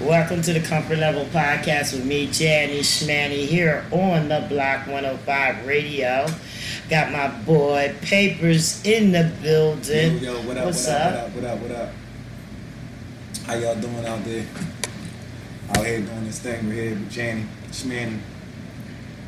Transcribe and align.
Welcome 0.00 0.42
to 0.42 0.52
the 0.52 0.60
Comfort 0.60 0.98
Level 0.98 1.24
Podcast 1.24 1.92
with 1.92 2.04
me, 2.06 2.28
Janny 2.28 2.80
Schmanny, 2.80 3.46
here 3.46 3.84
on 3.90 4.28
the 4.28 4.46
Block 4.48 4.86
105 4.86 5.66
Radio. 5.66 6.24
Got 6.88 7.10
my 7.10 7.26
boy 7.42 7.92
Papers 8.00 8.80
in 8.84 9.10
the 9.10 9.32
building. 9.42 10.18
Yo, 10.18 10.34
yo, 10.34 10.46
what 10.46 10.56
up, 10.56 10.66
What's 10.66 10.86
what 10.86 10.96
up, 10.96 11.24
up? 11.24 11.30
what 11.32 11.44
up, 11.44 11.58
what 11.58 11.70
up, 11.70 11.70
what 11.70 11.88
up? 11.88 11.94
How 13.44 13.54
y'all 13.54 13.74
doing 13.74 14.06
out 14.06 14.24
there? 14.24 14.46
Out 15.70 15.84
here 15.84 16.00
doing 16.00 16.24
this 16.26 16.38
thing. 16.38 16.68
We're 16.68 16.74
here 16.74 16.90
with 16.90 17.10
Janny, 17.10 17.46
Schmanny. 17.72 18.20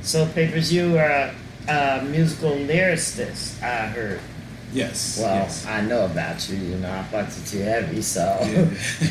So, 0.03 0.25
Papers, 0.27 0.73
you 0.73 0.97
are 0.99 1.33
a 1.67 2.03
musical 2.05 2.53
lyricist, 2.53 3.61
I 3.61 3.89
heard. 3.89 4.21
Yes. 4.73 5.19
Well, 5.21 5.35
yes. 5.35 5.67
I 5.67 5.81
know 5.81 6.05
about 6.05 6.49
you, 6.49 6.59
you 6.59 6.77
know, 6.77 6.93
I 6.93 7.03
fucked 7.03 7.31
with 7.31 7.55
you 7.55 7.63
heavy, 7.63 8.03
so. 8.03 8.39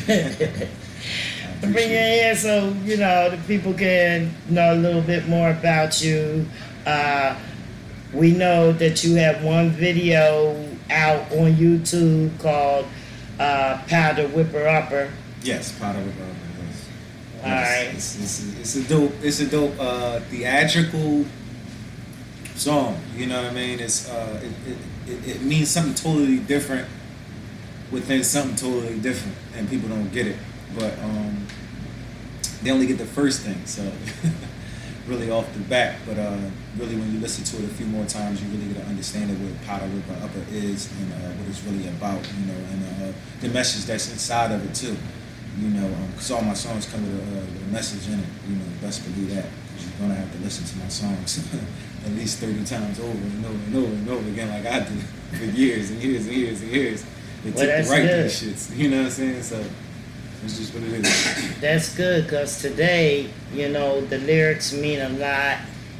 Yeah. 0.08 0.66
Bring 1.60 1.72
you 1.72 1.78
appreciate 1.80 2.26
it. 2.26 2.30
in 2.30 2.36
so, 2.36 2.68
you 2.84 2.96
know, 2.96 3.30
the 3.30 3.36
people 3.46 3.74
can 3.74 4.34
know 4.48 4.74
a 4.74 4.76
little 4.76 5.02
bit 5.02 5.28
more 5.28 5.50
about 5.50 6.02
you. 6.02 6.46
Uh, 6.86 7.36
we 8.12 8.32
know 8.32 8.72
that 8.72 9.04
you 9.04 9.16
have 9.16 9.44
one 9.44 9.70
video 9.70 10.66
out 10.90 11.30
on 11.32 11.54
YouTube 11.54 12.38
called 12.40 12.86
uh, 13.38 13.80
Powder 13.86 14.26
Whipper 14.28 14.66
Upper. 14.66 15.10
Yes, 15.42 15.78
Powder 15.78 15.98
with 16.00 16.18
Robert. 16.18 16.36
Yes. 16.66 16.88
All 17.42 17.48
Yes, 17.48 17.86
right. 17.86 17.94
It's, 17.94 18.18
it's, 18.18 18.60
it's 18.60 18.76
a 18.76 18.88
dope. 18.88 19.12
It's 19.22 19.40
a 19.40 19.46
dope 19.46 19.74
uh, 19.78 20.20
theatrical 20.20 21.24
song. 22.54 23.00
You 23.16 23.26
know 23.26 23.42
what 23.42 23.52
I 23.52 23.54
mean? 23.54 23.80
It's 23.80 24.08
uh, 24.10 24.40
it, 24.42 24.70
it, 24.72 24.78
it, 25.12 25.36
it 25.36 25.42
means 25.42 25.70
something 25.70 25.94
totally 25.94 26.38
different 26.38 26.88
within 27.90 28.24
something 28.24 28.56
totally 28.56 28.98
different, 28.98 29.36
and 29.56 29.68
people 29.68 29.88
don't 29.88 30.10
get 30.12 30.26
it. 30.26 30.36
But 30.78 30.98
um, 31.00 31.46
they 32.62 32.70
only 32.70 32.86
get 32.86 32.98
the 32.98 33.06
first 33.06 33.40
thing, 33.42 33.60
so 33.66 33.82
really 35.08 35.30
off 35.30 35.52
the 35.54 35.60
bat. 35.60 35.98
But 36.06 36.18
uh, 36.18 36.36
really, 36.78 36.96
when 36.96 37.12
you 37.12 37.18
listen 37.20 37.44
to 37.44 37.56
it 37.64 37.64
a 37.70 37.74
few 37.74 37.86
more 37.86 38.04
times, 38.06 38.42
you 38.42 38.48
really 38.50 38.72
get 38.72 38.82
to 38.82 38.88
understand 38.88 39.30
it 39.30 39.34
what 39.38 39.60
Powder 39.66 39.86
Whipper 39.86 40.16
Upper 40.24 40.44
is 40.52 40.90
and 41.00 41.12
uh, 41.12 41.16
what 41.38 41.48
it's 41.48 41.62
really 41.64 41.88
about. 41.88 42.20
You 42.38 42.46
know, 42.46 42.58
and 42.70 42.84
uh, 43.10 43.12
the 43.40 43.48
message 43.48 43.84
that's 43.86 44.10
inside 44.12 44.52
of 44.52 44.64
it 44.64 44.74
too. 44.74 44.96
You 45.58 45.68
know, 45.68 45.88
because 46.12 46.30
all 46.30 46.42
my 46.42 46.54
songs 46.54 46.86
come 46.86 47.02
with 47.02 47.18
a, 47.18 47.40
uh, 47.40 47.40
with 47.44 47.62
a 47.68 47.72
message 47.72 48.06
in 48.12 48.20
it. 48.20 48.26
You 48.48 48.56
know, 48.56 48.64
best 48.80 49.02
believe 49.04 49.34
that. 49.34 49.44
'cause 49.44 49.86
you're 49.88 50.06
gonna 50.08 50.14
have 50.14 50.30
to 50.32 50.38
listen 50.44 50.64
to 50.66 50.76
my 50.78 50.88
songs 50.88 51.38
at 52.04 52.12
least 52.12 52.38
thirty 52.38 52.64
times 52.64 53.00
over 53.00 53.10
and 53.10 53.44
over 53.44 53.54
and 53.66 53.74
over 53.76 53.86
and 53.92 54.08
over 54.08 54.28
again, 54.28 54.48
like 54.50 54.66
I 54.66 54.80
did 54.80 55.00
for 55.38 55.44
years 55.44 55.90
and 55.90 56.02
years 56.02 56.26
and 56.26 56.36
years 56.36 56.60
and 56.62 56.70
years. 56.70 57.02
It 57.44 57.54
Well, 57.54 57.64
took 57.66 57.86
to 57.86 57.90
write 57.90 58.22
these 58.22 58.42
shits. 58.42 58.76
You 58.76 58.90
know 58.90 58.98
what 58.98 59.04
I'm 59.06 59.10
saying? 59.10 59.42
So 59.42 59.64
it's 60.44 60.58
just 60.58 60.74
what 60.74 60.82
it 60.82 61.04
is. 61.04 61.60
That's 61.60 61.94
good 61.94 62.24
because 62.24 62.60
today, 62.60 63.30
you 63.52 63.68
know, 63.68 64.00
the 64.00 64.18
lyrics 64.18 64.72
mean 64.72 65.00
a 65.00 65.08
lot. 65.10 65.58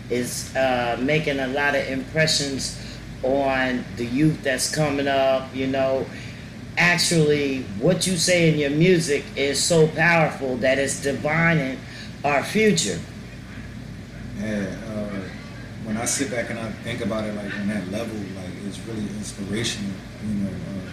Is 0.09 0.55
uh, 0.57 0.99
making 1.01 1.39
a 1.39 1.47
lot 1.47 1.77
of 1.77 1.87
impressions 1.87 2.77
on 3.23 3.85
the 3.97 4.05
youth 4.05 4.43
that's 4.43 4.75
coming 4.75 5.07
up. 5.07 5.55
You 5.55 5.69
know, 5.69 6.05
actually, 6.77 7.63
what 7.79 8.09
you 8.09 8.17
say 8.17 8.53
in 8.53 8.59
your 8.59 8.71
music 8.71 9.25
is 9.37 9.63
so 9.63 9.87
powerful 9.87 10.57
that 10.57 10.79
it's 10.79 11.01
defining 11.01 11.79
our 12.25 12.43
future. 12.43 12.99
Yeah, 14.41 14.75
uh, 14.89 15.21
when 15.85 15.97
I 15.97 16.07
sit 16.07 16.31
back 16.31 16.51
and 16.51 16.59
I 16.59 16.71
think 16.83 17.03
about 17.03 17.25
it, 17.25 17.35
like 17.35 17.55
on 17.55 17.69
that 17.69 17.89
level, 17.91 18.17
like 18.17 18.53
it's 18.67 18.79
really 18.81 19.03
inspirational. 19.03 19.93
You 20.27 20.35
know, 20.45 20.49
um, 20.49 20.91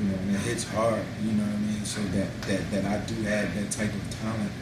you 0.00 0.08
know, 0.08 0.16
and 0.16 0.34
it 0.34 0.40
hits 0.40 0.64
hard. 0.64 1.04
You 1.22 1.32
know 1.32 1.44
what 1.44 1.60
I 1.60 1.68
mean? 1.68 1.84
So 1.84 2.00
that 2.16 2.28
that 2.48 2.70
that 2.72 2.84
I 2.88 3.04
do 3.04 3.14
have 3.28 3.54
that 3.54 3.70
type 3.70 3.92
of 3.92 4.04
talent. 4.20 4.52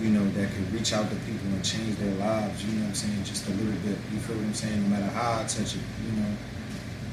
You 0.00 0.10
know, 0.10 0.26
that 0.30 0.50
can 0.50 0.72
reach 0.72 0.92
out 0.92 1.08
to 1.10 1.16
people 1.22 1.46
and 1.54 1.64
change 1.64 1.96
their 1.98 2.14
lives. 2.14 2.64
You 2.64 2.72
know 2.74 2.82
what 2.82 2.88
I'm 2.88 2.94
saying? 2.94 3.24
Just 3.24 3.46
a 3.46 3.50
little 3.50 3.78
bit. 3.86 3.98
You 4.10 4.18
feel 4.18 4.36
what 4.36 4.46
I'm 4.46 4.54
saying? 4.54 4.82
No 4.82 4.88
matter 4.88 5.10
how 5.12 5.40
I 5.40 5.44
touch 5.44 5.74
it. 5.76 5.86
You 6.02 6.12
know, 6.18 6.32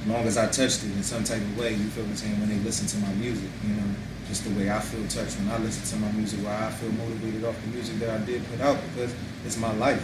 as 0.02 0.08
long 0.08 0.24
as 0.26 0.38
I 0.38 0.48
touched 0.48 0.84
it 0.84 0.94
in 0.94 1.04
some 1.04 1.24
type 1.24 1.42
of 1.42 1.58
way. 1.58 1.74
You 1.74 1.90
feel 1.94 2.04
what 2.04 2.12
I'm 2.12 2.16
saying? 2.16 2.40
When 2.40 2.50
they 2.50 2.58
listen 2.66 2.88
to 2.88 2.98
my 3.06 3.14
music, 3.14 3.50
you 3.66 3.74
know, 3.74 3.90
just 4.28 4.46
the 4.46 4.54
way 4.58 4.70
I 4.70 4.80
feel 4.80 5.06
touched 5.08 5.38
when 5.38 5.50
I 5.50 5.58
listen 5.60 5.86
to 5.86 6.06
my 6.06 6.12
music, 6.14 6.40
why 6.42 6.68
I 6.68 6.72
feel 6.72 6.92
motivated 6.94 7.44
off 7.46 7.60
the 7.62 7.68
music 7.70 8.00
that 8.00 8.10
I 8.10 8.26
did 8.26 8.42
put 8.50 8.62
out 8.62 8.78
because 8.94 9.14
it's 9.46 9.58
my 9.58 9.74
life. 9.74 10.02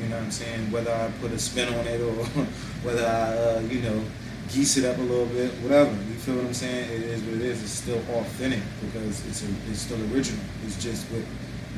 You 0.00 0.08
know 0.08 0.16
what 0.16 0.24
I'm 0.24 0.30
saying? 0.30 0.70
Whether 0.70 0.92
I 0.92 1.10
put 1.20 1.32
a 1.32 1.38
spin 1.38 1.72
on 1.74 1.86
it 1.86 2.00
or 2.00 2.12
whether 2.84 3.04
I, 3.04 3.36
uh, 3.36 3.60
you 3.68 3.82
know, 3.82 4.00
geese 4.52 4.76
it 4.76 4.84
up 4.84 4.98
a 4.98 5.02
little 5.02 5.26
bit, 5.26 5.50
whatever. 5.62 5.90
You 5.90 6.14
feel 6.14 6.36
what 6.36 6.46
I'm 6.46 6.54
saying? 6.54 6.90
It 6.90 7.02
is 7.02 7.22
what 7.22 7.34
it 7.34 7.42
is. 7.42 7.62
It's 7.62 7.72
still 7.72 7.98
authentic 7.98 8.60
because 8.80 9.26
it's 9.26 9.42
a, 9.42 9.48
it's 9.70 9.80
still 9.80 10.00
original. 10.12 10.42
It's 10.64 10.82
just 10.82 11.06
what 11.10 11.22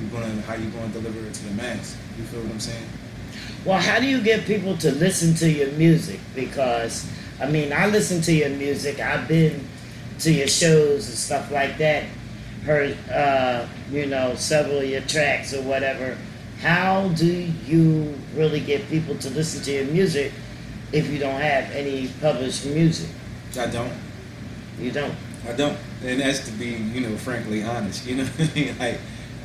you're 0.00 0.10
gonna 0.10 0.40
how 0.42 0.54
you're 0.54 0.70
gonna 0.70 0.92
deliver 0.92 1.26
it 1.26 1.34
to 1.34 1.44
the 1.44 1.54
mass. 1.54 1.96
You 2.18 2.24
feel 2.24 2.40
what 2.42 2.52
I'm 2.52 2.60
saying? 2.60 2.86
Well, 3.64 3.78
how 3.78 4.00
do 4.00 4.06
you 4.06 4.22
get 4.22 4.46
people 4.46 4.76
to 4.78 4.90
listen 4.92 5.34
to 5.34 5.50
your 5.50 5.70
music? 5.72 6.18
Because, 6.34 7.10
I 7.40 7.46
mean, 7.46 7.72
I 7.72 7.86
listen 7.86 8.22
to 8.22 8.32
your 8.32 8.48
music. 8.48 9.00
I've 9.00 9.28
been 9.28 9.66
to 10.20 10.32
your 10.32 10.48
shows 10.48 11.08
and 11.08 11.16
stuff 11.16 11.50
like 11.50 11.76
that. 11.78 12.04
Heard, 12.64 12.96
uh, 13.10 13.66
you 13.90 14.06
know, 14.06 14.34
several 14.36 14.78
of 14.78 14.88
your 14.88 15.02
tracks 15.02 15.52
or 15.52 15.62
whatever. 15.62 16.16
How 16.60 17.08
do 17.08 17.26
you 17.26 18.14
really 18.34 18.60
get 18.60 18.86
people 18.88 19.14
to 19.16 19.30
listen 19.30 19.62
to 19.64 19.72
your 19.72 19.86
music 19.86 20.32
if 20.92 21.08
you 21.10 21.18
don't 21.18 21.40
have 21.40 21.70
any 21.72 22.08
published 22.20 22.66
music? 22.66 23.08
I 23.58 23.66
don't. 23.66 23.92
You 24.78 24.90
don't. 24.90 25.14
I 25.48 25.52
don't. 25.52 25.76
And 26.04 26.20
that's 26.20 26.44
to 26.46 26.52
be, 26.52 26.66
you 26.66 27.00
know, 27.00 27.16
frankly 27.16 27.62
honest. 27.62 28.06
You 28.06 28.16
know 28.16 28.28
I? 28.38 28.74
Like, 28.78 29.00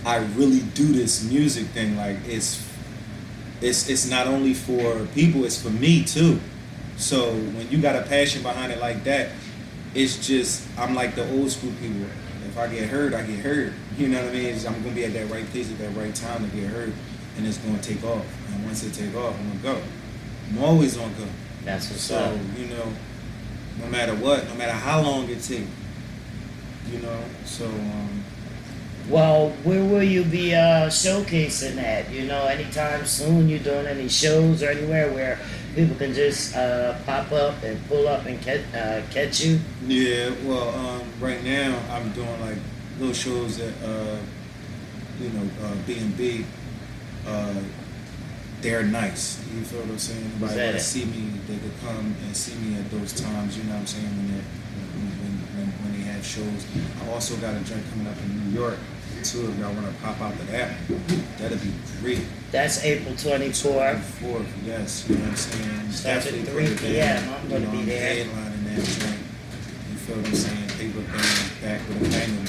I 0.05 0.17
really 0.35 0.59
do 0.75 0.85
this 0.94 1.23
music 1.29 1.66
thing. 1.67 1.97
Like, 1.97 2.17
it's, 2.28 2.63
it's, 3.61 3.89
it's 3.89 4.07
not 4.09 4.28
only 4.28 4.53
for 4.53 5.05
people, 5.16 5.44
it's 5.45 5.59
for 5.61 5.72
me 5.72 6.03
too. 6.05 6.39
So 6.97 7.34
when 7.34 7.69
you 7.72 7.79
got 7.81 7.95
a 7.95 8.03
passion 8.03 8.44
behind 8.44 8.72
it 8.72 8.79
like 8.79 9.03
that, 9.05 9.31
it's 9.95 10.25
just, 10.25 10.67
I'm 10.78 10.94
like 10.94 11.16
the 11.16 11.29
old 11.31 11.50
school 11.51 11.72
people. 11.81 12.05
If 12.47 12.57
I 12.57 12.67
get 12.67 12.88
hurt, 12.88 13.13
I 13.13 13.23
get 13.23 13.39
hurt. 13.39 13.73
You 13.97 14.07
know 14.09 14.22
what 14.22 14.29
I 14.29 14.34
mean? 14.34 14.45
It's- 14.45 14.66
I'm 14.66 14.81
gonna 14.84 14.95
be 14.95 15.05
at 15.05 15.13
that 15.13 15.29
right 15.29 15.45
place 15.51 15.69
at 15.72 15.78
that 15.79 15.89
right 15.95 16.13
time 16.13 16.50
to 16.50 16.55
get 16.55 16.69
hurt, 16.69 16.91
and 17.38 17.47
it's 17.47 17.57
gonna 17.57 17.81
take 17.81 18.03
off. 18.03 18.25
And 18.53 18.63
once 18.66 18.84
it 18.84 18.94
take 18.94 19.16
off, 19.16 19.35
I'm 19.39 19.59
gonna 19.59 19.79
go. 19.79 19.81
I'm 20.51 20.63
always 20.63 20.95
gonna 20.97 21.13
go. 21.13 21.25
That's 21.63 21.89
what's 21.89 22.03
So 22.03 22.17
up. 22.17 22.38
you 22.57 22.67
know, 22.67 22.85
no 23.81 23.88
matter 23.88 24.13
what, 24.16 24.47
no 24.47 24.56
matter 24.56 24.72
how 24.72 25.01
long 25.01 25.29
it 25.29 25.41
takes, 25.41 25.69
you 26.91 27.00
know. 27.01 27.19
So 27.45 27.66
um, 27.66 28.23
Well, 29.09 29.50
where 29.63 29.84
will 29.84 30.03
you 30.03 30.23
be 30.23 30.53
uh, 30.55 30.89
showcasing 30.89 31.78
at? 31.81 32.09
You 32.11 32.25
know, 32.28 32.45
anytime 32.45 33.05
soon? 33.05 33.50
You 33.50 33.59
doing 33.59 33.85
any 33.88 34.07
shows 34.09 34.63
or 34.63 34.69
anywhere 34.69 35.11
where 35.11 35.39
people 35.75 35.95
can 35.97 36.13
just 36.13 36.55
uh, 36.55 36.95
pop 37.05 37.31
up 37.31 37.61
and 37.63 37.78
pull 37.88 38.07
up 38.07 38.25
and 38.25 38.39
catch 38.41 38.61
uh, 38.73 39.01
catch 39.11 39.41
you? 39.41 39.59
yeah, 39.88 40.31
well, 40.45 40.69
um, 40.69 41.01
right 41.19 41.44
now 41.44 41.78
I'm 41.91 42.11
doing 42.13 42.39
like 42.41 42.57
little 43.00 43.13
shows 43.13 43.59
at 43.59 43.73
uh, 43.84 44.17
you 45.19 45.29
know 45.29 45.50
uh, 45.63 45.75
B 45.85 45.97
and 45.97 46.16
B. 46.17 46.45
Uh, 47.28 47.53
they're 48.66 48.84
nice. 48.84 49.38
You 49.53 49.62
feel 49.62 49.81
what 49.81 49.90
I'm 49.94 50.00
saying? 50.00 50.26
Anybody 50.26 50.56
that 50.56 50.81
see 50.81 51.06
me, 51.06 51.30
they 51.48 51.53
could 51.62 51.78
come 51.86 52.16
and 52.26 52.36
see 52.36 52.56
me 52.58 52.76
at 52.80 52.90
those 52.90 53.14
times. 53.14 53.56
You 53.58 53.64
know 53.66 53.74
what 53.78 53.81
I'm 53.81 53.88
saying? 53.88 54.09
When 54.09 54.26
when, 54.34 55.34
when, 55.53 55.68
when, 55.86 55.92
they 55.94 56.03
have 56.09 56.26
shows. 56.26 56.66
I 57.06 57.14
also 57.14 57.38
got 57.38 57.53
a 57.53 57.59
joint 57.62 57.86
coming 57.94 58.08
up 58.08 58.18
in 58.26 58.30
New 58.50 58.59
York 58.59 58.80
too. 59.24 59.46
If 59.50 59.59
y'all 59.59 59.72
want 59.74 59.86
to 59.86 59.94
pop 60.02 60.20
out 60.20 60.34
to 60.34 60.44
that, 60.50 60.74
that'd 61.38 61.62
be 61.62 61.72
great. 62.02 62.26
That's 62.52 62.84
April 62.84 63.16
twenty 63.16 63.52
fourth. 63.53 64.02
Fourth, 64.18 64.50
yes, 64.66 65.06
you 65.08 65.16
know 65.16 65.22
what 65.22 65.30
I'm 65.30 65.36
saying? 65.38 65.92
Starts 65.92 66.26
at 66.26 66.34
Definitely 66.34 66.50
3 66.50 66.64
put 66.64 66.72
it 66.74 66.78
there. 66.82 67.22
p.m. 67.22 67.34
I'm 67.38 67.50
gonna 67.50 67.59
You 67.59 67.66
know, 67.66 67.72
be 67.72 67.82
there. 67.86 68.26
Headlining 68.26 68.64
that 68.66 68.82
joint. 68.82 69.22
You 69.94 69.97
feel 70.02 70.16
what 70.18 70.26
I'm 70.26 70.36
saying? 70.36 70.70
Paper 70.74 71.06
band 71.06 71.62
back 71.62 71.80
with 71.88 72.02
a 72.02 72.09
banger, 72.09 72.42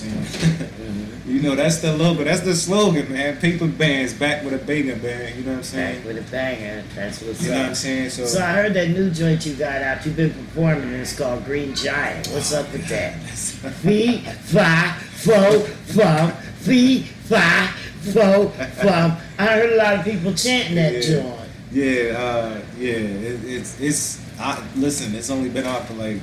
man. 0.00 0.16
You 0.16 0.24
feel 0.24 0.64
saying? 0.64 1.22
you 1.26 1.42
know, 1.42 1.54
that's 1.54 1.78
the 1.78 1.92
logo. 1.96 2.24
That's 2.24 2.40
the 2.40 2.54
slogan, 2.54 3.12
man. 3.12 3.36
Paper 3.38 3.66
bands 3.66 4.14
back 4.14 4.44
with 4.44 4.54
a 4.54 4.64
banger, 4.64 4.96
man. 4.96 5.36
You 5.36 5.44
know 5.44 5.50
what 5.52 5.56
I'm 5.58 5.62
saying? 5.64 5.96
Back 5.98 6.06
with 6.06 6.28
a 6.28 6.30
banger. 6.30 6.84
That's 6.94 7.20
what's 7.20 7.42
You 7.42 7.50
know 7.50 7.58
what. 7.58 7.66
I'm 7.66 7.74
saying? 7.74 8.10
So, 8.10 8.24
So 8.26 8.38
I 8.42 8.52
heard 8.52 8.74
that 8.74 8.88
new 8.90 9.10
joint 9.10 9.44
you 9.44 9.54
got 9.54 9.82
out. 9.82 10.04
You've 10.06 10.16
been 10.16 10.32
performing, 10.32 10.84
and 10.84 10.94
it's 10.96 11.16
called 11.18 11.44
Green 11.44 11.74
Giant. 11.74 12.28
What's 12.28 12.52
up 12.52 12.70
with 12.72 12.88
that? 12.88 13.14
Fee, 13.82 14.18
fi, 14.18 14.92
fo, 14.92 15.60
fum, 15.60 16.32
fee, 16.32 17.02
fi, 17.02 17.66
fo, 18.12 18.48
fum. 18.48 19.16
I 19.38 19.46
heard 19.46 19.72
a 19.72 19.76
lot 19.76 19.94
of 19.98 20.04
people 20.04 20.32
chanting 20.34 20.74
that 20.76 20.92
Yeah. 20.94 21.00
joint. 21.22 21.48
yeah, 21.72 22.18
uh, 22.18 22.60
yeah. 22.78 22.90
It, 22.92 23.44
it's 23.44 23.80
it's. 23.80 24.20
I, 24.40 24.62
listen, 24.76 25.14
it's 25.14 25.30
only 25.30 25.48
been 25.50 25.66
out 25.66 25.86
for 25.86 25.94
like 25.94 26.18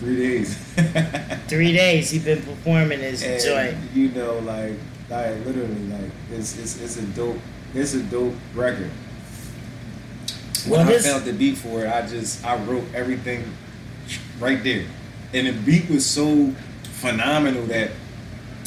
three 0.00 0.16
days. 0.16 0.56
Three 1.46 1.72
days 1.72 2.10
he 2.10 2.18
been 2.18 2.42
performing 2.42 3.00
his 3.00 3.22
and 3.22 3.42
joint. 3.42 3.76
you 3.94 4.08
know, 4.10 4.38
like, 4.38 4.74
like 5.10 5.44
literally, 5.44 5.86
like 5.88 6.10
it's 6.32 6.56
it's 6.58 6.80
it's 6.80 6.96
a 6.96 7.02
dope 7.02 7.36
it's 7.74 7.94
a 7.94 8.02
dope 8.02 8.34
record. 8.54 8.90
When 10.66 10.86
Well, 10.86 10.96
I 10.96 10.98
felt 10.98 11.24
the 11.24 11.32
beat 11.32 11.56
for 11.58 11.84
it, 11.84 11.92
I 11.92 12.06
just 12.06 12.44
I 12.44 12.56
wrote 12.56 12.84
everything 12.94 13.44
right 14.38 14.62
there, 14.62 14.86
and 15.34 15.46
the 15.46 15.52
beat 15.52 15.90
was 15.90 16.06
so 16.06 16.52
phenomenal 16.82 17.66
that 17.66 17.90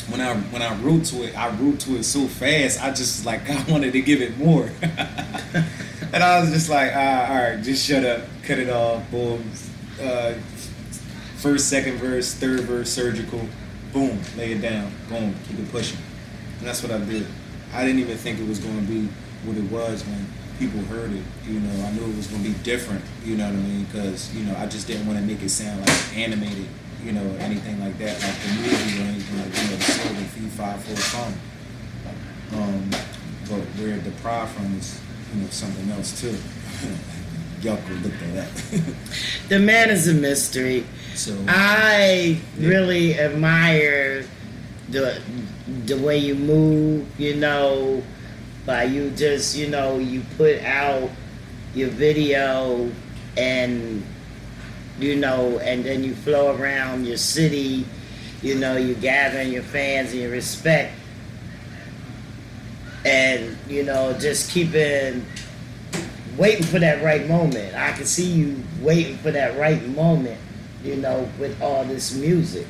when 0.09 0.21
I 0.21 0.35
when 0.35 0.61
I 0.61 0.75
wrote 0.81 1.05
to 1.05 1.23
it, 1.23 1.37
I 1.37 1.49
wrote 1.49 1.79
to 1.81 1.95
it 1.95 2.03
so 2.03 2.27
fast. 2.27 2.83
I 2.83 2.91
just 2.91 3.25
like 3.25 3.49
I 3.49 3.63
wanted 3.71 3.93
to 3.93 4.01
give 4.01 4.21
it 4.21 4.37
more, 4.37 4.69
and 4.81 6.23
I 6.23 6.41
was 6.41 6.51
just 6.51 6.69
like, 6.69 6.91
ah, 6.93 7.29
all 7.29 7.35
right, 7.35 7.63
just 7.63 7.85
shut 7.85 8.03
up, 8.03 8.23
cut 8.43 8.59
it 8.59 8.69
off, 8.69 9.09
boom. 9.09 9.49
Uh, 10.01 10.33
first, 11.43 11.67
second 11.67 11.97
verse, 11.97 12.33
third 12.33 12.61
verse, 12.61 12.89
surgical, 12.89 13.41
boom, 13.91 14.17
lay 14.37 14.53
it 14.53 14.61
down, 14.61 14.89
boom, 15.09 15.35
keep 15.45 15.59
it 15.59 15.69
pushing, 15.71 15.99
and 16.59 16.67
that's 16.67 16.81
what 16.81 16.91
I 16.91 16.99
did. 16.99 17.27
I 17.73 17.83
didn't 17.83 17.99
even 17.99 18.17
think 18.17 18.39
it 18.39 18.47
was 18.47 18.59
going 18.59 18.79
to 18.79 18.87
be 18.87 19.09
what 19.43 19.57
it 19.57 19.69
was 19.69 20.05
when 20.05 20.25
people 20.57 20.79
heard 20.83 21.11
it. 21.11 21.23
You 21.45 21.59
know, 21.59 21.85
I 21.85 21.91
knew 21.91 22.03
it 22.03 22.15
was 22.15 22.27
going 22.27 22.43
to 22.43 22.49
be 22.49 22.55
different. 22.63 23.03
You 23.25 23.35
know 23.35 23.45
what 23.45 23.55
I 23.55 23.57
mean? 23.57 23.83
Because 23.83 24.33
you 24.33 24.45
know, 24.45 24.55
I 24.55 24.67
just 24.67 24.87
didn't 24.87 25.05
want 25.05 25.19
to 25.19 25.25
make 25.25 25.41
it 25.41 25.49
sound 25.49 25.81
like 25.81 26.17
animated 26.17 26.67
you 27.03 27.11
know, 27.11 27.35
anything 27.39 27.79
like 27.81 27.97
that, 27.97 28.15
like 28.23 28.39
the 28.39 28.47
movie 28.55 29.03
or 29.03 29.07
anything 29.11 29.37
like 29.37 29.61
you 29.61 29.69
know, 29.69 29.75
the 29.75 29.83
slogan 29.83 30.23
fee 30.25 30.47
five 30.47 30.81
four 30.83 30.95
fun. 30.95 31.33
Um, 32.55 32.89
but 33.49 33.59
where 33.75 33.95
it 33.95 34.03
deprived 34.03 34.51
from 34.51 34.77
is, 34.77 35.01
you 35.33 35.41
know, 35.41 35.47
something 35.49 35.89
else 35.91 36.19
too. 36.21 36.37
Y'all 37.63 37.77
could 37.87 38.03
look 38.03 38.13
at 38.13 38.33
that. 38.33 38.95
the 39.49 39.59
man 39.59 39.89
is 39.89 40.07
a 40.09 40.13
mystery. 40.13 40.85
So 41.15 41.37
I 41.47 42.41
yeah. 42.57 42.67
really 42.67 43.17
admire 43.17 44.25
the 44.89 45.21
the 45.85 45.97
way 45.97 46.17
you 46.17 46.35
move, 46.35 47.07
you 47.17 47.35
know, 47.35 48.03
by 48.65 48.83
you 48.83 49.11
just, 49.11 49.55
you 49.55 49.69
know, 49.69 49.97
you 49.97 50.23
put 50.37 50.61
out 50.63 51.09
your 51.73 51.89
video 51.89 52.91
and 53.37 54.03
you 54.99 55.15
know, 55.15 55.57
and 55.59 55.83
then 55.83 56.03
you 56.03 56.13
flow 56.13 56.55
around 56.55 57.05
your 57.05 57.17
city, 57.17 57.85
you 58.41 58.55
know, 58.55 58.77
you 58.77 58.93
gathering 58.95 59.51
your 59.51 59.63
fans 59.63 60.11
and 60.11 60.21
your 60.21 60.31
respect. 60.31 60.93
And, 63.05 63.57
you 63.67 63.83
know, 63.83 64.17
just 64.17 64.51
keeping 64.51 65.25
waiting 66.37 66.63
for 66.63 66.79
that 66.79 67.03
right 67.03 67.27
moment. 67.27 67.75
I 67.75 67.91
can 67.93 68.05
see 68.05 68.25
you 68.25 68.63
waiting 68.81 69.17
for 69.17 69.31
that 69.31 69.57
right 69.57 69.85
moment, 69.89 70.39
you 70.83 70.95
know, 70.95 71.29
with 71.39 71.61
all 71.61 71.83
this 71.85 72.15
music. 72.15 72.67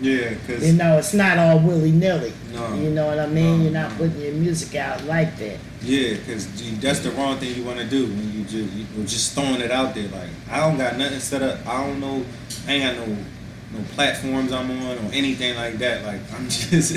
Yeah, 0.00 0.30
because 0.30 0.66
you 0.66 0.72
know 0.78 0.96
it's 0.96 1.12
not 1.12 1.38
all 1.38 1.58
willy 1.58 1.92
nilly. 1.92 2.32
No, 2.54 2.72
you 2.74 2.90
know 2.90 3.06
what 3.06 3.18
I 3.18 3.26
mean. 3.26 3.58
No, 3.58 3.62
You're 3.64 3.72
not 3.72 3.92
no. 3.92 3.98
putting 3.98 4.20
your 4.22 4.32
music 4.32 4.74
out 4.74 5.04
like 5.04 5.36
that. 5.36 5.58
Yeah, 5.82 6.14
because 6.14 6.46
that's 6.80 7.00
the 7.00 7.10
wrong 7.10 7.36
thing 7.36 7.54
you 7.54 7.64
want 7.64 7.80
to 7.80 7.86
do 7.86 8.06
when 8.06 8.32
you 8.32 8.44
just 8.44 8.72
you 8.72 8.86
just 9.04 9.34
throwing 9.34 9.60
it 9.60 9.70
out 9.70 9.94
there. 9.94 10.08
Like 10.08 10.30
I 10.50 10.60
don't 10.60 10.78
got 10.78 10.96
nothing 10.96 11.20
set 11.20 11.42
up. 11.42 11.66
I 11.66 11.86
don't 11.86 12.00
know. 12.00 12.24
I 12.66 12.72
ain't 12.72 12.96
got 12.98 13.06
no 13.08 13.16
no 13.72 13.84
platforms 13.90 14.52
I'm 14.52 14.70
on 14.70 14.98
or 14.98 15.12
anything 15.12 15.54
like 15.56 15.74
that. 15.78 16.04
Like 16.04 16.20
I'm 16.32 16.44
just 16.48 16.96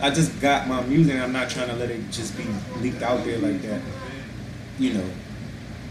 I 0.00 0.10
just 0.10 0.38
got 0.40 0.68
my 0.68 0.82
music. 0.82 1.14
And 1.14 1.22
I'm 1.22 1.32
not 1.32 1.48
trying 1.48 1.68
to 1.68 1.76
let 1.76 1.90
it 1.90 2.10
just 2.10 2.36
be 2.36 2.44
leaked 2.80 3.02
out 3.02 3.24
there 3.24 3.38
like 3.38 3.62
that. 3.62 3.80
You 4.78 4.94
know, 4.94 5.10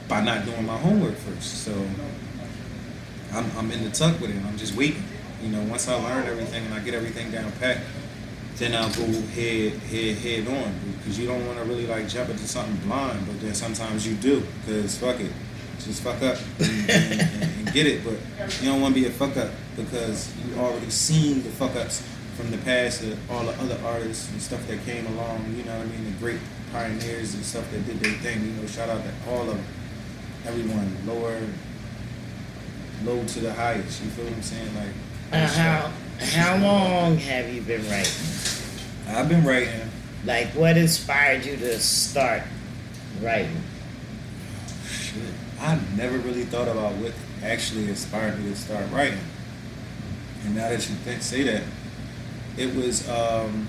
by 0.07 0.22
not 0.22 0.45
doing 0.45 0.66
my 0.66 0.78
homework 0.78 1.16
first. 1.16 1.66
So 1.66 1.74
I'm 3.34 3.51
I'm 3.57 3.72
in 3.72 3.84
the 3.84 3.92
tuck 3.92 4.19
with 4.19 4.31
it. 4.31 4.45
I'm 4.45 4.57
just 4.57 4.75
waiting. 4.75 5.04
You 5.44 5.50
know, 5.50 5.62
once 5.63 5.88
I 5.88 5.95
learn 5.95 6.25
everything 6.25 6.66
and 6.66 6.74
I 6.74 6.80
get 6.80 6.94
everything 6.94 7.31
down 7.31 7.51
pat, 7.60 7.81
then 8.57 8.74
I'll 8.74 8.89
go 8.94 9.06
head 9.06 9.74
head 9.74 10.18
head 10.18 10.48
on 10.48 10.74
because 10.98 11.19
you 11.19 11.28
don't 11.28 11.45
want 11.45 11.60
to 11.60 11.66
really 11.66 11.86
like 11.86 12.07
jump 12.07 12.30
into 12.30 12.48
something 12.48 12.75
blind, 12.88 13.25
but 13.28 13.39
then 13.39 13.54
sometimes 13.54 14.07
you 14.07 14.16
do 14.16 14.44
because 14.66 14.98
fuck 14.98 15.19
it, 15.19 15.31
just 15.80 16.01
fuck 16.01 16.22
up 16.24 16.38
and, 16.60 16.89
and, 16.89 17.22
and, 17.22 17.74
get 17.74 17.86
it. 17.86 18.04
But 18.04 18.18
you 18.62 18.69
don't 18.69 18.81
want 18.81 18.95
to 18.95 19.01
be 19.01 19.07
a 19.07 19.12
fuck 19.12 19.38
up 19.38 19.51
because 19.75 20.34
you 20.44 20.56
already 20.60 20.89
seen 20.89 21.44
the 21.44 21.50
fuck 21.50 21.75
ups 21.75 22.01
from 22.36 22.50
the 22.50 22.57
past 22.60 23.04
of 23.04 23.31
all 23.31 23.44
the 23.44 23.54
other 23.62 23.80
artists 23.86 24.31
and 24.31 24.42
stuff 24.42 24.66
that 24.68 24.84
came 24.86 25.06
along. 25.06 25.54
You 25.56 25.63
know 25.63 25.78
what 25.78 25.88
I 25.88 25.89
mean? 25.89 26.06
The 26.06 26.19
great 26.19 26.39
pioneers 26.71 27.33
and 27.35 27.43
stuff 27.43 27.69
that 27.71 27.85
did 27.85 27.99
their 27.99 28.13
thing. 28.13 28.43
You 28.43 28.51
know, 28.53 28.67
shout 28.67 28.89
out 28.89 29.01
to 29.03 29.31
all 29.31 29.41
of 29.41 29.47
them, 29.47 29.63
everyone, 30.45 30.95
lower, 31.05 31.41
low 33.03 33.23
to 33.25 33.39
the 33.39 33.53
highest. 33.53 34.03
You 34.03 34.09
feel 34.09 34.25
what 34.25 34.33
I'm 34.33 34.43
saying? 34.43 34.75
Like 34.75 34.93
uh, 35.33 35.47
how 35.47 35.91
how 36.19 36.57
long 36.57 37.17
have 37.17 37.53
you 37.53 37.61
been 37.61 37.81
writing? 37.89 38.13
I've 39.09 39.29
been 39.29 39.45
writing. 39.45 39.89
Like, 40.25 40.47
what 40.49 40.77
inspired 40.77 41.45
you 41.45 41.55
to 41.57 41.79
start 41.79 42.43
writing? 43.21 43.61
Shit, 44.89 45.23
I 45.59 45.79
never 45.95 46.17
really 46.17 46.43
thought 46.43 46.67
about 46.67 46.95
what 46.95 47.13
actually 47.43 47.87
inspired 47.87 48.37
me 48.39 48.49
to 48.49 48.55
start 48.55 48.91
writing. 48.91 49.19
And 50.43 50.55
now 50.55 50.69
that 50.69 50.89
you 50.89 50.95
think, 50.95 51.21
say 51.21 51.43
that, 51.43 51.63
it 52.57 52.75
was 52.75 53.07
um, 53.09 53.67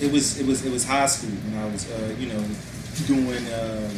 it 0.00 0.12
was 0.12 0.38
it 0.40 0.46
was 0.46 0.64
it 0.64 0.72
was 0.72 0.84
high 0.84 1.06
school 1.06 1.30
when 1.30 1.62
I 1.62 1.66
was 1.66 1.90
uh, 1.90 2.14
you 2.18 2.28
know 2.28 2.44
doing 3.06 3.46
uh, 3.48 3.90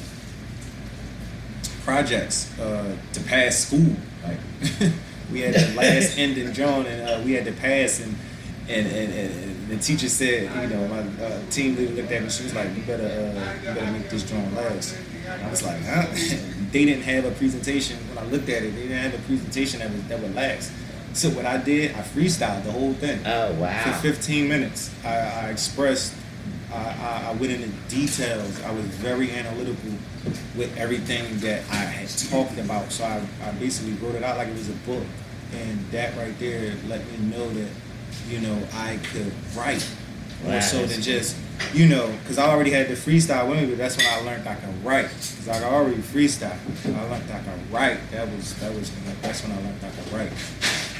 projects 1.84 2.58
uh, 2.58 2.96
to 3.12 3.20
pass 3.20 3.66
school 3.66 3.96
like. 4.24 4.38
we 5.32 5.40
had 5.40 5.54
the 5.54 5.74
last 5.74 6.18
ending 6.18 6.52
John, 6.52 6.86
and 6.86 7.02
uh, 7.08 7.22
we 7.24 7.32
had 7.32 7.44
to 7.44 7.52
pass, 7.52 8.00
and 8.00 8.14
and, 8.68 8.86
and, 8.86 9.12
and 9.12 9.68
the 9.68 9.76
teacher 9.78 10.08
said, 10.08 10.42
you 10.62 10.76
know, 10.76 10.88
my 10.88 11.00
uh, 11.24 11.40
team 11.50 11.74
leader 11.76 11.94
looked 11.94 12.12
at 12.12 12.20
me. 12.20 12.26
And 12.26 12.32
she 12.32 12.44
was 12.44 12.54
like, 12.54 12.74
"You 12.76 12.82
better, 12.82 13.04
uh, 13.04 13.68
you 13.68 13.74
better 13.74 13.92
make 13.92 14.10
this 14.10 14.28
drawing 14.28 14.54
last." 14.54 14.96
And 15.26 15.42
I 15.42 15.50
was 15.50 15.62
like, 15.62 15.82
"Huh?" 15.84 16.06
they 16.72 16.84
didn't 16.84 17.04
have 17.04 17.24
a 17.24 17.30
presentation. 17.32 17.96
When 18.08 18.18
I 18.18 18.28
looked 18.28 18.48
at 18.48 18.62
it, 18.62 18.74
they 18.74 18.82
didn't 18.82 18.98
have 18.98 19.14
a 19.14 19.22
presentation 19.24 19.80
that 19.80 19.90
was 19.90 20.04
that 20.08 20.20
would 20.20 20.34
last. 20.34 20.72
So 21.14 21.30
what 21.30 21.46
I 21.46 21.56
did, 21.58 21.92
I 21.92 22.00
freestyled 22.00 22.64
the 22.64 22.72
whole 22.72 22.92
thing. 22.94 23.20
Oh 23.26 23.54
wow! 23.54 23.82
For 23.82 23.92
15 23.92 24.48
minutes, 24.48 24.94
I, 25.04 25.16
I 25.16 25.50
expressed. 25.50 26.14
I, 26.72 27.28
I, 27.28 27.32
went 27.32 27.52
into 27.52 27.68
details. 27.88 28.62
I 28.62 28.70
was 28.72 28.84
very 28.84 29.30
analytical 29.32 29.92
with 30.54 30.76
everything 30.76 31.38
that 31.38 31.62
I 31.70 31.76
had 31.76 32.08
talked 32.30 32.58
about. 32.58 32.92
So 32.92 33.04
I, 33.04 33.22
I 33.42 33.52
basically 33.52 33.92
wrote 33.94 34.14
it 34.14 34.22
out 34.22 34.36
like 34.36 34.48
it 34.48 34.54
was 34.54 34.68
a 34.68 34.74
book. 34.86 35.04
And 35.54 35.90
that 35.92 36.16
right 36.18 36.38
there 36.38 36.74
let 36.88 37.00
me 37.10 37.30
know 37.30 37.48
that, 37.48 37.70
you 38.28 38.40
know, 38.40 38.58
I 38.74 38.98
could 39.12 39.32
write. 39.56 39.86
Wow, 40.44 40.52
more 40.52 40.60
so 40.60 40.84
than 40.86 41.00
just, 41.00 41.36
you 41.72 41.88
know, 41.88 42.14
because 42.22 42.38
I 42.38 42.48
already 42.48 42.70
had 42.70 42.88
the 42.88 42.94
freestyle 42.94 43.48
with 43.48 43.60
me, 43.60 43.66
but 43.66 43.78
that's 43.78 43.96
when 43.96 44.06
I 44.06 44.20
learned 44.20 44.46
I 44.46 44.54
could 44.54 44.84
write. 44.84 45.08
Because 45.08 45.48
I 45.48 45.64
already 45.64 45.96
freestyle. 45.96 46.58
I 46.86 47.02
learned 47.10 47.30
I 47.32 47.40
could 47.40 47.72
write. 47.72 48.10
That 48.12 48.28
was, 48.28 48.54
that 48.60 48.72
was, 48.74 48.92
that's 49.22 49.42
when 49.42 49.52
I 49.52 49.56
learned 49.56 49.80
I 49.82 49.90
could 49.90 50.12
write. 50.12 50.32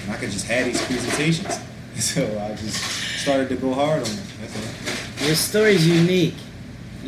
And 0.08 0.16
I 0.16 0.16
could 0.16 0.30
just 0.30 0.46
have 0.46 0.64
these 0.64 0.82
presentations. 0.84 1.60
So 1.98 2.22
I 2.38 2.54
just 2.54 2.76
started 3.22 3.48
to 3.48 3.56
go 3.56 3.74
hard 3.74 4.02
on 4.02 4.08
all. 4.08 5.26
Your 5.26 5.34
story's 5.34 5.84
unique 5.84 6.36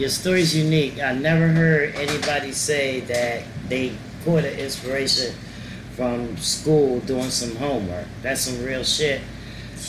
your 0.00 0.08
story's 0.08 0.56
unique. 0.56 0.98
I 0.98 1.12
never 1.12 1.48
heard 1.48 1.94
anybody 1.94 2.52
say 2.52 3.00
that 3.00 3.42
they 3.68 3.92
caught 4.25 4.44
an 4.44 4.58
inspiration 4.58 5.34
from 5.94 6.36
school 6.38 7.00
doing 7.00 7.30
some 7.30 7.54
homework. 7.56 8.06
That's 8.22 8.40
some 8.40 8.64
real 8.64 8.82
shit. 8.82 9.20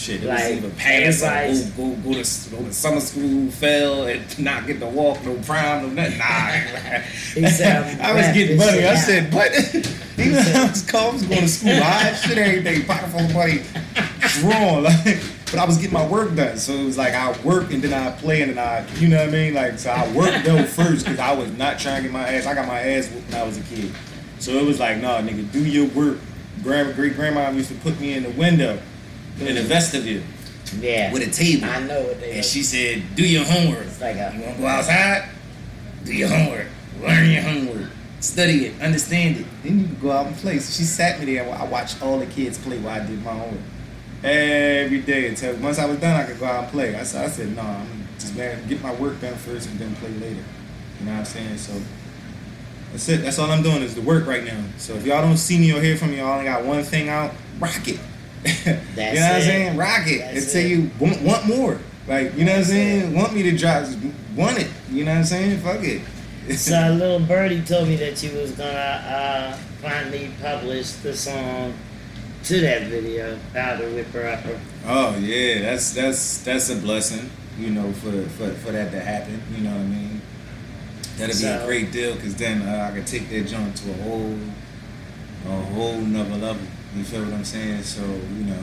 Shit, 0.02 0.24
it 0.24 0.28
like, 0.28 0.64
was 0.64 0.64
or 0.64 1.78
go, 1.78 1.90
go, 1.90 1.96
go, 2.02 2.24
to, 2.24 2.50
go 2.50 2.58
to 2.66 2.74
summer 2.74 3.00
school, 3.00 3.52
fail, 3.52 4.08
and 4.08 4.40
not 4.44 4.66
get 4.66 4.80
to 4.80 4.88
walk, 4.88 5.24
no 5.24 5.36
prom, 5.44 5.84
no 5.84 5.90
nothing. 5.90 6.18
Nah. 6.18 6.26
I 8.08 8.12
was 8.12 8.34
getting 8.34 8.58
money. 8.58 8.84
I 8.84 8.96
said, 8.96 9.30
but 9.30 9.52
Even 10.18 10.40
I 10.40 10.70
was, 10.70 10.92
I 10.92 11.12
was 11.12 11.24
going 11.24 11.42
to 11.42 11.48
school, 11.48 11.70
I 11.70 11.76
had 11.76 12.16
shit 12.16 12.36
everything, 12.40 12.84
pocket 12.88 13.10
full 13.10 13.20
of 13.20 13.34
money, 13.36 13.62
drawn. 14.40 14.86
Like, 14.86 15.22
but 15.46 15.60
I 15.60 15.66
was 15.66 15.78
getting 15.78 15.94
my 15.94 16.08
work 16.08 16.34
done. 16.34 16.58
So 16.58 16.74
it 16.74 16.86
was 16.86 16.98
like 16.98 17.14
I 17.14 17.40
work 17.44 17.72
and 17.72 17.84
then 17.84 17.94
I 17.94 18.12
play 18.18 18.42
and 18.42 18.58
then 18.58 18.58
I, 18.58 18.88
you 18.96 19.08
know 19.08 19.18
what 19.18 19.30
I 19.30 19.32
mean? 19.32 19.54
Like, 19.54 19.78
so 19.78 19.92
I 19.92 20.12
worked 20.14 20.46
though 20.46 20.64
first 20.64 21.06
because 21.06 21.20
I 21.20 21.34
was 21.34 21.56
not 21.60 21.78
trying 21.78 21.98
to 21.98 22.02
get 22.04 22.12
my 22.12 22.28
ass. 22.28 22.48
I 22.48 22.56
got 22.56 22.68
my 22.68 22.80
ass 22.80 23.08
whooped 23.12 23.30
when 23.30 23.40
I 23.40 23.44
was 23.44 23.60
a 23.60 23.62
kid. 23.64 23.94
So 24.40 24.54
it 24.54 24.66
was 24.66 24.80
like, 24.80 24.98
no, 24.98 25.22
nah, 25.22 25.28
nigga, 25.28 25.52
do 25.52 25.64
your 25.64 25.86
work. 25.90 26.18
Grandma, 26.64 26.92
great 26.94 27.16
grandma 27.16 27.52
used 27.52 27.70
to 27.70 27.76
put 27.76 28.00
me 28.00 28.14
in 28.14 28.24
the 28.24 28.32
window 28.32 28.80
in 29.48 29.56
the 29.56 29.64
vestibule. 29.64 30.24
Yeah. 30.80 31.12
With 31.12 31.28
a 31.28 31.32
table. 31.32 31.66
I 31.66 31.82
know 31.82 32.02
what 32.02 32.20
they 32.20 32.32
And 32.32 32.46
she 32.46 32.64
said, 32.64 33.04
do 33.16 33.28
your 33.28 33.44
homework. 33.44 33.86
It's 33.86 34.00
like 34.00 34.16
a, 34.16 34.34
you 34.36 34.44
want 34.44 34.56
to 34.56 34.62
go 34.62 34.68
outside? 34.68 35.30
Do 36.06 36.14
your 36.14 36.30
homework. 36.30 36.68
Learn 37.02 37.30
your 37.30 37.42
homework. 37.42 37.90
Study 38.20 38.68
it. 38.68 38.82
Understand 38.82 39.38
it. 39.38 39.46
Then 39.64 39.80
you 39.80 39.86
can 39.86 40.00
go 40.00 40.12
out 40.12 40.28
and 40.28 40.36
play. 40.38 40.60
So 40.60 40.72
she 40.72 40.84
sat 40.84 41.20
me 41.20 41.26
there. 41.26 41.52
I 41.54 41.66
watched 41.66 42.02
all 42.02 42.20
the 42.20 42.26
kids 42.28 42.58
play 42.58 42.80
while 42.80 43.02
I 43.02 43.06
did 43.06 43.24
my 43.24 43.32
homework 43.32 43.62
every 44.24 45.02
day 45.02 45.28
until 45.28 45.56
once 45.58 45.80
I 45.80 45.86
was 45.86 46.00
done, 46.00 46.16
I 46.16 46.26
could 46.26 46.40
go 46.40 46.46
out 46.46 46.64
and 46.64 46.72
play. 46.72 46.96
I 46.96 47.04
said, 47.04 47.26
I 47.26 47.30
said, 47.30 47.56
no, 47.56 47.62
I'm 47.62 48.08
just 48.20 48.36
man, 48.36 48.68
get 48.68 48.82
my 48.82 48.94
work 48.96 49.20
done 49.20 49.36
first 49.36 49.70
and 49.70 49.80
then 49.80 49.96
play 49.96 50.12
later. 50.12 50.44
You 51.00 51.06
know 51.06 51.14
what 51.14 51.20
I'm 51.20 51.26
saying? 51.26 51.58
So 51.58 51.74
that's 52.92 53.10
it. 53.10 53.24
That's 53.24 53.40
all 53.40 53.50
I'm 53.50 53.64
doing 53.64 53.82
is 53.82 53.96
the 53.96 54.02
work 54.02 54.28
right 54.28 54.44
now. 54.44 54.64
So 54.78 54.94
if 54.94 55.06
y'all 55.06 55.22
don't 55.22 55.38
see 55.38 55.58
me 55.58 55.74
or 55.74 55.82
hear 55.82 55.98
from 55.98 56.12
me, 56.12 56.20
I 56.20 56.32
only 56.32 56.46
got 56.46 56.66
one 56.66 56.84
thing 56.84 57.10
out. 57.10 57.32
Rock 57.60 57.88
it. 57.88 58.00
you 58.66 58.74
know 58.74 58.80
what 58.96 59.08
it. 59.08 59.20
I'm 59.22 59.42
saying? 59.42 59.78
Rock 59.78 60.08
it 60.08 60.20
That's 60.20 60.46
until 60.48 60.62
it. 60.66 60.70
you 60.70 60.92
want, 61.00 61.22
want, 61.22 61.46
more. 61.48 61.80
Like 62.08 62.36
you 62.36 62.46
know 62.46 62.56
That's 62.56 62.70
what 62.70 62.76
I'm 62.78 62.82
saying? 62.82 63.14
It. 63.14 63.16
Want 63.18 63.34
me 63.36 63.44
to 63.44 63.58
drop? 63.58 63.84
Want 64.36 64.58
it? 64.58 64.68
You 64.92 65.06
know 65.06 65.12
what 65.12 65.18
I'm 65.20 65.24
saying? 65.26 65.60
Fuck 65.60 65.84
it. 65.84 66.02
so 66.58 66.90
little 66.98 67.20
birdie 67.20 67.62
told 67.62 67.88
me 67.88 67.96
that 67.98 68.22
you 68.24 68.36
was 68.38 68.52
gonna 68.52 68.72
uh, 68.72 69.54
finally 69.82 70.32
publish 70.42 70.92
the 70.94 71.16
song 71.16 71.74
to 72.46 72.60
that 72.62 72.88
video, 72.88 73.38
how 73.54 73.76
to 73.78 73.86
whip 73.94 74.08
her 74.08 74.28
upper. 74.28 74.60
Oh 74.88 75.16
yeah, 75.20 75.62
that's 75.62 75.94
that's 75.94 76.40
that's 76.44 76.70
a 76.72 76.76
blessing, 76.78 77.30
you 77.60 77.70
know, 77.70 77.92
for 77.94 78.12
for, 78.30 78.50
for 78.56 78.72
that 78.72 78.92
to 78.92 79.00
happen. 79.00 79.40
You 79.56 79.64
know 79.66 79.70
what 79.72 79.82
I 79.82 79.84
mean? 79.84 80.22
That'd 81.18 81.36
be 81.36 81.42
So- 81.42 81.62
a 81.62 81.66
great 81.68 81.92
deal, 81.92 82.16
cause 82.16 82.34
then 82.36 82.64
uh, 82.64 82.90
I 82.92 82.96
could 82.98 83.06
take 83.06 83.30
that 83.30 83.46
joint 83.48 83.76
to 83.78 83.92
a 83.92 83.94
whole 84.02 84.36
a 85.46 85.62
whole 85.74 85.98
nother 86.02 86.36
level. 86.38 86.66
You 86.96 87.04
feel 87.04 87.24
what 87.24 87.34
I'm 87.34 87.46
saying? 87.46 87.84
So 87.84 88.02
you 88.04 88.44
know, 88.46 88.60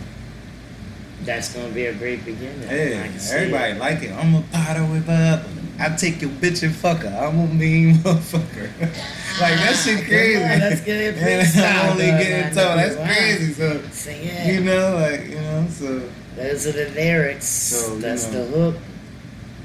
That's 1.25 1.55
gonna 1.55 1.69
be 1.71 1.87
a 1.87 1.95
great 1.95 2.25
beginning. 2.25 2.69
Hey, 2.69 2.95
everybody 3.31 3.73
it. 3.73 3.79
like 3.79 4.03
it. 4.03 4.13
I'm 4.13 4.35
a 4.35 4.43
powder 4.53 4.85
with 4.85 5.09
up. 5.09 5.45
I 5.81 5.91
take 5.97 6.21
your 6.21 6.31
bitch 6.31 6.63
and 6.65 6.75
fuck 6.75 6.99
her. 6.99 7.09
I'm 7.09 7.39
a 7.39 7.47
mean 7.47 7.95
motherfucker. 7.99 8.71
like 8.81 9.55
that 9.61 9.77
shit 9.83 10.05
crazy. 10.07 10.43
On, 10.43 10.59
let's 10.61 10.81
get 10.81 11.01
it 11.01 11.17
And 11.57 11.65
I'm 11.65 11.91
only 11.93 12.05
getting 12.07 12.55
told. 12.55 12.79
That's 12.79 12.97
Wow. 12.97 13.07
crazy. 13.07 13.53
So 13.53 13.81
Sing 13.93 14.21
it. 14.23 14.55
you 14.55 14.61
know, 14.65 14.97
like 14.97 15.29
you 15.29 15.37
know, 15.41 15.67
so. 15.71 16.09
Those 16.37 16.67
are 16.69 16.73
the 16.73 16.89
lyrics. 16.91 17.47
So, 17.47 17.97
That's 17.99 18.31
know. 18.33 18.45
the 18.45 18.57
hook. 18.73 18.77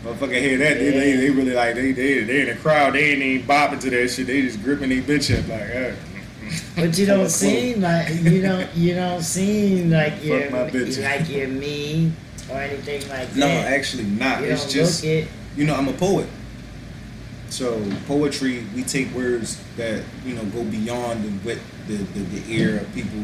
Motherfucker 0.03 0.39
hear 0.41 0.57
that, 0.57 0.79
they, 0.79 0.89
they, 0.89 1.15
they 1.15 1.29
really 1.29 1.53
like 1.53 1.75
they 1.75 1.91
they 1.91 2.23
they 2.23 2.41
in 2.41 2.47
the 2.47 2.55
crowd, 2.55 2.93
they 2.93 3.11
ain't 3.13 3.21
even 3.21 3.47
bopping 3.47 3.79
to 3.81 3.89
that 3.91 4.09
shit. 4.09 4.27
They 4.27 4.41
just 4.41 4.61
gripping 4.63 4.89
their 4.89 5.01
bitch 5.01 5.31
up 5.37 5.47
like, 5.47 5.69
uh. 5.93 5.95
But 6.75 6.97
you 6.97 7.05
don't 7.05 7.29
seem 7.29 7.81
like 7.81 8.09
you 8.21 8.41
don't 8.41 8.75
you 8.75 8.95
don't 8.95 9.21
seem 9.21 9.91
like 9.91 10.13
Fuck 10.13 10.23
you're 10.73 11.03
like 11.03 11.29
you're 11.29 11.47
mean 11.47 12.15
or 12.49 12.57
anything 12.57 13.07
like 13.09 13.29
that. 13.29 13.37
No, 13.37 13.47
actually 13.47 14.05
not. 14.05 14.41
you 14.41 14.47
it's 14.47 14.71
just 14.71 15.03
it. 15.03 15.27
you 15.55 15.65
know 15.65 15.75
I'm 15.75 15.87
a 15.87 15.93
poet. 15.93 16.27
So 17.49 17.79
poetry, 18.07 18.65
we 18.75 18.83
take 18.83 19.13
words 19.13 19.61
that 19.77 20.03
you 20.25 20.35
know 20.35 20.43
go 20.45 20.63
beyond 20.63 21.23
the 21.23 21.29
what 21.47 21.59
the, 21.87 21.97
the, 21.97 22.19
the 22.19 22.51
ear 22.51 22.79
of 22.79 22.93
people 22.93 23.19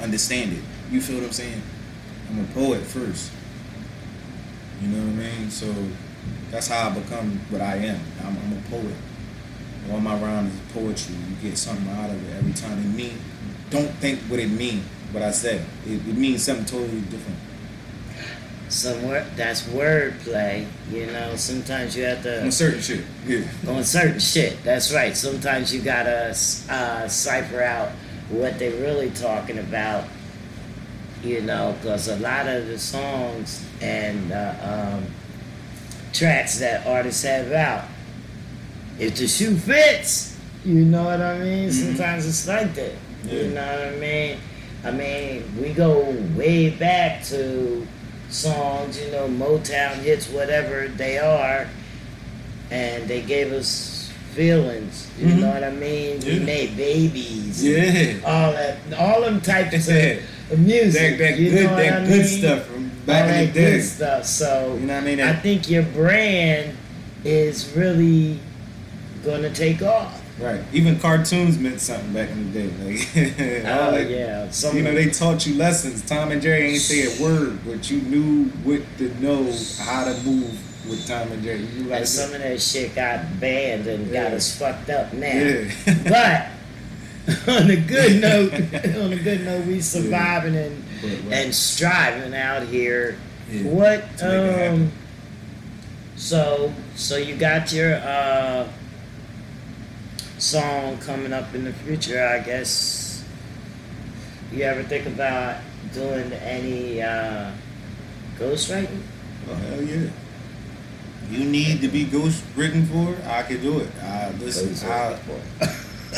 understand 0.00 0.52
it. 0.52 0.62
You 0.90 1.00
feel 1.00 1.16
what 1.16 1.24
I'm 1.24 1.32
saying? 1.32 1.62
I'm 2.28 2.40
a 2.40 2.46
poet 2.48 2.82
first. 2.82 3.32
You 4.82 4.88
know 4.88 4.98
what 4.98 5.24
I 5.24 5.38
mean? 5.38 5.50
So 5.50 5.72
that's 6.50 6.68
how 6.68 6.90
I 6.90 6.94
become 6.94 7.40
what 7.48 7.60
I 7.62 7.76
am. 7.76 8.00
I'm, 8.22 8.36
I'm 8.36 8.58
a 8.58 8.62
poet. 8.70 8.94
All 9.90 10.00
my 10.00 10.16
rhymes 10.18 10.54
is 10.54 10.60
poetry. 10.72 11.14
You 11.14 11.50
get 11.50 11.58
something 11.58 11.88
out 11.88 12.10
of 12.10 12.28
it 12.28 12.36
every 12.36 12.52
time. 12.52 12.78
It 12.78 12.96
mean 12.96 13.18
don't 13.70 13.90
think 13.96 14.20
what 14.22 14.40
it 14.40 14.50
mean. 14.50 14.84
What 15.12 15.22
I 15.22 15.30
said. 15.30 15.64
It, 15.86 15.94
it 15.94 16.16
means 16.16 16.42
something 16.44 16.64
totally 16.64 17.00
different. 17.02 17.38
Some 18.68 19.06
word 19.06 19.26
that's 19.36 19.62
wordplay. 19.62 20.66
You 20.90 21.06
know, 21.06 21.36
sometimes 21.36 21.96
you 21.96 22.04
have 22.04 22.22
to 22.22 22.44
On 22.44 22.50
certain 22.50 22.80
shit. 22.80 23.04
Yeah. 23.26 23.44
on 23.68 23.84
certain 23.84 24.18
shit. 24.18 24.62
That's 24.64 24.92
right. 24.92 25.16
Sometimes 25.16 25.72
you 25.74 25.80
gotta 25.80 26.30
uh, 26.70 27.08
cipher 27.08 27.62
out 27.62 27.90
what 28.30 28.58
they're 28.58 28.80
really 28.80 29.10
talking 29.10 29.58
about. 29.58 30.04
You 31.22 31.40
know, 31.40 31.74
because 31.80 32.08
a 32.08 32.16
lot 32.16 32.48
of 32.48 32.66
the 32.66 32.78
songs 32.78 33.64
and 33.80 34.32
uh, 34.32 34.54
um, 34.62 35.06
tracks 36.12 36.58
that 36.58 36.86
artists 36.86 37.22
have 37.22 37.50
out, 37.52 37.84
if 38.98 39.16
the 39.16 39.26
shoe 39.26 39.56
fits, 39.56 40.36
you 40.64 40.84
know 40.84 41.04
what 41.04 41.20
I 41.20 41.38
mean. 41.38 41.68
Mhm. 41.68 41.72
Sometimes 41.72 42.26
it's 42.26 42.46
like 42.48 42.74
that. 42.74 42.92
You 43.30 43.50
know 43.50 43.62
what 43.66 43.88
I 43.88 43.96
mean. 43.96 44.36
I 44.84 44.90
mean, 44.90 45.44
we 45.60 45.70
go 45.70 46.14
way 46.36 46.70
back 46.70 47.24
to 47.24 47.86
songs, 48.28 48.98
you 49.00 49.10
know, 49.12 49.28
Motown 49.28 49.94
hits, 50.02 50.28
whatever 50.28 50.88
they 50.96 51.18
are, 51.18 51.66
and 52.70 53.08
they 53.08 53.20
gave 53.22 53.52
us 53.52 54.10
feelings. 54.34 55.06
You 55.18 55.26
Mhm. 55.28 55.38
know 55.40 55.48
what 55.50 55.64
I 55.64 55.70
mean? 55.70 56.20
We 56.26 56.38
made 56.40 56.76
babies. 56.76 57.62
Yeah. 57.64 58.14
All 58.24 58.52
that, 58.52 58.76
all 58.98 59.20
them 59.22 59.40
types 59.40 59.74
of 59.88 59.94
that 59.94 60.18
music. 60.58 61.18
that 61.18 61.38
you 61.38 61.50
good 61.50 61.64
know 61.64 61.70
what 61.72 61.76
that 61.78 61.92
I 62.02 62.06
good 62.06 62.18
mean? 62.26 62.38
stuff 62.40 62.66
from 62.66 62.84
all 62.84 63.06
back 63.06 63.24
in 63.24 63.30
that 63.46 63.54
the 63.54 63.60
day. 63.60 63.70
good 63.76 63.84
stuff. 63.84 64.26
So 64.26 64.76
You 64.80 64.86
know 64.86 64.94
what 64.94 65.02
I 65.02 65.06
mean? 65.06 65.20
I 65.20 65.32
think 65.34 65.70
your 65.70 65.82
brand 65.84 66.72
is 67.24 67.68
really 67.76 68.38
gonna 69.24 69.50
take 69.50 69.82
off. 69.82 70.20
right. 70.40 70.60
Even 70.72 70.98
cartoons 70.98 71.58
meant 71.58 71.80
something 71.80 72.12
back 72.12 72.30
in 72.30 72.52
the 72.52 72.60
day. 72.62 72.70
Like 73.64 73.64
Oh 73.66 73.90
that- 73.92 74.10
yeah, 74.10 74.50
some 74.50 74.76
You 74.76 74.82
know, 74.82 74.94
they 74.94 75.10
taught 75.10 75.46
you 75.46 75.54
lessons. 75.56 76.02
Tom 76.02 76.30
and 76.32 76.40
Jerry 76.42 76.72
ain't 76.72 76.80
say 76.80 77.16
a 77.16 77.22
word, 77.22 77.58
but 77.66 77.90
you 77.90 78.00
knew 78.02 78.44
what 78.64 78.82
to 78.98 79.08
know 79.22 79.50
how 79.80 80.04
to 80.04 80.14
move 80.22 80.88
with 80.88 81.06
Tom 81.08 81.32
and 81.32 81.42
Jerry. 81.42 81.60
You 81.60 81.92
and 81.92 82.06
some 82.06 82.32
of 82.34 82.40
that 82.42 82.60
shit 82.60 82.94
got 82.94 83.40
banned 83.40 83.86
and 83.86 84.12
got 84.12 84.32
us 84.32 84.56
fucked 84.56 84.90
up 84.90 85.12
now. 85.12 85.26
Yeah. 85.28 85.70
But 87.26 87.48
on 87.48 87.70
a 87.70 87.76
good 87.76 88.20
note, 88.20 88.52
on 88.52 89.12
a 89.14 89.16
good 89.16 89.44
note, 89.46 89.64
we 89.66 89.80
surviving 89.80 90.54
and 90.56 90.84
right. 91.02 91.32
and 91.32 91.54
striving 91.54 92.34
out 92.34 92.64
here. 92.64 93.16
Yeah, 93.50 93.62
What 93.62 94.18
to 94.18 94.24
make 94.26 94.58
it 94.58 94.68
um 94.74 94.92
so 96.16 96.72
so 96.94 97.16
you 97.16 97.36
got 97.36 97.72
your 97.72 97.94
uh 97.96 98.68
song 100.44 100.98
coming 100.98 101.32
up 101.32 101.54
in 101.54 101.64
the 101.64 101.72
future, 101.72 102.22
I 102.22 102.38
guess. 102.40 103.24
You 104.52 104.64
ever 104.64 104.82
think 104.82 105.06
about 105.06 105.56
doing 105.92 106.32
any 106.34 107.00
uh 107.02 107.50
ghostwriting? 108.38 109.00
Oh, 109.48 109.54
hell 109.54 109.82
yeah. 109.82 110.10
You 111.30 111.44
need 111.44 111.80
to 111.80 111.88
be 111.88 112.04
ghost 112.04 112.44
written 112.54 112.84
for? 112.86 113.16
I 113.26 113.42
can 113.42 113.62
do 113.62 113.80
it. 113.80 113.88
Uh, 114.02 114.32
listen, 114.38 114.88
I, 114.88 115.18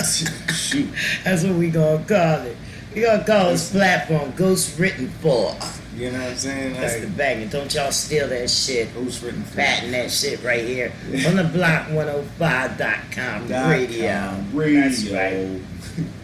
shoot. 0.52 0.88
That's 1.23 1.45
what 1.45 1.54
we 1.54 1.71
gonna 1.71 2.04
call 2.04 2.47
it. 2.47 2.56
We 2.92 3.02
gonna 3.02 3.25
call 3.25 3.50
this 3.50 3.71
platform 3.71 4.33
Ghost 4.35 4.78
Written 4.78 5.09
For. 5.23 5.54
You 5.96 6.10
know 6.12 6.18
what 6.20 6.30
I'm 6.32 6.36
saying? 6.36 6.74
That's 6.74 6.94
the 7.00 7.06
Like, 7.06 7.16
banging. 7.16 7.48
Don't 7.48 7.72
y'all 7.74 7.90
steal 7.90 8.28
that 8.28 8.50
shit. 8.50 8.88
Who's 8.88 9.22
written 9.22 9.42
for. 9.44 9.56
Patent 9.56 9.92
that 9.92 10.10
shit 10.10 10.42
right 10.44 10.62
here 10.64 10.92
on 11.26 11.36
the 11.36 11.42
block105.com 11.44 13.48
Dot 13.48 13.70
radio. 13.70 14.08
com 14.10 14.50
Radio. 14.56 14.80
That's 14.82 15.04
right. 15.08 15.32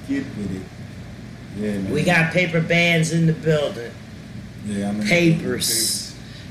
Get 0.08 0.24
with 0.36 0.56
it. 0.56 0.62
Yeah, 1.58 1.72
man. 1.78 1.90
We 1.92 2.02
got 2.02 2.32
paper 2.32 2.60
bands 2.60 3.12
in 3.12 3.26
the 3.26 3.32
building. 3.32 3.92
yeah, 4.66 4.88
I'm 4.90 5.00
in 5.00 5.06
papers. 5.06 5.38
Papers. 5.38 6.01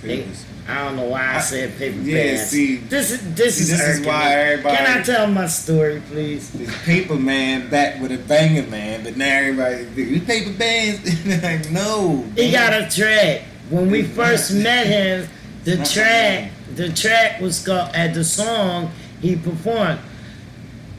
Papers. 0.01 0.45
I 0.67 0.85
don't 0.85 0.95
know 0.95 1.05
why 1.05 1.35
I 1.35 1.39
said 1.41 1.77
paper 1.77 1.97
Yeah, 2.01 2.35
bands. 2.35 2.49
see- 2.49 2.77
this 2.77 3.11
is 3.11 3.33
this 3.33 3.55
see, 3.55 3.61
is 3.63 3.69
this 3.79 3.97
is 3.99 4.05
why 4.05 4.33
everybody- 4.33 4.77
Can 4.77 4.99
I 4.99 5.03
tell 5.03 5.27
my 5.27 5.47
story, 5.47 6.01
please? 6.11 6.49
This 6.51 6.69
paper 6.85 7.15
man 7.15 7.69
back 7.69 7.99
with 8.01 8.11
a 8.11 8.17
banger 8.17 8.63
man, 8.69 9.03
but 9.03 9.17
now 9.17 9.25
everybody 9.25 9.85
we 9.95 10.19
paper 10.19 10.51
bands. 10.51 11.25
like, 11.43 11.69
no. 11.71 12.25
He 12.35 12.51
man. 12.51 12.53
got 12.53 12.73
a 12.73 12.95
track. 12.95 13.41
When 13.69 13.89
we 13.89 14.03
first 14.03 14.51
met 14.53 14.85
him, 14.87 15.27
the 15.63 15.77
track, 15.77 16.51
the 16.75 16.89
track 16.91 17.41
was 17.41 17.65
called 17.65 17.93
at 17.95 18.13
the 18.13 18.23
song 18.23 18.91
he 19.21 19.35
performed. 19.35 19.99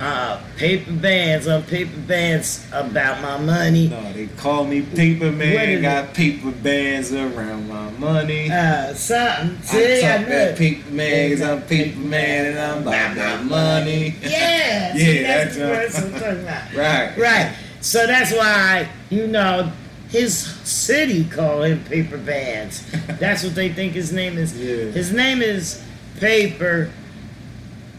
Uh, 0.01 0.43
paper 0.57 0.91
bands 0.91 1.47
on 1.47 1.63
paper 1.63 1.97
bands 2.09 2.67
about 2.73 3.23
my 3.23 3.37
money. 3.39 3.89
No, 3.89 4.13
they 4.13 4.27
call 4.27 4.65
me 4.65 4.83
paper 4.83 5.31
man. 5.31 5.83
Got 5.83 6.13
paper 6.13 6.51
bands 6.51 7.13
around 7.13 7.69
my 7.69 7.91
money. 7.93 8.51
Uh, 8.51 8.95
something. 8.95 9.59
I 9.59 9.61
See, 9.63 9.99
I, 10.05 10.19
talk 10.19 10.27
that 10.27 10.59
paper 10.59 10.91
man, 10.91 11.31
cause 11.31 11.43
I'm 11.43 11.63
paper 11.63 11.99
man 12.01 12.47
and 12.47 12.59
I'm 12.59 12.83
about 12.83 13.15
that 13.15 13.45
money. 13.45 14.17
Yeah, 14.23 14.29
Yeah, 14.29 14.95
see, 14.95 15.23
that's 15.23 15.57
that's 15.57 16.01
the 16.01 16.07
right. 16.07 16.15
I'm 16.15 16.21
talking 16.21 16.43
about. 16.43 16.75
Right. 16.75 17.17
Right. 17.17 17.57
So 17.81 18.07
that's 18.07 18.33
why, 18.33 18.89
you 19.11 19.27
know, 19.27 19.73
his 20.09 20.37
city 20.37 21.25
call 21.25 21.63
him 21.63 21.83
Paper 21.85 22.19
Bands. 22.19 22.85
That's 23.19 23.43
what 23.43 23.55
they 23.55 23.71
think 23.71 23.95
his 23.95 24.13
name 24.13 24.37
is. 24.37 24.57
Yeah. 24.57 24.91
His 24.91 25.11
name 25.11 25.41
is 25.41 25.83
Paper 26.21 26.93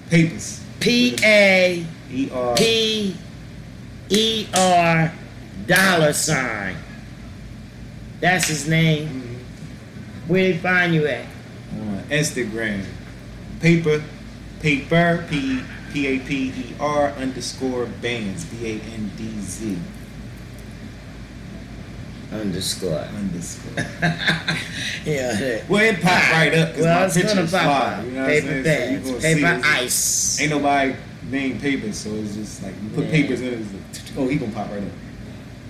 Papers. 0.10 0.63
P 0.84 1.16
A 1.24 1.86
E 2.12 2.30
R. 2.30 2.56
P 2.56 3.16
E 4.10 4.48
R 4.54 5.14
dollar 5.66 6.12
sign. 6.12 6.76
That's 8.20 8.50
his 8.50 8.68
name. 8.68 9.08
Mhm. 9.08 10.28
Where 10.30 10.52
they 10.52 10.58
find 10.58 10.94
you 10.94 11.08
at? 11.08 11.26
on 11.80 12.04
Instagram. 12.10 12.84
Paper, 13.62 14.04
paper, 14.60 15.26
P 15.30 15.62
P 15.94 16.08
A 16.08 16.20
P 16.20 16.50
E 16.50 16.76
R 16.80 17.12
underscore 17.12 17.86
bands, 17.86 18.44
B 18.46 18.66
A 18.68 18.94
N 18.94 19.12
D 19.18 19.30
Z 19.40 19.78
Underscore. 22.34 23.00
underscore. 23.00 23.74
yeah. 25.06 25.62
Well, 25.70 25.82
it 25.84 26.02
popped 26.02 26.32
right 26.32 26.54
up 26.54 26.76
Well, 26.78 27.00
my 27.00 27.06
it's 27.06 27.18
gonna 27.22 27.42
pop 27.42 27.50
fly. 27.50 27.94
out. 28.00 28.06
You 28.06 28.12
know 28.12 28.22
what 28.22 28.30
Paper 28.30 28.64
saying? 28.64 28.64
So 28.64 28.64
you 28.64 28.64
bands, 28.64 29.10
gonna 29.10 29.22
see 29.22 29.34
paper 29.36 29.62
ice. 29.66 30.42
Ain't 30.42 30.50
nobody 30.52 30.96
named 31.30 31.62
Papers, 31.62 31.98
so 31.98 32.10
it's 32.16 32.36
just 32.36 32.64
like 32.64 32.74
you 32.84 32.90
put 32.90 33.06
Yeah. 33.06 33.12
papers 33.12 33.42
in 33.42 33.48
it. 33.48 33.60
Like, 33.60 34.02
oh, 34.18 34.28
he 34.28 34.36
gonna 34.38 34.52
pop 34.52 34.70
right 34.72 34.80
up. 34.84 34.90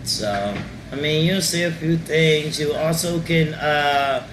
So, 0.04 0.58
I 0.92 0.96
mean, 0.96 1.26
you'll 1.26 1.42
see 1.42 1.64
a 1.64 1.72
few 1.72 1.98
things. 1.98 2.60
You 2.60 2.74
also 2.74 3.20
can 3.22 3.54
uh, 3.54 4.28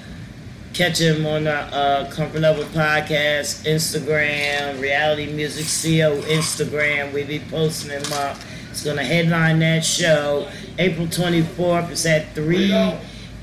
catch 0.73 0.99
him 1.01 1.25
on 1.27 1.45
the 1.45 1.55
uh, 1.55 2.11
Comfort 2.11 2.41
Level 2.41 2.65
Podcast, 2.65 3.65
Instagram, 3.67 4.81
Reality 4.81 5.33
Music 5.33 5.65
CO 5.67 6.21
Instagram. 6.23 7.13
We 7.13 7.23
be 7.25 7.39
posting 7.51 7.91
him 7.91 8.13
up 8.15 8.37
is 8.73 8.83
going 8.83 8.97
to 8.97 9.05
headline 9.05 9.59
that 9.61 9.85
show. 9.85 10.49
April 10.79 11.07
24th 11.07 11.91
is 11.91 12.07
at 12.07 12.35
3 12.35 12.95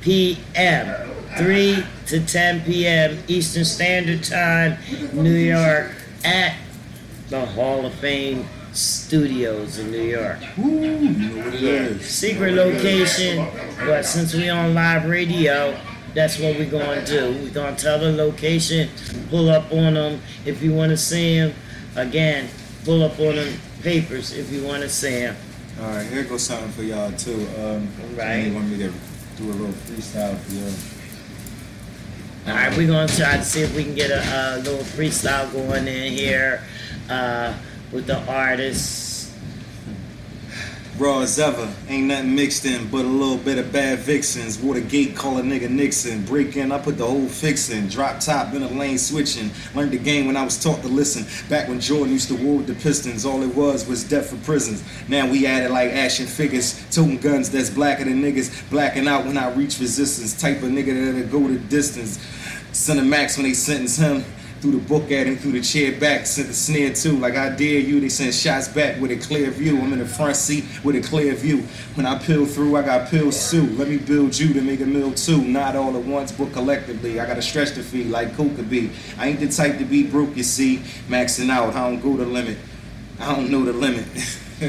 p.m. 0.01 1.11
3 1.37 1.83
to 2.07 2.25
10 2.25 2.61
p.m. 2.61 3.23
Eastern 3.27 3.65
Standard 3.65 4.23
Time, 4.23 4.77
New 5.13 5.33
York, 5.33 5.91
at 6.23 6.55
the 7.29 7.45
Hall 7.45 7.85
of 7.85 7.93
Fame 7.95 8.47
Studios 8.71 9.79
in 9.79 9.91
New 9.91 10.03
York. 10.03 10.39
Ooh, 10.59 10.63
you 10.63 11.09
know 11.09 11.45
what 11.45 11.53
it 11.53 11.61
Yeah, 11.61 11.97
secret 11.99 12.53
location, 12.53 13.47
but 13.79 14.05
since 14.05 14.33
we 14.33 14.49
on 14.49 14.73
live 14.73 15.09
radio, 15.09 15.77
that's 16.13 16.39
what 16.39 16.57
we're 16.57 16.69
gonna 16.69 17.05
do. 17.05 17.37
We're 17.43 17.53
gonna 17.53 17.75
tell 17.75 17.99
the 17.99 18.11
location, 18.11 18.89
pull 19.29 19.49
up 19.49 19.71
on 19.71 19.95
them 19.95 20.21
if 20.45 20.61
you 20.61 20.73
want 20.73 20.91
to 20.91 20.97
see 20.97 21.39
them. 21.39 21.53
Again, 21.95 22.49
pull 22.87 23.03
up 23.03 23.19
on 23.19 23.35
them 23.35 23.53
papers 23.83 24.31
if 24.31 24.49
you 24.49 24.63
want 24.63 24.81
to 24.81 24.87
see 24.87 25.19
them. 25.19 25.35
All 25.81 25.89
right, 25.89 26.07
here 26.07 26.23
goes 26.23 26.43
something 26.43 26.71
for 26.71 26.83
y'all 26.83 27.11
too. 27.11 27.45
Um, 27.59 27.89
Right. 28.15 28.47
You 28.47 28.53
want 28.53 28.69
me 28.69 28.77
to 28.77 28.89
do 29.35 29.43
a 29.43 29.51
little 29.51 29.75
freestyle 29.75 30.37
for 30.39 30.53
y'all? 30.53 30.73
All 32.47 32.53
right, 32.53 32.77
we're 32.77 32.87
gonna 32.87 33.09
try 33.09 33.35
to 33.35 33.43
see 33.43 33.59
if 33.61 33.75
we 33.75 33.83
can 33.83 33.93
get 33.93 34.09
a, 34.09 34.21
a 34.55 34.63
little 34.63 34.79
freestyle 34.79 35.51
going 35.51 35.85
in 35.85 36.13
here 36.13 36.63
uh, 37.09 37.53
with 37.91 38.07
the 38.07 38.19
artists. 38.25 39.06
Raw 40.97 41.19
as 41.19 41.37
ever, 41.37 41.71
ain't 41.89 42.07
nothing 42.07 42.33
mixed 42.33 42.65
in 42.65 42.89
but 42.89 43.05
a 43.05 43.07
little 43.07 43.37
bit 43.37 43.59
of 43.59 43.71
bad 43.71 43.99
vixens. 43.99 44.57
Watergate 44.57 45.15
call 45.15 45.37
a 45.37 45.41
nigga 45.43 45.69
Nixon. 45.69 46.25
Break 46.25 46.57
in, 46.57 46.71
I 46.71 46.79
put 46.79 46.97
the 46.97 47.05
whole 47.05 47.27
fix 47.27 47.69
in. 47.69 47.87
Drop 47.87 48.19
top 48.19 48.55
in 48.55 48.63
a 48.63 48.67
lane 48.67 48.97
switching. 48.97 49.51
Learned 49.75 49.91
the 49.91 49.99
game 49.99 50.25
when 50.25 50.35
I 50.35 50.43
was 50.43 50.61
taught 50.61 50.81
to 50.81 50.87
listen. 50.87 51.23
Back 51.49 51.67
when 51.67 51.79
Jordan 51.79 52.13
used 52.13 52.29
to 52.29 52.35
war 52.35 52.57
with 52.57 52.67
the 52.67 52.73
Pistons, 52.73 53.25
all 53.25 53.43
it 53.43 53.53
was 53.53 53.87
was 53.87 54.03
death 54.03 54.31
for 54.31 54.37
prisons. 54.37 54.83
Now 55.07 55.29
we 55.29 55.45
added 55.45 55.69
like 55.69 55.91
action 55.91 56.25
figures, 56.25 56.83
toting 56.89 57.19
guns 57.19 57.51
that's 57.51 57.69
blacker 57.69 58.05
than 58.05 58.19
niggas. 58.23 58.67
Blacking 58.71 59.07
out 59.07 59.23
when 59.25 59.37
I 59.37 59.53
reach 59.53 59.79
resistance. 59.79 60.39
Type 60.41 60.63
of 60.63 60.71
nigga 60.71 61.13
that'll 61.13 61.29
go 61.29 61.47
the 61.47 61.59
distance. 61.59 62.17
Send 62.71 62.99
a 62.99 63.03
max 63.03 63.37
when 63.37 63.45
they 63.45 63.53
sentence 63.53 63.97
him. 63.97 64.23
Through 64.61 64.71
the 64.71 64.87
book 64.87 65.11
at 65.11 65.27
him, 65.27 65.37
through 65.37 65.51
the 65.51 65.61
chair 65.61 65.99
back, 65.99 66.25
sent 66.25 66.47
the 66.47 66.53
snare 66.53 66.91
too. 66.93 67.17
Like 67.19 67.35
I 67.35 67.49
dare 67.49 67.79
you, 67.79 67.99
they 67.99 68.09
send 68.09 68.33
shots 68.33 68.67
back 68.67 68.99
with 68.99 69.11
a 69.11 69.17
clear 69.17 69.51
view. 69.51 69.79
I'm 69.79 69.93
in 69.93 69.99
the 69.99 70.05
front 70.05 70.35
seat 70.35 70.65
with 70.83 70.95
a 70.95 71.01
clear 71.01 71.35
view. 71.35 71.61
When 71.93 72.07
I 72.07 72.17
peel 72.17 72.45
through, 72.45 72.75
I 72.75 72.81
got 72.81 73.09
pills 73.09 73.51
too. 73.51 73.67
Let 73.77 73.87
me 73.87 73.97
build 73.97 74.37
you 74.37 74.53
to 74.53 74.61
make 74.61 74.81
a 74.81 74.85
meal 74.85 75.13
too. 75.13 75.41
Not 75.43 75.75
all 75.75 75.95
at 75.95 76.03
once, 76.03 76.31
but 76.31 76.51
collectively. 76.53 77.19
I 77.19 77.27
gotta 77.27 77.41
stretch 77.41 77.71
the 77.71 77.83
feet 77.83 78.07
like 78.07 78.35
Coke 78.35 78.55
could 78.55 78.69
be. 78.69 78.89
I 79.17 79.27
ain't 79.27 79.39
the 79.39 79.47
type 79.49 79.77
to 79.77 79.85
be 79.85 80.07
broke, 80.07 80.35
you 80.35 80.43
see. 80.43 80.77
Maxing 81.07 81.49
out, 81.51 81.75
I 81.75 81.89
don't 81.89 82.01
go 82.01 82.17
the 82.17 82.25
limit. 82.25 82.57
I 83.19 83.35
don't 83.35 83.51
know 83.51 83.63
the 83.63 83.73
limit. 83.73 84.05
All 84.59 84.67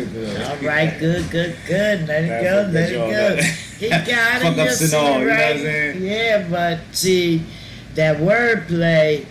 right, 0.69 0.95
good, 1.01 1.31
good, 1.31 1.57
good. 1.67 2.07
Let 2.07 2.25
it 2.25 2.43
go, 2.43 2.71
let 2.71 2.93
it 2.93 2.95
go. 2.95 3.11
got. 3.11 3.45
He 3.79 3.89
got 3.89 4.07
it. 4.09 4.43
Fuck 4.43 4.57
you 4.57 4.63
ups 4.63 4.81
and 4.83 4.91
see, 4.91 4.97
you 4.97 5.03
know 5.03 5.11
what 5.13 5.21
I'm 5.23 5.27
right? 5.29 5.57
saying? 5.57 6.03
Yeah, 6.03 6.47
but 6.51 6.81
see, 6.95 7.43
that 7.95 8.19
wordplay, 8.19 9.25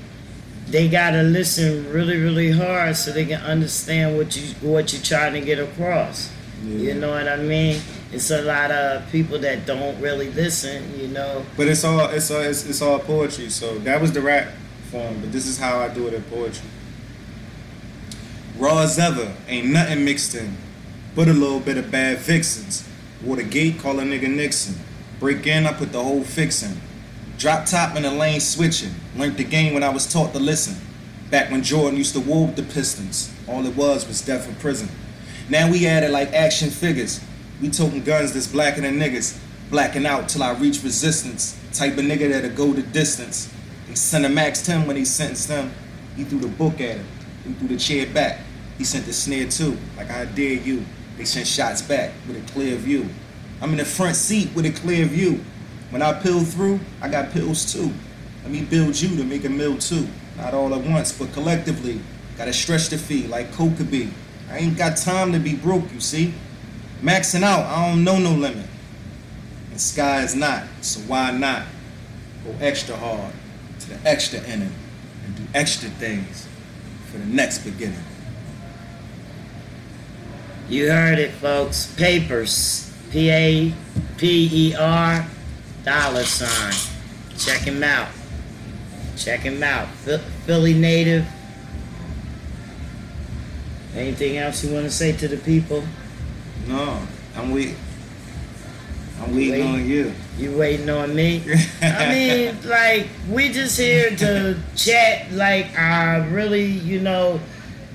they 0.70 0.90
gotta 0.90 1.24
listen 1.24 1.92
really, 1.92 2.18
really 2.18 2.52
hard 2.52 2.96
so 2.96 3.12
they 3.12 3.26
can 3.26 3.42
understand 3.42 4.18
what 4.18 4.36
you 4.36 4.54
what 4.68 4.92
you're 4.94 5.02
trying 5.02 5.34
to 5.34 5.42
get 5.42 5.60
across. 5.60 6.32
You 6.66 6.96
know 6.96 7.12
what 7.12 7.28
I 7.28 7.38
mean? 7.38 7.80
It's 8.12 8.32
a 8.32 8.42
lot 8.42 8.72
of 8.72 9.10
people 9.12 9.38
that 9.40 9.66
don't 9.66 10.00
really 10.02 10.32
listen. 10.32 11.00
You 11.00 11.08
know. 11.10 11.46
But 11.56 11.68
it's 11.68 11.84
all 11.84 12.10
it's 12.10 12.32
all 12.32 12.42
it's, 12.42 12.66
it's 12.66 12.82
all 12.82 13.00
poetry. 13.00 13.50
So 13.50 13.78
that 13.80 14.02
was 14.02 14.12
the 14.12 14.22
rap 14.22 14.52
form, 14.92 15.22
but 15.22 15.32
this 15.32 15.46
is 15.46 15.58
how 15.58 15.80
I 15.80 15.90
do 15.90 16.08
it 16.08 16.14
in 16.14 16.24
poetry. 16.24 16.68
Raw 18.58 18.80
as 18.80 18.98
ever, 18.98 19.36
ain't 19.48 19.68
nothing 19.68 20.04
mixed 20.04 20.34
in, 20.34 20.58
but 21.16 21.28
a 21.28 21.34
little 21.34 21.60
bit 21.60 21.78
of 21.78 21.92
bad 21.92 22.18
vixens. 22.18 22.88
Watergate, 23.24 23.80
call 23.80 24.00
a 24.00 24.04
nigga 24.04 24.34
Nixon. 24.34 24.76
Break 25.20 25.46
in, 25.48 25.66
I 25.66 25.74
put 25.74 25.92
the 25.92 26.04
whole 26.04 26.24
fix 26.24 26.64
in. 26.64 26.80
Drop 27.38 27.67
top 27.67 27.96
in 27.96 28.01
the 28.01 28.10
lane 28.10 28.39
switching. 28.39 28.89
Learned 29.15 29.38
the 29.38 29.44
game 29.44 29.75
when 29.75 29.84
I 29.84 29.89
was 29.89 30.12
taught 30.12 30.34
to 30.34 30.39
listen. 30.39 30.75
Back 31.29 31.51
when 31.51 31.62
Jordan 31.62 31.98
used 31.98 32.14
to 32.14 32.20
with 32.20 32.55
the 32.55 32.64
Pistons, 32.64 33.31
all 33.48 33.64
it 33.66 33.75
was 33.75 34.07
was 34.07 34.25
death 34.25 34.48
in 34.48 34.55
prison. 34.55 34.90
Now 35.48 35.70
we 35.70 35.85
added 35.85 36.09
like 36.09 36.33
action 36.33 36.72
figures. 36.72 37.22
We 37.62 37.70
toting 37.70 38.03
guns 38.03 38.33
that's 38.33 38.48
blacker 38.48 38.81
than 38.81 39.00
niggas. 39.00 39.40
Blacking 39.70 40.07
out 40.07 40.29
till 40.29 40.42
I 40.42 40.53
reach 40.53 40.81
resistance. 40.83 41.59
Type 41.74 41.98
of 41.98 42.05
nigga 42.05 42.31
that'll 42.31 42.55
go 42.55 42.74
the 42.74 42.81
distance. 42.81 43.53
They 43.88 43.94
sent 43.94 44.25
a 44.25 44.29
max 44.29 44.66
10 44.66 44.88
when 44.88 44.96
he 44.96 45.05
sentenced 45.05 45.50
him. 45.50 45.72
He 46.16 46.24
threw 46.24 46.40
the 46.40 46.48
book 46.48 46.81
at 46.81 46.98
him. 46.98 47.05
He 47.46 47.53
threw 47.53 47.68
the 47.68 47.77
chair 47.77 48.07
back. 48.07 48.40
He 48.79 48.83
sent 48.83 49.05
the 49.05 49.14
snare 49.14 49.48
too, 49.48 49.77
like 49.96 50.09
I 50.09 50.25
dare 50.25 50.53
you. 50.53 50.83
They 51.18 51.25
sent 51.25 51.46
shots 51.46 51.83
back 51.83 52.14
with 52.27 52.38
a 52.38 52.51
clear 52.51 52.75
view. 52.77 53.07
I'm 53.62 53.72
in 53.72 53.77
the 53.77 53.85
front 53.85 54.16
seat 54.16 54.50
with 54.55 54.66
a 54.66 54.72
clear 54.72 55.05
view. 55.05 55.44
When 55.90 56.02
I 56.02 56.14
peel 56.14 56.42
through, 56.42 56.80
I 57.02 57.10
got 57.10 57.32
pills 57.32 57.72
too. 57.72 57.92
Let 58.44 58.52
me 58.52 58.64
build 58.64 59.00
you 59.00 59.16
to 59.18 59.24
make 59.24 59.46
a 59.46 59.50
meal 59.50 59.78
too. 59.78 60.08
Not 60.38 60.54
all 60.54 60.74
at 60.74 60.82
once, 60.82 61.12
but 61.18 61.32
collectively. 61.34 62.02
Gotta 62.38 62.54
stretch 62.54 62.90
the 62.90 62.98
fee 62.98 63.28
like 63.28 63.52
Coke 63.54 63.78
could 63.78 63.90
be. 63.90 64.10
I 64.50 64.60
ain't 64.60 64.78
got 64.78 64.98
time 64.98 65.32
to 65.34 65.40
be 65.40 65.56
broke, 65.56 65.92
you 65.94 66.00
see. 66.00 66.34
Maxing 67.02 67.44
out, 67.44 67.66
I 67.66 67.90
don't 67.90 68.04
know 68.04 68.18
no 68.20 68.32
limit. 68.32 68.66
And 69.72 69.82
sky 69.82 70.24
is 70.24 70.36
not, 70.36 70.64
so 70.82 71.00
why 71.02 71.32
not 71.32 71.64
go 72.46 72.56
extra 72.60 72.96
hard 72.96 73.34
to 73.80 73.90
the 73.90 74.10
extra 74.10 74.40
inning 74.46 74.74
and 75.26 75.36
do 75.36 75.44
extra 75.54 75.90
things 75.90 76.48
for 77.12 77.18
the 77.18 77.26
next 77.26 77.60
beginning. 77.60 78.04
You 80.70 80.92
heard 80.92 81.18
it, 81.18 81.32
folks. 81.32 81.94
Papers. 81.96 82.84
P 83.12 83.30
A 83.30 83.74
P 84.18 84.50
E 84.52 84.76
R 84.76 85.26
dollar 85.88 86.24
sign. 86.26 86.74
Check 87.38 87.62
him 87.62 87.82
out. 87.82 88.10
Check 89.16 89.40
him 89.40 89.64
out. 89.64 89.88
Philly 90.46 90.74
native. 90.74 91.26
Anything 93.96 94.38
else 94.38 94.66
you 94.66 94.74
want 94.74 94.84
to 94.84 94.92
say 94.92 95.14
to 95.14 95.30
the 95.30 95.38
people? 95.38 95.82
No, 96.68 97.00
I'm 97.38 97.54
waiting. 97.54 97.78
I'm 99.22 99.34
waiting 99.34 99.52
Waiting. 99.52 99.68
on 99.68 99.88
you. 99.88 100.14
You 100.38 100.58
waiting 100.58 100.90
on 100.90 101.16
me? 101.16 101.42
I 101.82 102.10
mean, 102.14 102.58
like, 102.70 103.08
we 103.30 103.50
just 103.50 103.80
here 103.80 104.14
to 104.18 104.60
chat. 104.76 105.32
Like, 105.32 105.74
I 105.80 106.18
really, 106.28 106.66
you 106.66 107.00
know, 107.00 107.40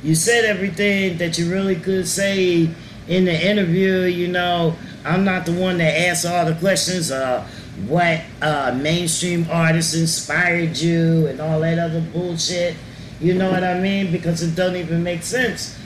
you 0.02 0.14
said 0.14 0.46
everything 0.46 1.18
that 1.18 1.36
you 1.36 1.52
really 1.52 1.76
could 1.76 2.08
say 2.08 2.70
in 3.06 3.26
the 3.26 3.48
interview. 3.50 4.00
You 4.04 4.28
know, 4.28 4.76
I'm 5.04 5.24
not 5.24 5.44
the 5.44 5.52
one 5.52 5.76
that 5.78 6.08
asks 6.08 6.24
all 6.24 6.46
the 6.46 6.54
questions. 6.54 7.10
Uh, 7.12 7.46
what 7.86 8.20
uh, 8.42 8.78
mainstream 8.80 9.46
artists 9.50 9.94
inspired 9.94 10.76
you 10.76 11.26
and 11.26 11.40
all 11.40 11.60
that 11.60 11.78
other 11.78 12.00
bullshit. 12.00 12.76
You 13.20 13.34
know 13.34 13.50
what 13.50 13.64
I 13.64 13.78
mean? 13.80 14.10
Because 14.12 14.42
it 14.42 14.54
doesn't 14.54 14.76
even 14.76 15.02
make 15.02 15.22
sense 15.22 15.78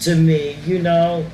to 0.00 0.14
me. 0.16 0.56
You 0.64 0.80
know, 0.80 1.26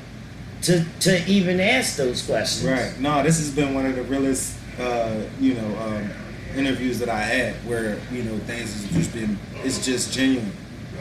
to 0.63 0.83
to 1.01 1.25
even 1.27 1.59
ask 1.59 1.95
those 1.97 2.21
questions. 2.25 2.65
Right. 2.69 2.99
No, 2.99 3.23
this 3.23 3.37
has 3.39 3.51
been 3.53 3.73
one 3.73 3.85
of 3.85 3.95
the 3.95 4.03
realest, 4.03 4.57
uh, 4.79 5.21
you 5.39 5.53
know, 5.55 5.77
um, 5.79 6.09
interviews 6.55 6.99
that 6.99 7.09
I 7.09 7.19
had 7.21 7.53
where, 7.67 7.97
you 8.11 8.23
know, 8.23 8.37
things 8.39 8.73
has 8.73 8.91
just 8.91 9.13
been, 9.13 9.39
it's 9.63 9.83
just 9.85 10.11
genuine. 10.13 10.51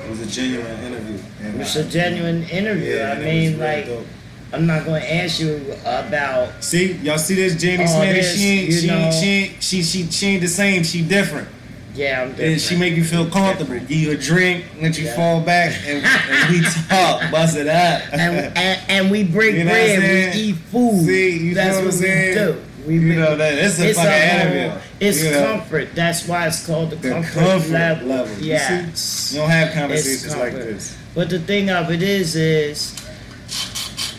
It 0.05 0.09
was 0.09 0.21
a 0.21 0.27
genuine 0.27 0.81
interview. 0.85 1.19
And 1.43 1.61
It's 1.61 1.77
I- 1.77 1.81
a 1.81 1.85
genuine 1.85 2.45
interview. 2.45 2.95
Yeah, 2.97 3.17
I 3.19 3.23
mean, 3.23 3.53
was 3.53 3.61
like, 3.61 3.87
dope. 3.87 4.07
I'm 4.53 4.67
not 4.67 4.85
going 4.85 5.01
to 5.01 5.15
ask 5.15 5.41
you 5.41 5.65
about. 5.85 6.63
See, 6.63 6.95
y'all 6.95 7.19
see 7.19 7.35
this 7.37 7.57
Jamie 7.61 7.85
Oh, 7.85 7.87
Smith? 7.87 8.17
this, 8.17 8.37
She 8.37 8.47
ain't, 8.49 8.73
she, 8.73 8.87
know- 8.89 8.97
ain't, 8.99 9.15
she, 9.15 9.27
ain't, 9.29 9.63
she, 9.63 9.83
she, 9.83 10.11
she 10.11 10.27
ain't 10.27 10.43
the 10.43 10.49
same. 10.49 10.83
She 10.83 11.03
different. 11.03 11.49
Yeah, 11.95 12.23
I'm 12.23 12.41
And 12.41 12.61
she 12.61 12.77
make 12.77 12.95
you 12.95 13.05
feel 13.05 13.29
comfortable. 13.29 13.75
Give 13.81 13.91
you 13.91 14.11
a 14.13 14.17
drink, 14.17 14.65
let 14.81 14.97
you 14.99 15.07
Yeah. 15.07 15.17
fall 15.17 15.41
back, 15.41 15.75
and, 15.87 16.05
and 16.05 16.51
we 16.55 16.63
talk, 16.89 17.31
bust 17.33 17.57
it 17.57 17.67
up. 17.67 18.03
and, 18.13 18.57
and, 18.57 18.81
and 18.89 19.11
we 19.11 19.25
break 19.25 19.55
You 19.55 19.65
know 19.65 19.71
bread. 19.73 20.35
We 20.35 20.41
eat 20.41 20.57
food. 20.57 21.05
See, 21.05 21.39
you 21.39 21.55
That's 21.55 21.77
know 21.79 21.85
what 21.85 21.87
what 21.87 21.95
I'm 21.95 22.01
we 22.01 22.07
saying? 22.07 22.35
do. 22.37 22.61
We 22.87 22.95
You 22.95 23.15
know 23.17 23.37
that- 23.37 23.55
it's 23.59 23.79
a 23.81 23.93
fucking 23.93 24.11
whole- 24.11 24.53
interview. 24.53 24.81
It's 25.01 25.23
You 25.25 25.31
know? 25.33 25.47
comfort. 25.59 25.89
That's 25.95 26.27
why 26.29 26.47
it's 26.47 26.65
called 26.65 26.91
the, 26.91 26.97
The 26.97 27.11
comfort, 27.11 27.35
comfort 27.39 27.71
level. 27.73 28.09
level. 28.09 28.39
You 28.39 28.53
Yes. 28.53 29.31
you 29.33 29.41
don't 29.41 29.51
have 29.51 29.73
conversations 29.75 30.37
like 30.37 30.53
this. 30.55 30.97
But 31.15 31.29
the 31.29 31.41
thing 31.41 31.71
of 31.71 31.91
it 31.91 32.03
is, 32.03 32.37
is 32.37 32.95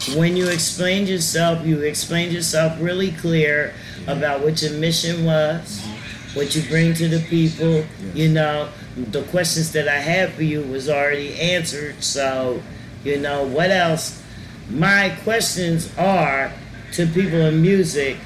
when 0.09 0.35
you 0.35 0.49
explained 0.49 1.07
yourself, 1.07 1.65
you 1.65 1.81
explained 1.81 2.33
yourself 2.33 2.75
really 2.81 3.11
clear 3.11 3.73
about 4.07 4.41
what 4.41 4.61
your 4.61 4.71
mission 4.71 5.25
was, 5.25 5.85
what 6.33 6.55
you 6.55 6.63
bring 6.63 6.93
to 6.95 7.07
the 7.07 7.19
people. 7.27 7.85
You 8.15 8.29
know, 8.29 8.69
the 8.95 9.23
questions 9.25 9.71
that 9.73 9.87
I 9.87 9.99
had 9.99 10.33
for 10.33 10.43
you 10.43 10.63
was 10.63 10.89
already 10.89 11.39
answered. 11.39 12.03
So, 12.03 12.61
you 13.03 13.19
know, 13.19 13.45
what 13.45 13.69
else? 13.69 14.21
My 14.69 15.15
questions 15.23 15.95
are 15.97 16.51
to 16.93 17.05
people 17.05 17.39
in 17.41 17.61
music. 17.61 18.17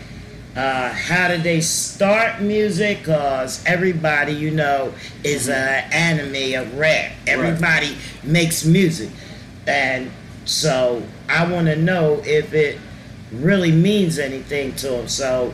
Uh, 0.56 0.90
how 0.94 1.28
did 1.28 1.44
they 1.44 1.60
start 1.60 2.42
music? 2.42 3.04
Cause 3.04 3.62
everybody, 3.66 4.32
you 4.32 4.52
know, 4.52 4.94
is 5.24 5.50
an 5.50 5.84
anime 5.92 6.62
of 6.62 6.78
rap. 6.78 7.12
Everybody 7.28 7.98
makes 8.24 8.64
music, 8.64 9.10
and 9.68 10.10
So 10.46 11.04
I 11.28 11.52
want 11.52 11.68
to 11.68 11.76
know 11.76 12.22
if 12.24 12.54
it 12.54 12.80
really 13.32 13.72
means 13.72 14.20
anything 14.20 14.76
to 14.76 14.90
them. 14.90 15.08
So 15.08 15.54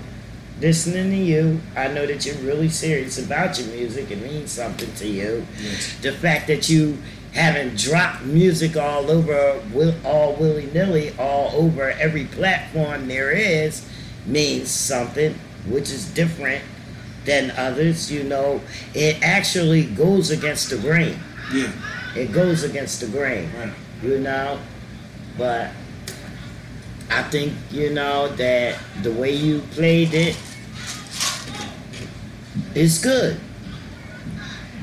listening 0.60 1.10
to 1.12 1.18
you, 1.18 1.62
I 1.76 1.88
know 1.88 2.06
that 2.06 2.26
you're 2.26 2.36
really 2.36 2.70
serious 2.70 3.18
about 3.18 3.58
your 3.58 3.68
music. 3.70 4.12
It 4.12 4.22
means 4.22 4.52
something 4.52 4.94
to 4.96 5.08
you. 5.08 5.46
Yes. 5.60 5.98
The 6.02 6.12
fact 6.12 6.48
that 6.48 6.70
you 6.70 6.98
haven't 7.34 7.78
dropped 7.78 8.24
music 8.24 8.76
all 8.76 9.10
over, 9.10 9.62
all 10.04 10.36
willy 10.36 10.70
nilly, 10.74 11.14
all 11.18 11.52
over 11.56 11.92
every 11.92 12.26
platform 12.26 13.08
there 13.08 13.32
is, 13.32 13.88
means 14.26 14.70
something, 14.70 15.34
which 15.68 15.90
is 15.90 16.06
different 16.14 16.64
than 17.24 17.52
others. 17.52 18.12
You 18.12 18.24
know, 18.24 18.62
it 18.94 19.24
actually 19.24 19.86
goes 19.86 20.32
against 20.32 20.70
the 20.70 20.78
grain. 20.78 21.18
Yeah. 21.54 21.72
It 22.16 22.34
goes 22.34 22.64
against 22.64 23.00
the 23.00 23.08
grain. 23.08 23.50
Right. 23.58 23.74
You 24.04 24.20
know, 24.20 24.60
but 25.42 25.72
I 27.10 27.24
think 27.24 27.54
you 27.72 27.90
know 27.90 28.28
that 28.36 28.78
the 29.02 29.12
way 29.12 29.32
you 29.32 29.62
played 29.72 30.14
it 30.14 30.38
is 32.76 33.00
good. 33.00 33.40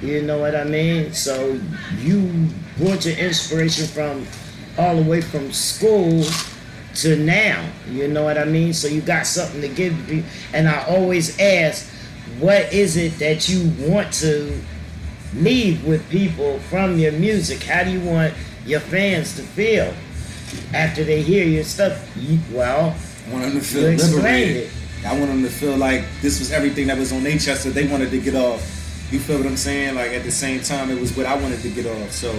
You 0.02 0.22
know 0.22 0.38
what 0.38 0.56
I 0.56 0.64
mean? 0.64 1.12
So 1.12 1.60
you 1.98 2.48
brought 2.76 3.06
your 3.06 3.16
inspiration 3.16 3.86
from 3.86 4.26
all 4.76 4.96
the 4.96 5.08
way 5.08 5.20
from 5.20 5.52
school 5.52 6.24
to 6.96 7.16
now. 7.16 7.64
You 7.88 8.08
know 8.08 8.24
what 8.24 8.36
I 8.36 8.44
mean? 8.44 8.72
So 8.72 8.88
you 8.88 9.00
got 9.00 9.28
something 9.28 9.60
to 9.60 9.68
give 9.68 10.08
me. 10.08 10.24
And 10.52 10.68
I 10.68 10.84
always 10.88 11.38
ask, 11.38 11.88
what 12.40 12.72
is 12.72 12.96
it 12.96 13.16
that 13.20 13.48
you 13.48 13.70
want 13.88 14.12
to 14.14 14.60
leave 15.36 15.86
with 15.86 16.10
people 16.10 16.58
from 16.68 16.98
your 16.98 17.12
music? 17.12 17.62
How 17.62 17.84
do 17.84 17.92
you 17.92 18.00
want 18.00 18.34
your 18.66 18.80
fans 18.80 19.36
to 19.36 19.42
feel 19.42 19.94
after 20.72 21.04
they 21.04 21.22
hear 21.22 21.46
your 21.46 21.64
stuff? 21.64 22.10
You, 22.16 22.38
well, 22.52 22.96
I 23.28 23.32
want 23.32 23.44
them 23.44 23.52
to 23.54 23.60
feel 23.60 23.90
liberated. 23.90 24.70
I 25.06 25.12
want 25.18 25.26
them 25.26 25.42
to 25.42 25.50
feel 25.50 25.76
like 25.76 26.04
this 26.22 26.40
was 26.40 26.50
everything 26.50 26.88
that 26.88 26.98
was 26.98 27.12
on 27.12 27.22
their 27.22 27.38
chest 27.38 27.64
that 27.64 27.70
they 27.70 27.86
wanted 27.86 28.10
to 28.10 28.20
get 28.20 28.34
off. 28.34 28.60
You 29.12 29.20
feel 29.20 29.38
what 29.38 29.46
I'm 29.46 29.56
saying? 29.56 29.94
Like 29.94 30.12
at 30.12 30.24
the 30.24 30.30
same 30.30 30.60
time, 30.60 30.90
it 30.90 31.00
was 31.00 31.16
what 31.16 31.26
I 31.26 31.36
wanted 31.36 31.60
to 31.62 31.70
get 31.70 31.86
off. 31.86 32.10
So, 32.10 32.32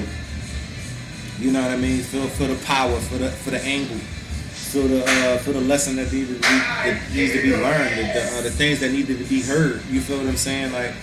you 1.39 1.51
know 1.51 1.61
what 1.61 1.71
I 1.71 1.77
mean? 1.77 2.01
Feel 2.01 2.27
for 2.27 2.45
the 2.45 2.63
power, 2.65 2.99
for 2.99 3.17
the 3.17 3.29
for 3.29 3.51
the 3.51 3.61
angle, 3.63 3.97
feel 3.97 4.87
the 4.87 5.03
uh, 5.03 5.37
for 5.39 5.51
the 5.51 5.61
lesson 5.61 5.95
that 5.95 6.11
needs 6.11 6.27
to 6.27 6.35
be 6.35 6.41
that 6.41 7.01
needs 7.13 7.33
to 7.33 7.41
be 7.41 7.51
learned, 7.55 7.97
the 7.97 8.03
the, 8.13 8.37
uh, 8.37 8.41
the 8.41 8.51
things 8.51 8.79
that 8.81 8.91
needed 8.91 9.17
to 9.17 9.23
be 9.23 9.41
heard. 9.41 9.83
You 9.89 10.01
feel 10.01 10.17
what 10.17 10.27
I'm 10.27 10.37
saying? 10.37 10.73
Like, 10.73 10.93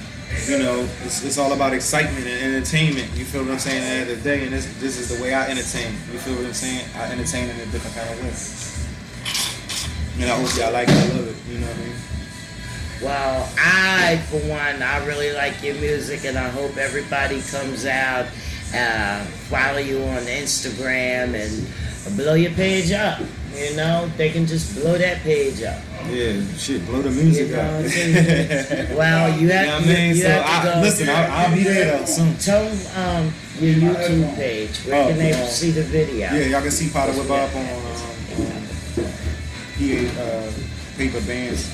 you 0.48 0.58
know, 0.58 0.88
it's, 1.04 1.24
it's 1.24 1.38
all 1.38 1.52
about 1.52 1.72
excitement 1.72 2.26
and 2.26 2.54
entertainment. 2.54 3.10
You 3.14 3.24
feel 3.24 3.42
what 3.42 3.52
I'm 3.52 3.58
saying? 3.58 3.82
At 3.82 3.86
the 3.86 3.94
end 3.94 4.10
of 4.10 4.22
the 4.22 4.28
day, 4.28 4.44
and 4.44 4.52
this 4.52 4.66
this 4.80 4.98
is 4.98 5.16
the 5.16 5.22
way 5.22 5.34
I 5.34 5.48
entertain. 5.48 5.92
You 6.12 6.18
feel 6.18 6.36
what 6.36 6.46
I'm 6.46 6.54
saying? 6.54 6.88
I 6.96 7.10
entertain 7.12 7.48
in 7.48 7.56
a 7.56 7.66
different 7.66 7.96
kind 7.96 8.10
of 8.10 8.22
way. 8.22 8.34
And 10.22 10.30
I 10.30 10.36
hope 10.40 10.56
y'all 10.56 10.72
like 10.72 10.88
it. 10.88 10.94
I 10.94 11.16
love 11.16 11.28
it. 11.28 11.52
You 11.52 11.58
know 11.58 11.66
what 11.66 11.76
I 11.76 11.80
mean? 11.80 11.94
Well, 13.02 13.52
I, 13.58 14.16
for 14.30 14.38
one, 14.48 14.82
I 14.82 15.04
really 15.04 15.32
like 15.32 15.62
your 15.62 15.74
music, 15.74 16.24
and 16.24 16.38
I 16.38 16.48
hope 16.48 16.78
everybody 16.78 17.42
comes 17.42 17.84
out, 17.84 18.26
uh, 18.74 19.24
follow 19.50 19.78
you 19.78 19.98
on 19.98 20.22
Instagram, 20.22 21.34
and 21.34 22.16
blow 22.16 22.34
your 22.34 22.52
page 22.52 22.92
up. 22.92 23.20
You 23.54 23.76
know, 23.76 24.10
they 24.16 24.30
can 24.30 24.46
just 24.46 24.74
blow 24.80 24.96
that 24.96 25.20
page 25.20 25.62
up. 25.62 25.78
Yeah, 26.11 26.42
shit, 26.57 26.85
blow 26.87 27.03
the 27.03 27.11
music 27.11 27.49
You 27.51 27.57
know 27.57 27.62
up. 27.62 27.83
what 27.83 28.90
I'm? 28.90 28.97
Well, 28.97 29.40
you 29.40 29.49
have, 29.51 29.66
know 29.66 29.75
what 29.77 29.83
I 29.85 29.87
mean? 29.87 30.09
you 30.16 30.23
So 30.23 30.29
have 30.29 30.62
to 30.62 30.71
I, 30.71 30.75
go. 30.75 30.81
listen, 30.81 31.09
I'll, 31.09 31.33
I'll 31.33 31.55
be 31.57 31.62
there 31.64 31.99
though 31.99 32.05
soon. 32.05 32.37
Tell 32.37 32.64
them 32.64 32.79
um, 33.27 33.35
your 33.61 33.75
YouTube 33.75 34.35
page. 34.37 34.79
Where 34.85 35.03
Oh, 35.05 35.09
can 35.09 35.19
they 35.19 35.33
see 35.49 35.71
the 35.73 35.83
video? 35.83 36.33
Yeah, 36.33 36.47
y'all 36.47 36.62
can 36.62 36.71
see 36.71 36.88
Potter 36.90 37.12
Whip 37.12 37.31
up 37.31 37.55
on 37.55 37.66
um, 37.66 37.77
um, 37.77 39.07
uh, 40.19 40.53
Paper 40.97 41.21
Bands. 41.27 41.69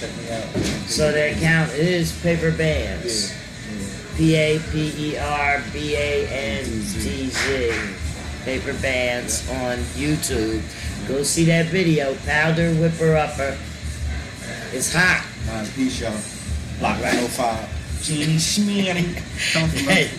Check 0.00 0.10
me 0.18 0.30
out. 0.30 0.44
So 0.88 1.10
the 1.12 1.32
account 1.32 1.72
is 1.72 2.12
Paper 2.22 2.50
Bands. 2.52 3.30
Yeah. 3.32 3.38
P 4.16 4.34
A 4.36 4.58
P 4.70 4.92
E 5.12 5.18
R 5.18 5.62
B 5.72 5.96
A 5.96 6.26
N 6.28 6.64
T 6.64 7.28
Z. 7.28 7.72
Paper 8.44 8.74
Bands 8.74 9.48
on 9.50 9.78
YouTube. 9.96 10.60
Go 11.08 11.22
see 11.22 11.44
that 11.44 11.66
video. 11.66 12.14
Powder 12.24 12.72
Whipper 12.74 13.14
Upper. 13.14 13.58
It's 14.72 14.92
hot. 14.94 15.26
Peace, 15.74 16.00
y'all. 16.00 16.16
Block 16.78 16.98
905. 17.00 18.02
Gene. 18.02 19.14
Don't 19.52 19.68
Hey. 19.86 20.10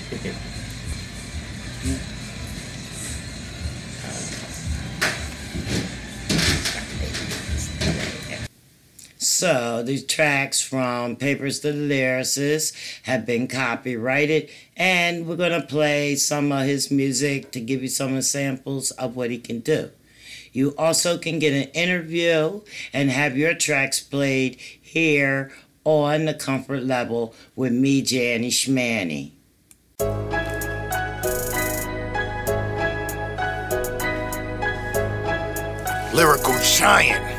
So 9.17 9.81
these 9.83 10.05
tracks 10.05 10.61
from 10.61 11.15
Papers 11.15 11.59
to 11.61 11.71
the 11.71 11.77
Lyricist 11.77 12.73
have 13.03 13.25
been 13.25 13.47
copyrighted, 13.47 14.49
and 14.77 15.27
we're 15.27 15.35
gonna 15.35 15.61
play 15.61 16.15
some 16.15 16.51
of 16.51 16.65
his 16.65 16.91
music 16.91 17.51
to 17.51 17.59
give 17.59 17.81
you 17.81 17.89
some 17.89 18.09
of 18.09 18.15
the 18.15 18.21
samples 18.21 18.91
of 18.91 19.15
what 19.15 19.31
he 19.31 19.39
can 19.39 19.59
do. 19.59 19.89
You 20.55 20.73
also 20.77 21.17
can 21.17 21.37
get 21.37 21.51
an 21.51 21.69
interview 21.71 22.61
and 22.93 23.09
have 23.09 23.35
your 23.37 23.53
tracks 23.53 23.99
played 23.99 24.55
here 24.55 25.51
on 25.83 26.23
the 26.23 26.33
comfort 26.33 26.83
level 26.83 27.35
with 27.57 27.73
me, 27.73 28.01
Janny 28.01 28.47
Schmanny. 28.47 29.33
lyrical 36.13 36.55
giant. 36.63 37.34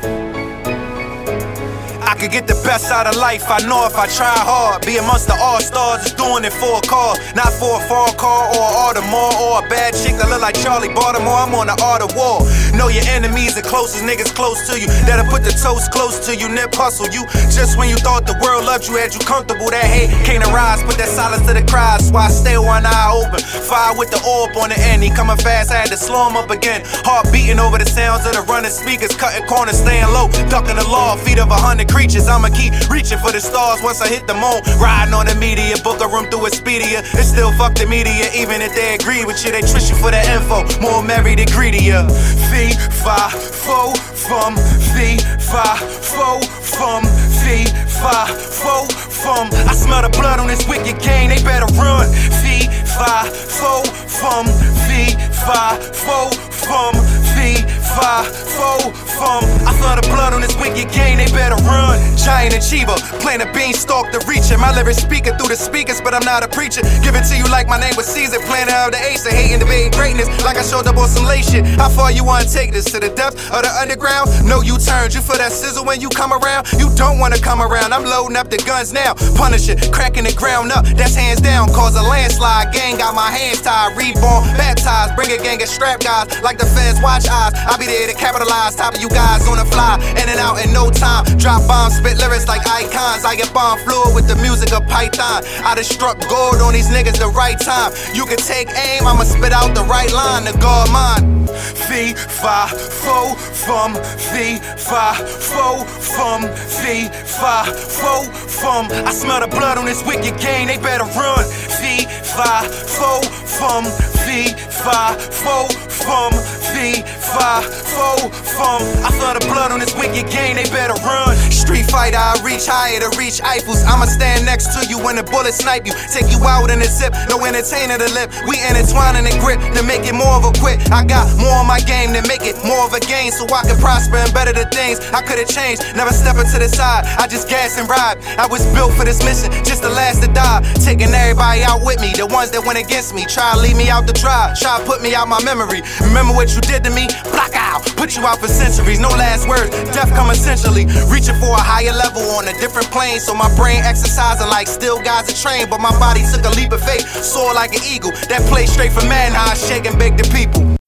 I 2.17 2.19
could 2.19 2.33
get 2.33 2.47
the 2.49 2.57
best 2.65 2.89
out 2.89 3.05
of 3.05 3.21
life, 3.21 3.45
I 3.45 3.61
know 3.69 3.85
if 3.85 3.93
I 3.93 4.09
try 4.09 4.33
hard. 4.33 4.87
Be 4.89 4.97
amongst 4.97 5.29
the 5.29 5.37
all 5.37 5.61
stars, 5.61 6.01
just 6.01 6.17
doing 6.17 6.49
it 6.49 6.55
for 6.57 6.81
a 6.81 6.85
call. 6.89 7.13
Not 7.37 7.53
for 7.61 7.77
a 7.77 7.83
phone 7.85 8.17
call 8.17 8.57
or 8.57 8.89
Audemars 8.89 9.37
or 9.37 9.61
a 9.61 9.69
bad 9.69 9.93
chick 9.93 10.17
that 10.17 10.33
look 10.33 10.41
like 10.41 10.57
Charli 10.57 10.89
Baltimore. 10.97 11.45
I'm 11.45 11.53
on 11.53 11.69
the 11.69 11.77
art 11.85 12.01
of 12.01 12.17
war. 12.17 12.41
Know 12.73 12.89
your 12.89 13.05
enemies, 13.13 13.53
the 13.53 13.61
closest 13.61 14.01
niggas 14.01 14.33
close 14.33 14.65
to 14.73 14.81
you. 14.81 14.89
That'll 15.05 15.29
put 15.29 15.45
the 15.45 15.53
toast 15.61 15.93
close 15.93 16.17
to 16.25 16.33
you, 16.33 16.49
nip 16.49 16.73
hustle 16.73 17.13
you. 17.13 17.29
Just 17.53 17.77
when 17.77 17.93
you 17.93 18.01
thought 18.01 18.25
the 18.25 18.33
world 18.41 18.65
loved 18.65 18.89
you, 18.89 18.97
had 18.97 19.13
you 19.13 19.21
comfortable. 19.21 19.69
That 19.69 19.85
hate 19.85 20.09
can't 20.25 20.41
arise, 20.49 20.81
put 20.89 20.97
that 20.97 21.13
silence 21.13 21.45
to 21.45 21.53
the 21.53 21.69
cries. 21.69 22.09
So 22.09 22.17
I 22.17 22.33
stay 22.33 22.57
one 22.57 22.89
eye 22.89 23.13
open. 23.13 23.45
Fire 23.45 23.93
with 23.93 24.09
the 24.09 24.25
orb 24.25 24.57
on 24.57 24.73
the 24.73 24.79
end. 24.89 25.05
He 25.05 25.13
coming 25.13 25.37
fast, 25.37 25.69
I 25.69 25.85
had 25.85 25.93
to 25.93 26.01
slow 26.01 26.33
him 26.33 26.37
up 26.41 26.49
again. 26.49 26.81
Heart 27.05 27.29
beating 27.29 27.61
over 27.61 27.77
the 27.77 27.85
sounds 27.85 28.25
of 28.25 28.33
the 28.33 28.41
running 28.49 28.73
speakers, 28.73 29.13
cutting 29.13 29.45
corners, 29.45 29.77
staying 29.77 30.09
low, 30.17 30.33
ducking 30.49 30.81
the 30.81 30.89
law. 30.89 31.21
Feet 31.21 31.37
of 31.37 31.53
a 31.53 31.61
hundred 31.61 31.93
creatures. 32.07 32.29
I'ma 32.29 32.49
keep 32.55 32.73
reaching 32.89 33.19
for 33.19 33.33
the 33.33 33.41
stars 33.41 33.83
once 33.83 34.01
I 34.01 34.09
hit 34.09 34.27
the 34.27 34.35
moon. 34.35 34.63
Riding 34.79 35.15
on 35.15 35.27
the 35.27 35.35
media, 35.35 35.75
book 35.83 35.99
a 36.01 36.07
room 36.07 36.31
through 36.31 36.47
Expedia. 36.47 37.03
It's 37.19 37.35
still 37.35 37.51
fuck 37.59 37.75
the 37.75 37.87
media, 37.87 38.31
even 38.35 38.63
if 38.63 38.75
they 38.75 38.95
agree 38.95 39.25
with 39.25 39.43
you, 39.45 39.51
they 39.51 39.61
twist 39.61 39.91
you 39.91 39.97
for 39.99 40.11
the 40.11 40.23
info. 40.31 40.63
More 40.81 41.03
married 41.03 41.41
and 41.41 41.51
greedier. 41.51 42.07
Fee, 42.47 42.71
fi, 43.03 43.31
fo, 43.67 43.91
fum, 44.15 44.55
fee, 44.95 45.19
fi, 45.43 45.75
fo, 46.15 46.39
fum, 46.63 47.03
fee, 47.43 47.67
fo, 47.91 48.87
fum. 49.11 49.51
I 49.67 49.75
smell 49.75 50.03
the 50.03 50.11
blood 50.15 50.39
on 50.39 50.47
this 50.47 50.63
wicked 50.69 51.03
gang, 51.03 51.29
they 51.31 51.43
better 51.43 51.67
run. 51.75 52.07
Fee, 52.39 52.71
fi, 52.87 53.27
fo, 53.35 53.83
fum, 54.07 54.47
fee, 54.87 55.11
fi, 55.43 55.75
fo, 55.91 56.31
fum, 56.65 56.95
fee, 57.37 57.61
fi, 57.85 58.25
fo, 58.57 58.91
fum. 59.19 59.45
I 59.69 59.77
smell 59.77 59.97
the 59.97 60.07
blood 60.09 60.33
on 60.33 60.41
this 60.41 60.57
wicked 60.57 60.89
gang, 60.93 61.19
they 61.19 61.29
better 61.33 61.57
run. 61.69 62.01
Giant 62.17 62.57
achiever, 62.57 62.97
playing 63.21 63.43
a 63.43 63.49
beanstalk 63.53 64.11
to 64.11 64.19
reach 64.27 64.51
it. 64.51 64.59
My 64.59 64.75
lyrics 64.75 64.99
speaking 64.99 65.37
through 65.37 65.49
the 65.49 65.57
speakers, 65.57 66.01
but 66.01 66.15
I'm 66.15 66.25
not 66.25 66.43
a 66.43 66.49
preacher. 66.49 66.83
Give 67.05 67.15
it 67.15 67.25
to 67.31 67.37
you 67.37 67.45
like 67.53 67.69
my 67.69 67.79
name 67.79 67.95
was 67.97 68.07
Caesar, 68.07 68.41
planning 68.49 68.75
out 68.75 68.93
the 68.93 69.01
ace, 69.05 69.27
and 69.27 69.35
hating, 69.37 69.61
debating 69.61 69.93
greatness, 69.93 70.29
like 70.43 70.57
I 70.57 70.65
showed 70.65 70.87
up 70.87 70.97
on 70.97 71.09
some 71.09 71.27
late 71.27 71.45
shit. 71.45 71.65
How 71.79 71.89
far 71.89 72.11
you 72.11 72.25
wanna 72.25 72.49
take 72.49 72.73
this 72.73 72.91
to 72.93 72.99
the 72.99 73.11
depth 73.11 73.39
of 73.53 73.63
the 73.63 73.73
underground? 73.79 74.31
No, 74.45 74.63
you 74.63 74.79
turned 74.79 75.15
you 75.15 75.21
for 75.21 75.37
that 75.37 75.53
sizzle 75.53 75.85
when 75.85 76.01
you 76.01 76.09
come 76.09 76.33
around. 76.33 76.67
You 76.79 76.91
don't 76.97 77.19
wanna 77.19 77.39
come 77.39 77.63
around. 77.63 77.93
I'm 77.93 78.05
loading 78.05 78.37
up 78.37 78.51
the 78.51 78.59
guns 78.59 78.93
now, 78.93 79.15
punish 79.37 79.69
it, 79.69 79.93
cracking 79.93 80.25
the 80.25 80.35
ground 80.35 80.73
up. 80.73 80.85
That's 80.97 81.15
hands 81.15 81.41
down, 81.41 81.69
cause 81.69 81.95
a 81.97 82.03
landslide. 82.03 82.73
Gang 82.73 82.99
got 82.99 83.15
my 83.15 83.31
hands 83.31 83.63
tied, 83.63 83.97
reborn, 83.97 84.43
baptized. 84.57 85.15
Bring 85.15 85.31
a 85.31 85.39
gang 85.39 85.63
of 85.63 85.69
strap 85.69 86.01
guys, 86.01 86.27
like 86.47 86.59
the 86.59 86.71
feds 86.79 87.03
watch 87.03 87.27
eyes. 87.27 87.51
I'll 87.67 87.77
be 87.77 87.87
there 87.87 88.07
to 88.07 88.15
capitalize. 88.15 88.77
Top 88.77 88.95
of 88.95 89.03
you 89.03 89.09
guys 89.09 89.43
on 89.49 89.59
the 89.59 89.67
fly, 89.67 89.99
in 90.15 90.31
and 90.31 90.39
out 90.39 90.63
in 90.65 90.73
no 90.73 90.91
time. 90.91 91.27
Drop 91.37 91.67
bombs, 91.67 91.97
spit 91.97 92.19
lyrics 92.19 92.47
like 92.47 92.63
icons. 92.63 93.27
I 93.27 93.35
get 93.35 93.53
bomb 93.53 93.81
fluid 93.81 94.15
with 94.15 94.29
the 94.29 94.37
music 94.37 94.73
of 94.73 94.87
Python. 94.87 95.43
I 95.67 95.75
done 95.75 95.83
struck 95.83 96.17
gold 96.31 96.63
on 96.63 96.73
these 96.73 96.89
niggas 96.89 97.19
the 97.19 97.29
right 97.35 97.59
time. 97.59 97.91
You 98.15 98.25
can 98.27 98.39
take 98.39 98.71
aim, 98.71 99.07
I'ma 99.07 99.25
spit 99.25 99.53
out 99.53 99.75
the 99.75 99.83
right 99.91 100.13
line. 100.13 100.45
to 100.47 100.57
God 100.59 100.87
mine. 100.93 101.36
Fee, 101.57 102.15
fi, 102.15 102.69
fo, 102.69 103.35
fum, 103.35 103.95
fee, 104.31 104.59
fi, 104.77 105.15
fo, 105.25 105.85
fum, 105.85 106.43
fee, 106.81 107.09
fi, 107.09 107.65
fo, 107.67 108.23
fum. 108.61 108.87
I 109.07 109.13
smell 109.13 109.41
the 109.41 109.49
blood 109.49 109.79
on 109.79 109.85
this 109.85 110.05
wicked 110.05 110.39
gang, 110.39 110.67
they 110.67 110.79
better 110.79 111.05
run. 111.17 111.45
Fee, 111.79 112.07
fi, 112.07 112.67
fo, 112.69 113.21
fum, 113.59 113.85
V, 114.27 114.51
five, 114.83 115.15
four, 115.23 115.71
from 115.87 116.35
V, 116.75 116.99
five, 117.23 117.63
four, 117.63 118.27
from. 118.59 118.83
I 119.07 119.15
feel 119.15 119.39
the 119.39 119.47
blood 119.47 119.71
on 119.71 119.79
this 119.79 119.95
wicked 119.95 120.27
game, 120.35 120.59
they 120.59 120.67
better 120.75 120.99
run. 121.07 121.39
Street 121.47 121.87
fighter, 121.87 122.19
I 122.19 122.35
reach 122.43 122.67
higher 122.67 122.99
to 122.99 123.11
reach 123.15 123.39
Eiffels. 123.39 123.87
I'ma 123.87 124.11
stand 124.11 124.43
next 124.43 124.75
to 124.75 124.83
you 124.91 124.99
when 124.99 125.15
the 125.15 125.23
bullet 125.23 125.55
snipe 125.55 125.87
you. 125.87 125.95
Take 126.11 126.27
you 126.27 126.43
out 126.43 126.75
in 126.75 126.83
a 126.83 126.91
zip, 126.91 127.15
no 127.31 127.39
entertainer 127.47 128.03
to 128.03 128.11
lip. 128.19 128.35
We 128.51 128.59
intertwining 128.67 129.31
and 129.31 129.39
grip 129.39 129.63
to 129.79 129.83
make 129.87 130.03
it 130.03 130.15
more 130.19 130.35
of 130.35 130.43
a 130.43 130.53
quit. 130.59 130.83
I 130.91 131.07
got 131.07 131.31
more 131.39 131.46
on 131.53 131.67
my 131.67 131.81
game 131.81 132.13
to 132.15 132.23
make 132.27 132.43
it 132.43 132.57
more 132.65 132.83
of 132.87 132.93
a 132.93 133.01
gain 133.01 133.31
so 133.33 133.45
I 133.51 133.63
can 133.67 133.79
prosper 133.79 134.17
and 134.17 134.33
better 134.33 134.53
the 134.53 134.67
things 134.71 135.01
I 135.13 135.23
could've 135.23 135.49
changed. 135.49 135.83
Never 135.95 136.13
stepping 136.13 136.49
to 136.51 136.59
the 136.59 136.69
side, 136.69 137.07
I 137.19 137.27
just 137.27 137.49
gas 137.49 137.79
and 137.79 137.89
ride. 137.89 138.19
I 138.39 138.47
was 138.47 138.65
built 138.75 138.93
for 138.95 139.05
this 139.05 139.23
mission, 139.23 139.53
just 139.65 139.83
the 139.83 139.91
last 139.91 140.23
to 140.23 140.29
die. 140.29 140.63
Taking 140.83 141.13
everybody 141.13 141.63
out 141.63 141.85
with 141.85 142.01
me, 142.01 142.13
the 142.17 142.27
ones 142.27 142.51
that 142.53 142.65
went 142.65 142.79
against 142.79 143.15
me. 143.15 143.25
Try 143.27 143.55
to 143.55 143.61
leave 143.61 143.77
me 143.77 143.89
out 143.89 144.07
the 144.07 144.17
tribe, 144.17 144.57
try 144.57 144.79
to 144.79 144.85
put 144.85 145.03
me 145.03 145.15
out 145.15 145.29
my 145.29 145.43
memory. 145.45 145.83
Remember 146.01 146.33
what 146.33 146.55
you 146.55 146.61
did 146.63 146.85
to 146.85 146.91
me? 146.91 147.07
Block 147.31 147.55
out, 147.55 147.85
put 147.97 148.17
you 148.17 148.23
out 148.27 148.39
for 148.39 148.49
centuries. 148.49 149.01
No 149.01 149.09
last 149.15 149.49
words, 149.49 149.71
death 149.93 150.11
come 150.15 150.31
essentially. 150.31 150.87
Reaching 151.13 151.37
for 151.39 151.53
a 151.53 151.63
higher 151.63 151.93
level 151.93 152.23
on 152.37 152.49
a 152.49 152.55
different 152.59 152.91
plane. 152.91 153.21
So 153.21 153.35
my 153.35 153.53
brain 153.57 153.83
exercising 153.83 154.49
like 154.49 154.69
still 154.69 155.03
guys 155.03 155.29
are 155.29 155.39
trained. 155.39 155.71
But 155.71 155.81
my 155.81 155.93
body 155.99 156.23
took 156.33 156.45
a 156.45 156.53
leap 156.57 156.73
of 156.73 156.83
faith, 156.83 157.07
soar 157.23 157.55
like 157.55 157.75
an 157.75 157.83
eagle. 157.85 158.13
That 158.29 158.43
play 158.49 158.67
straight 158.67 158.93
for 158.93 159.05
man, 159.07 159.35
I 159.37 159.55
shake 159.55 159.87
and 159.87 160.01
the 160.01 160.29
people. 160.33 160.86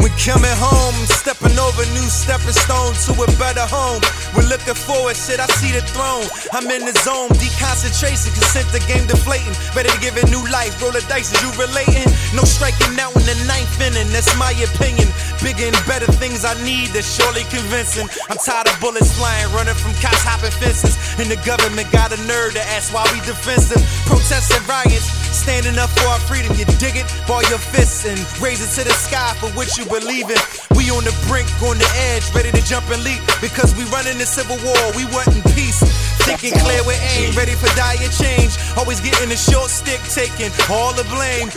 When 0.00 0.10
coming 0.18 0.58
home, 0.58 0.98
stepping 1.06 1.54
over 1.54 1.86
new 1.94 2.08
stepping 2.10 2.50
stone 2.50 2.98
to 3.06 3.12
a 3.22 3.26
better 3.38 3.62
home. 3.62 4.02
We're 4.34 4.50
looking 4.50 4.74
forward, 4.74 5.14
shit, 5.14 5.38
I 5.38 5.46
see 5.54 5.70
the 5.70 5.82
throne. 5.94 6.26
I'm 6.50 6.66
in 6.66 6.82
the 6.82 6.96
zone, 7.06 7.30
deconcentration, 7.38 8.34
consent 8.34 8.66
the 8.74 8.82
game 8.90 9.06
deflating. 9.06 9.54
Better 9.70 9.92
to 9.92 10.00
give 10.02 10.18
it 10.18 10.26
new 10.34 10.42
life, 10.50 10.82
roll 10.82 10.90
the 10.90 11.04
dice, 11.06 11.30
is 11.30 11.38
you 11.46 11.50
relating? 11.54 12.10
No 12.34 12.42
striking 12.42 12.98
out 12.98 13.14
in 13.14 13.22
the 13.22 13.38
ninth 13.46 13.78
inning, 13.78 14.10
that's 14.10 14.34
my 14.34 14.50
opinion. 14.50 15.06
Bigger 15.40 15.72
and 15.72 15.80
better 15.88 16.04
things 16.20 16.44
I 16.44 16.52
need, 16.62 16.92
that's 16.92 17.08
surely 17.08 17.48
convincing. 17.48 18.08
I'm 18.28 18.36
tired 18.36 18.68
of 18.68 18.76
bullets 18.76 19.16
flying, 19.16 19.48
running 19.56 19.74
from 19.74 19.96
cops, 20.04 20.20
hopping 20.20 20.52
fences. 20.52 21.00
And 21.16 21.32
the 21.32 21.40
government 21.48 21.88
got 21.90 22.12
a 22.12 22.20
nerve 22.28 22.52
to 22.54 22.62
ask 22.76 22.92
why 22.92 23.08
we 23.08 23.24
defensive. 23.24 23.80
Protests 24.04 24.52
and 24.52 24.60
riots, 24.68 25.08
standing 25.32 25.80
up 25.80 25.88
for 25.96 26.06
our 26.12 26.20
freedom. 26.28 26.52
You 26.60 26.68
dig 26.76 27.00
it? 27.00 27.08
Ball 27.26 27.40
your 27.48 27.58
fists 27.58 28.04
and 28.04 28.20
raise 28.40 28.60
it 28.60 28.68
to 28.76 28.84
the 28.84 28.92
sky 28.92 29.32
for 29.40 29.48
what 29.56 29.76
you 29.80 29.88
believe 29.88 30.28
in. 30.28 30.40
We 30.76 30.92
on 30.92 31.04
the 31.08 31.16
brink, 31.24 31.48
on 31.64 31.80
the 31.80 31.90
edge, 32.12 32.28
ready 32.36 32.52
to 32.52 32.62
jump 32.68 32.86
and 32.92 33.02
leap. 33.02 33.20
Because 33.40 33.72
we 33.74 33.88
running 33.88 34.20
the 34.20 34.28
civil 34.28 34.60
war, 34.60 34.84
we 34.92 35.08
want 35.08 35.32
in 35.32 35.42
peace. 35.56 35.80
Thinking 36.30 36.54
clear 36.62 36.78
with 36.86 37.02
aim, 37.18 37.34
ready 37.34 37.58
for 37.58 37.66
dire 37.74 37.98
change. 38.14 38.54
Always 38.78 39.00
getting 39.02 39.30
the 39.30 39.36
short 39.36 39.66
stick, 39.66 39.98
taking 40.14 40.54
all 40.70 40.94
the 40.94 41.02
blame. 41.10 41.50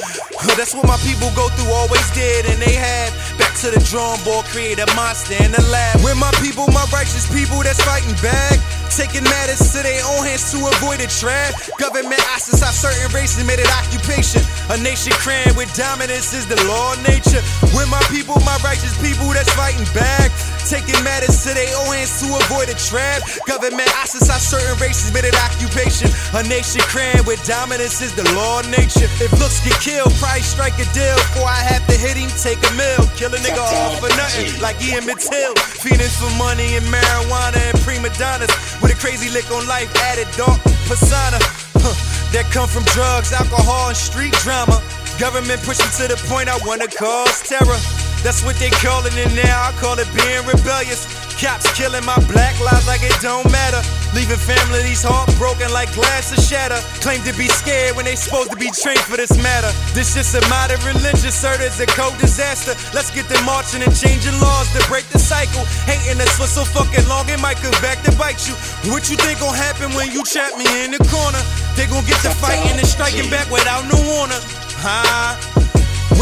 That's 0.58 0.74
what 0.74 0.90
my 0.90 0.98
people 1.06 1.30
go 1.38 1.46
through, 1.54 1.70
always 1.70 2.10
did, 2.18 2.50
and 2.50 2.58
they 2.58 2.74
had. 2.74 3.14
Back 3.38 3.54
to 3.62 3.70
the 3.70 3.78
drawing 3.86 4.18
board, 4.26 4.50
create 4.50 4.82
a 4.82 4.90
monster 4.98 5.38
in 5.38 5.52
the 5.54 5.62
lab. 5.70 6.02
Where 6.02 6.16
my 6.16 6.34
people, 6.42 6.66
my 6.74 6.90
righteous 6.90 7.30
people 7.30 7.62
that's 7.62 7.86
fighting 7.86 8.18
back. 8.26 8.58
Taking 8.92 9.24
matters 9.24 9.72
to 9.74 9.80
their 9.82 10.04
own 10.06 10.26
hands 10.26 10.52
to 10.52 10.60
avoid 10.60 11.00
a 11.00 11.08
trap. 11.08 11.56
Government 11.80 12.20
ostracize 12.36 12.76
certain 12.76 13.10
races, 13.16 13.46
made 13.46 13.60
it 13.60 13.70
occupation. 13.80 14.42
A 14.70 14.78
nation 14.82 15.14
crammed 15.18 15.56
with 15.56 15.72
dominance 15.74 16.34
is 16.34 16.46
the 16.48 16.60
law 16.68 16.94
of 16.94 17.00
nature. 17.08 17.42
With 17.74 17.90
my 17.90 18.02
people, 18.12 18.38
my 18.44 18.58
righteous 18.64 18.94
people 19.00 19.32
that's 19.34 19.52
fighting 19.54 19.88
back. 19.94 20.30
Taking 20.70 20.98
matters 21.04 21.44
to 21.44 21.54
their 21.54 21.70
own 21.84 21.94
hands 21.94 22.22
to 22.24 22.28
avoid 22.48 22.70
a 22.70 22.78
trap. 22.78 23.22
Government 23.46 23.90
ostracize 24.00 24.46
certain 24.46 24.78
races, 24.80 25.14
made 25.14 25.26
it 25.26 25.36
occupation. 25.42 26.10
A 26.38 26.44
nation 26.48 26.82
crammed 26.88 27.28
with 27.28 27.44
dominance 27.46 28.02
is 28.02 28.14
the 28.16 28.24
law 28.34 28.62
of 28.62 28.70
nature. 28.70 29.10
If 29.20 29.34
looks 29.38 29.60
get 29.66 29.76
killed, 29.82 30.14
price 30.22 30.48
strike 30.54 30.78
a 30.80 30.88
deal. 30.94 31.16
Before 31.34 31.50
I 31.50 31.62
have 31.62 31.86
to 31.88 31.96
hit 31.98 32.16
him, 32.16 32.32
take 32.42 32.62
a 32.64 32.72
mill. 32.74 33.04
Kill 33.20 33.34
a 33.34 33.40
nigga 33.44 33.60
all 33.60 33.98
for 34.00 34.10
nothing, 34.16 34.50
like 34.62 34.80
Ian 34.82 35.04
Mattil. 35.04 35.54
Feeding 35.84 36.14
for 36.16 36.32
money 36.40 36.78
and 36.80 36.86
marijuana 36.88 37.60
and 37.60 37.78
prima 37.84 38.10
donnas. 38.16 38.52
With 38.84 38.92
a 38.92 39.00
crazy 39.00 39.32
lick 39.32 39.50
on 39.50 39.66
life, 39.66 39.88
added 40.12 40.28
dark 40.36 40.60
persona. 40.92 41.40
Huh, 41.80 41.96
that 42.36 42.52
come 42.52 42.68
from 42.68 42.84
drugs, 42.92 43.32
alcohol, 43.32 43.88
and 43.88 43.96
street 43.96 44.36
drama. 44.44 44.84
Government 45.16 45.64
pushing 45.64 45.88
to 46.04 46.12
the 46.12 46.20
point 46.28 46.52
I 46.52 46.60
wanna 46.68 46.92
cause 46.92 47.48
terror. 47.48 47.80
That's 48.28 48.44
what 48.44 48.60
they 48.60 48.70
calling 48.84 49.16
it 49.16 49.32
now. 49.40 49.56
I 49.56 49.72
call 49.80 49.96
it 50.00 50.12
being 50.12 50.44
rebellious. 50.44 51.23
Cops 51.40 51.68
killing 51.74 52.06
my 52.06 52.18
black 52.30 52.56
lives 52.62 52.88
like 52.88 53.02
it 53.04 53.16
don't 53.22 53.46
matter. 53.52 53.82
Leaving 54.14 54.38
families 54.38 55.02
heartbroken 55.02 55.72
like 55.74 55.92
glass 55.94 56.30
to 56.30 56.38
shatter. 56.40 56.78
Claim 57.02 57.22
to 57.26 57.34
be 57.34 57.48
scared 57.50 57.96
when 57.96 58.06
they 58.06 58.16
supposed 58.16 58.52
to 58.52 58.58
be 58.58 58.70
trained 58.72 59.02
for 59.02 59.18
this 59.18 59.34
matter. 59.42 59.70
This 59.98 60.14
just 60.14 60.38
a 60.38 60.42
modern 60.48 60.80
religion, 60.86 61.34
sir. 61.34 61.58
It's 61.60 61.80
a 61.80 61.88
cold 61.88 62.18
disaster. 62.22 62.78
Let's 62.94 63.10
get 63.10 63.28
them 63.28 63.44
marching 63.46 63.82
and 63.82 63.92
changing 63.92 64.38
laws 64.40 64.72
to 64.78 64.82
break 64.88 65.10
the 65.10 65.20
cycle. 65.20 65.66
Hating 65.90 66.22
us 66.22 66.38
for 66.38 66.48
so 66.48 66.64
fucking 66.64 67.08
long, 67.10 67.28
it 67.30 67.42
might 67.42 67.58
come 67.58 67.76
back 67.82 68.02
to 68.06 68.12
bite 68.16 68.46
you. 68.48 68.54
What 68.94 69.10
you 69.10 69.18
think 69.18 69.42
gon' 69.42 69.56
happen 69.58 69.92
when 69.98 70.14
you 70.14 70.24
trap 70.24 70.54
me 70.56 70.66
in 70.86 70.94
the 70.94 71.02
corner? 71.10 71.42
They 71.76 71.90
gon' 71.90 72.06
get 72.06 72.22
to 72.24 72.32
fighting 72.38 72.78
and 72.78 72.88
striking 72.88 73.30
back 73.34 73.50
without 73.50 73.84
no 73.90 73.98
warning. 73.98 74.44
Huh? 74.78 75.36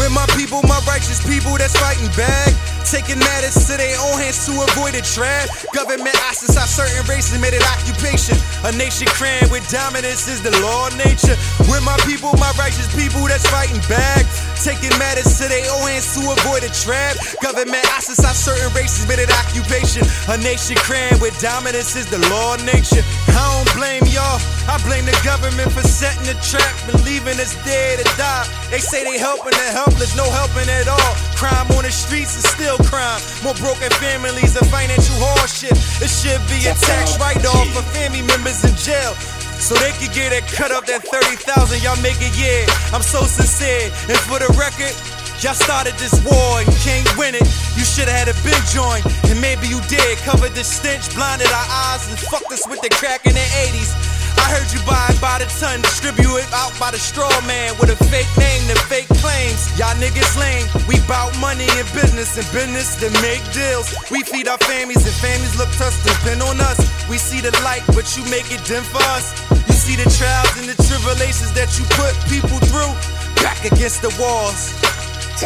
When 0.00 0.12
my 0.12 0.24
people, 0.38 0.62
my 0.64 0.80
righteous 0.88 1.20
people 1.20 1.58
that's 1.58 1.76
fighting 1.76 2.08
back. 2.16 2.54
Taking 2.84 3.18
matters 3.18 3.54
to 3.66 3.76
their 3.78 3.96
own 4.04 4.20
hands 4.20 4.44
to 4.46 4.52
avoid 4.52 4.94
a 4.94 5.02
trap. 5.02 5.48
Government 5.72 6.14
ostracize 6.28 6.68
certain 6.68 7.06
races, 7.08 7.38
made 7.40 7.54
it 7.54 7.64
occupation. 7.78 8.36
A 8.68 8.72
nation 8.76 9.06
crammed 9.14 9.50
with 9.50 9.64
dominance 9.70 10.28
is 10.28 10.42
the 10.42 10.52
law 10.60 10.88
of 10.88 10.96
nature. 10.98 11.38
With 11.70 11.82
my 11.86 11.96
people, 12.04 12.34
my 12.36 12.52
righteous 12.58 12.90
people 12.92 13.24
that's 13.30 13.46
fighting 13.48 13.80
back. 13.88 14.26
Taking 14.60 14.92
matters 14.98 15.38
to 15.40 15.48
their 15.48 15.64
own 15.72 15.88
hands 15.88 16.14
to 16.14 16.22
avoid 16.30 16.62
a 16.62 16.70
trap. 16.70 17.16
Government 17.40 17.82
ostracize 17.96 18.38
certain 18.38 18.70
races, 18.74 19.08
made 19.08 19.18
it 19.18 19.32
occupation. 19.32 20.04
A 20.28 20.36
nation 20.38 20.76
crammed 20.82 21.20
with 21.22 21.34
dominance 21.40 21.96
is 21.96 22.06
the 22.06 22.20
law 22.28 22.54
of 22.54 22.64
nature. 22.66 23.02
I 23.32 23.42
don't 23.42 23.70
blame 23.74 24.04
y'all, 24.06 24.38
I 24.68 24.78
blame 24.86 25.06
the 25.06 25.16
government 25.24 25.72
for 25.72 25.82
setting 25.82 26.28
the 26.28 26.38
trap 26.44 26.74
and 26.86 26.98
leaving 27.02 27.38
us 27.40 27.56
dead 27.64 27.98
to 27.98 28.06
die. 28.14 28.46
They 28.70 28.78
say 28.78 29.02
they 29.02 29.18
helping 29.18 29.56
the 29.56 29.68
helpless, 29.74 30.14
no 30.14 30.24
helping 30.30 30.68
at 30.68 30.86
all. 30.86 31.12
Crime 31.34 31.66
on 31.74 31.81
the 31.82 31.90
streets 31.90 32.36
is 32.38 32.46
still 32.46 32.78
crime. 32.86 33.20
More 33.42 33.54
broken 33.58 33.90
families 33.98 34.54
and 34.56 34.66
financial 34.70 35.18
hardship. 35.18 35.76
It 35.98 36.10
should 36.10 36.40
be 36.48 36.66
a 36.70 36.74
tax 36.74 37.18
write-off 37.18 37.68
for 37.74 37.82
family 37.92 38.22
members 38.22 38.62
in 38.64 38.74
jail. 38.78 39.14
So 39.58 39.74
they 39.78 39.92
could 39.98 40.14
get 40.14 40.32
a 40.32 40.42
cut 40.54 40.70
of 40.70 40.86
that 40.86 41.02
30,000 41.06 41.82
y'all 41.82 41.98
make 42.02 42.18
a 42.22 42.32
year. 42.38 42.66
I'm 42.94 43.02
so 43.02 43.22
sincere. 43.22 43.90
And 44.10 44.18
for 44.26 44.38
the 44.38 44.50
record, 44.58 44.94
Y'all 45.42 45.54
started 45.54 45.94
this 45.98 46.14
war 46.22 46.62
and 46.62 46.70
can't 46.86 47.02
win 47.18 47.34
it. 47.34 47.42
You 47.74 47.82
should've 47.82 48.14
had 48.14 48.30
a 48.30 48.36
big 48.46 48.62
joint, 48.70 49.02
and 49.26 49.40
maybe 49.42 49.66
you 49.66 49.82
did. 49.90 50.18
Covered 50.22 50.54
the 50.54 50.62
stench, 50.62 51.12
blinded 51.18 51.50
our 51.50 51.66
eyes, 51.90 52.06
and 52.06 52.14
fucked 52.14 52.52
us 52.52 52.62
with 52.70 52.80
the 52.80 52.90
crack 52.94 53.26
in 53.26 53.34
the 53.34 53.42
80s. 53.58 54.11
Heard 54.52 54.68
you 54.68 54.84
buy 54.84 55.08
it 55.08 55.16
by 55.16 55.40
the 55.40 55.48
ton, 55.56 55.80
distribute 55.80 56.44
it 56.44 56.52
out 56.52 56.76
by 56.76 56.92
the 56.92 57.00
straw 57.00 57.32
man 57.48 57.72
with 57.80 57.88
a 57.88 57.96
fake 58.12 58.28
name 58.36 58.68
and 58.68 58.76
fake 58.84 59.08
claims. 59.24 59.64
Y'all 59.80 59.96
niggas 59.96 60.36
lame. 60.36 60.68
We 60.84 61.00
bout 61.08 61.32
money 61.40 61.64
and 61.80 61.88
business 61.96 62.36
and 62.36 62.44
business 62.52 63.00
to 63.00 63.08
make 63.24 63.40
deals. 63.56 63.88
We 64.12 64.20
feed 64.20 64.52
our 64.52 64.60
families 64.68 65.08
and 65.08 65.16
families 65.24 65.56
look 65.56 65.72
to 65.80 65.88
us, 65.88 65.96
depend 66.04 66.44
on 66.44 66.60
us. 66.60 66.76
We 67.08 67.16
see 67.16 67.40
the 67.40 67.48
light, 67.64 67.80
but 67.96 68.04
you 68.12 68.28
make 68.28 68.52
it 68.52 68.60
dim 68.68 68.84
for 68.84 69.00
us. 69.16 69.32
You 69.64 69.72
see 69.72 69.96
the 69.96 70.04
trials 70.12 70.52
and 70.60 70.68
the 70.68 70.76
tribulations 70.84 71.56
that 71.56 71.72
you 71.80 71.88
put 71.96 72.12
people 72.28 72.60
through. 72.68 72.92
Back 73.40 73.64
against 73.64 74.04
the 74.04 74.12
walls. 74.20 74.76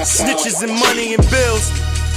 Snitches 0.03 0.67
and 0.67 0.75
money 0.83 1.15
and 1.15 1.23
bills. 1.31 1.71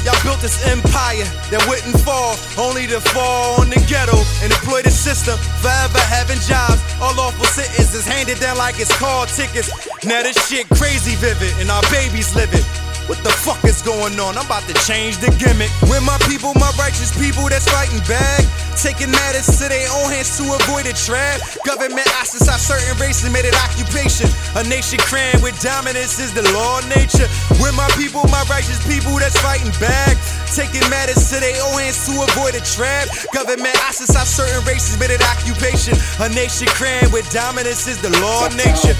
Y'all 0.05 0.15
built 0.23 0.39
this 0.39 0.63
empire 0.65 1.27
that 1.51 1.59
wouldn't 1.67 1.99
fall, 2.07 2.39
only 2.57 2.87
to 2.87 2.99
fall 3.11 3.59
on 3.59 3.69
the 3.69 3.79
ghetto 3.83 4.15
and 4.39 4.51
employ 4.51 4.81
the 4.81 4.91
system. 4.91 5.37
Forever 5.59 5.99
having 6.07 6.39
jobs, 6.47 6.79
all 7.01 7.15
lawful 7.15 7.45
citizens 7.45 7.93
is 7.93 8.07
handed 8.07 8.39
down 8.39 8.57
like 8.57 8.79
it's 8.79 8.95
car 8.97 9.25
tickets. 9.27 9.67
Now 10.05 10.23
this 10.23 10.39
shit 10.47 10.69
crazy 10.69 11.15
vivid, 11.15 11.51
and 11.59 11.69
our 11.69 11.83
babies 11.91 12.33
live 12.35 12.53
it. 12.53 12.63
What 13.09 13.17
the 13.25 13.33
fuck 13.41 13.57
is 13.65 13.81
going 13.81 14.13
on? 14.21 14.37
I'm 14.37 14.45
about 14.45 14.69
to 14.69 14.75
change 14.85 15.17
the 15.17 15.33
gimmick. 15.41 15.73
When 15.89 16.05
my 16.05 16.21
people, 16.29 16.53
my 16.61 16.69
righteous 16.77 17.09
people 17.17 17.49
that's 17.49 17.65
fighting 17.65 18.05
back. 18.05 18.45
Taking 18.77 19.09
matters 19.09 19.49
to 19.57 19.65
their 19.65 19.89
own 19.97 20.13
hands 20.13 20.37
to 20.37 20.45
avoid 20.45 20.85
a 20.85 20.93
trap. 20.93 21.41
Government 21.65 22.05
ostracize 22.21 22.61
certain 22.61 22.93
races, 23.01 23.25
made 23.33 23.49
it 23.49 23.57
occupation. 23.65 24.29
A 24.53 24.63
nation 24.69 25.01
crammed 25.01 25.41
with 25.41 25.57
dominance 25.57 26.21
is 26.21 26.37
the 26.37 26.45
law 26.53 26.77
of 26.77 26.85
nature. 26.93 27.25
When 27.57 27.73
my 27.73 27.89
people, 27.97 28.29
my 28.29 28.45
righteous 28.45 28.77
people 28.85 29.17
that's 29.17 29.41
fighting 29.41 29.73
back. 29.81 30.13
Taking 30.53 30.85
matters 30.93 31.33
to 31.33 31.41
their 31.41 31.57
own 31.65 31.81
hands 31.81 32.05
to 32.05 32.13
avoid 32.13 32.53
a 32.53 32.61
trap. 32.61 33.09
Government 33.33 33.73
ostracize 33.89 34.29
certain 34.29 34.61
races, 34.69 35.01
made 35.01 35.09
it 35.09 35.25
occupation. 35.25 35.97
A 36.21 36.29
nation 36.29 36.69
crammed 36.77 37.09
with 37.09 37.25
dominance 37.33 37.89
is 37.89 37.97
the 38.05 38.13
law 38.21 38.45
of 38.45 38.53
nature. 38.53 38.93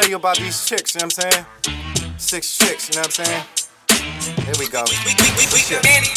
Tell 0.00 0.10
you 0.10 0.16
about 0.16 0.38
these 0.38 0.62
chicks, 0.62 0.94
you 0.94 1.00
know 1.00 1.10
what 1.10 1.26
I'm 1.26 1.32
saying? 1.32 2.18
Six 2.18 2.56
chicks, 2.56 2.86
you 2.86 2.94
know 2.94 3.02
what 3.02 3.18
I'm 3.18 3.26
saying? 3.26 3.44
Here 4.46 4.54
we 4.62 4.70
go. 4.70 4.86
We, 4.86 5.10
we, 5.10 5.26
we, 5.34 5.44
we, 5.50 5.62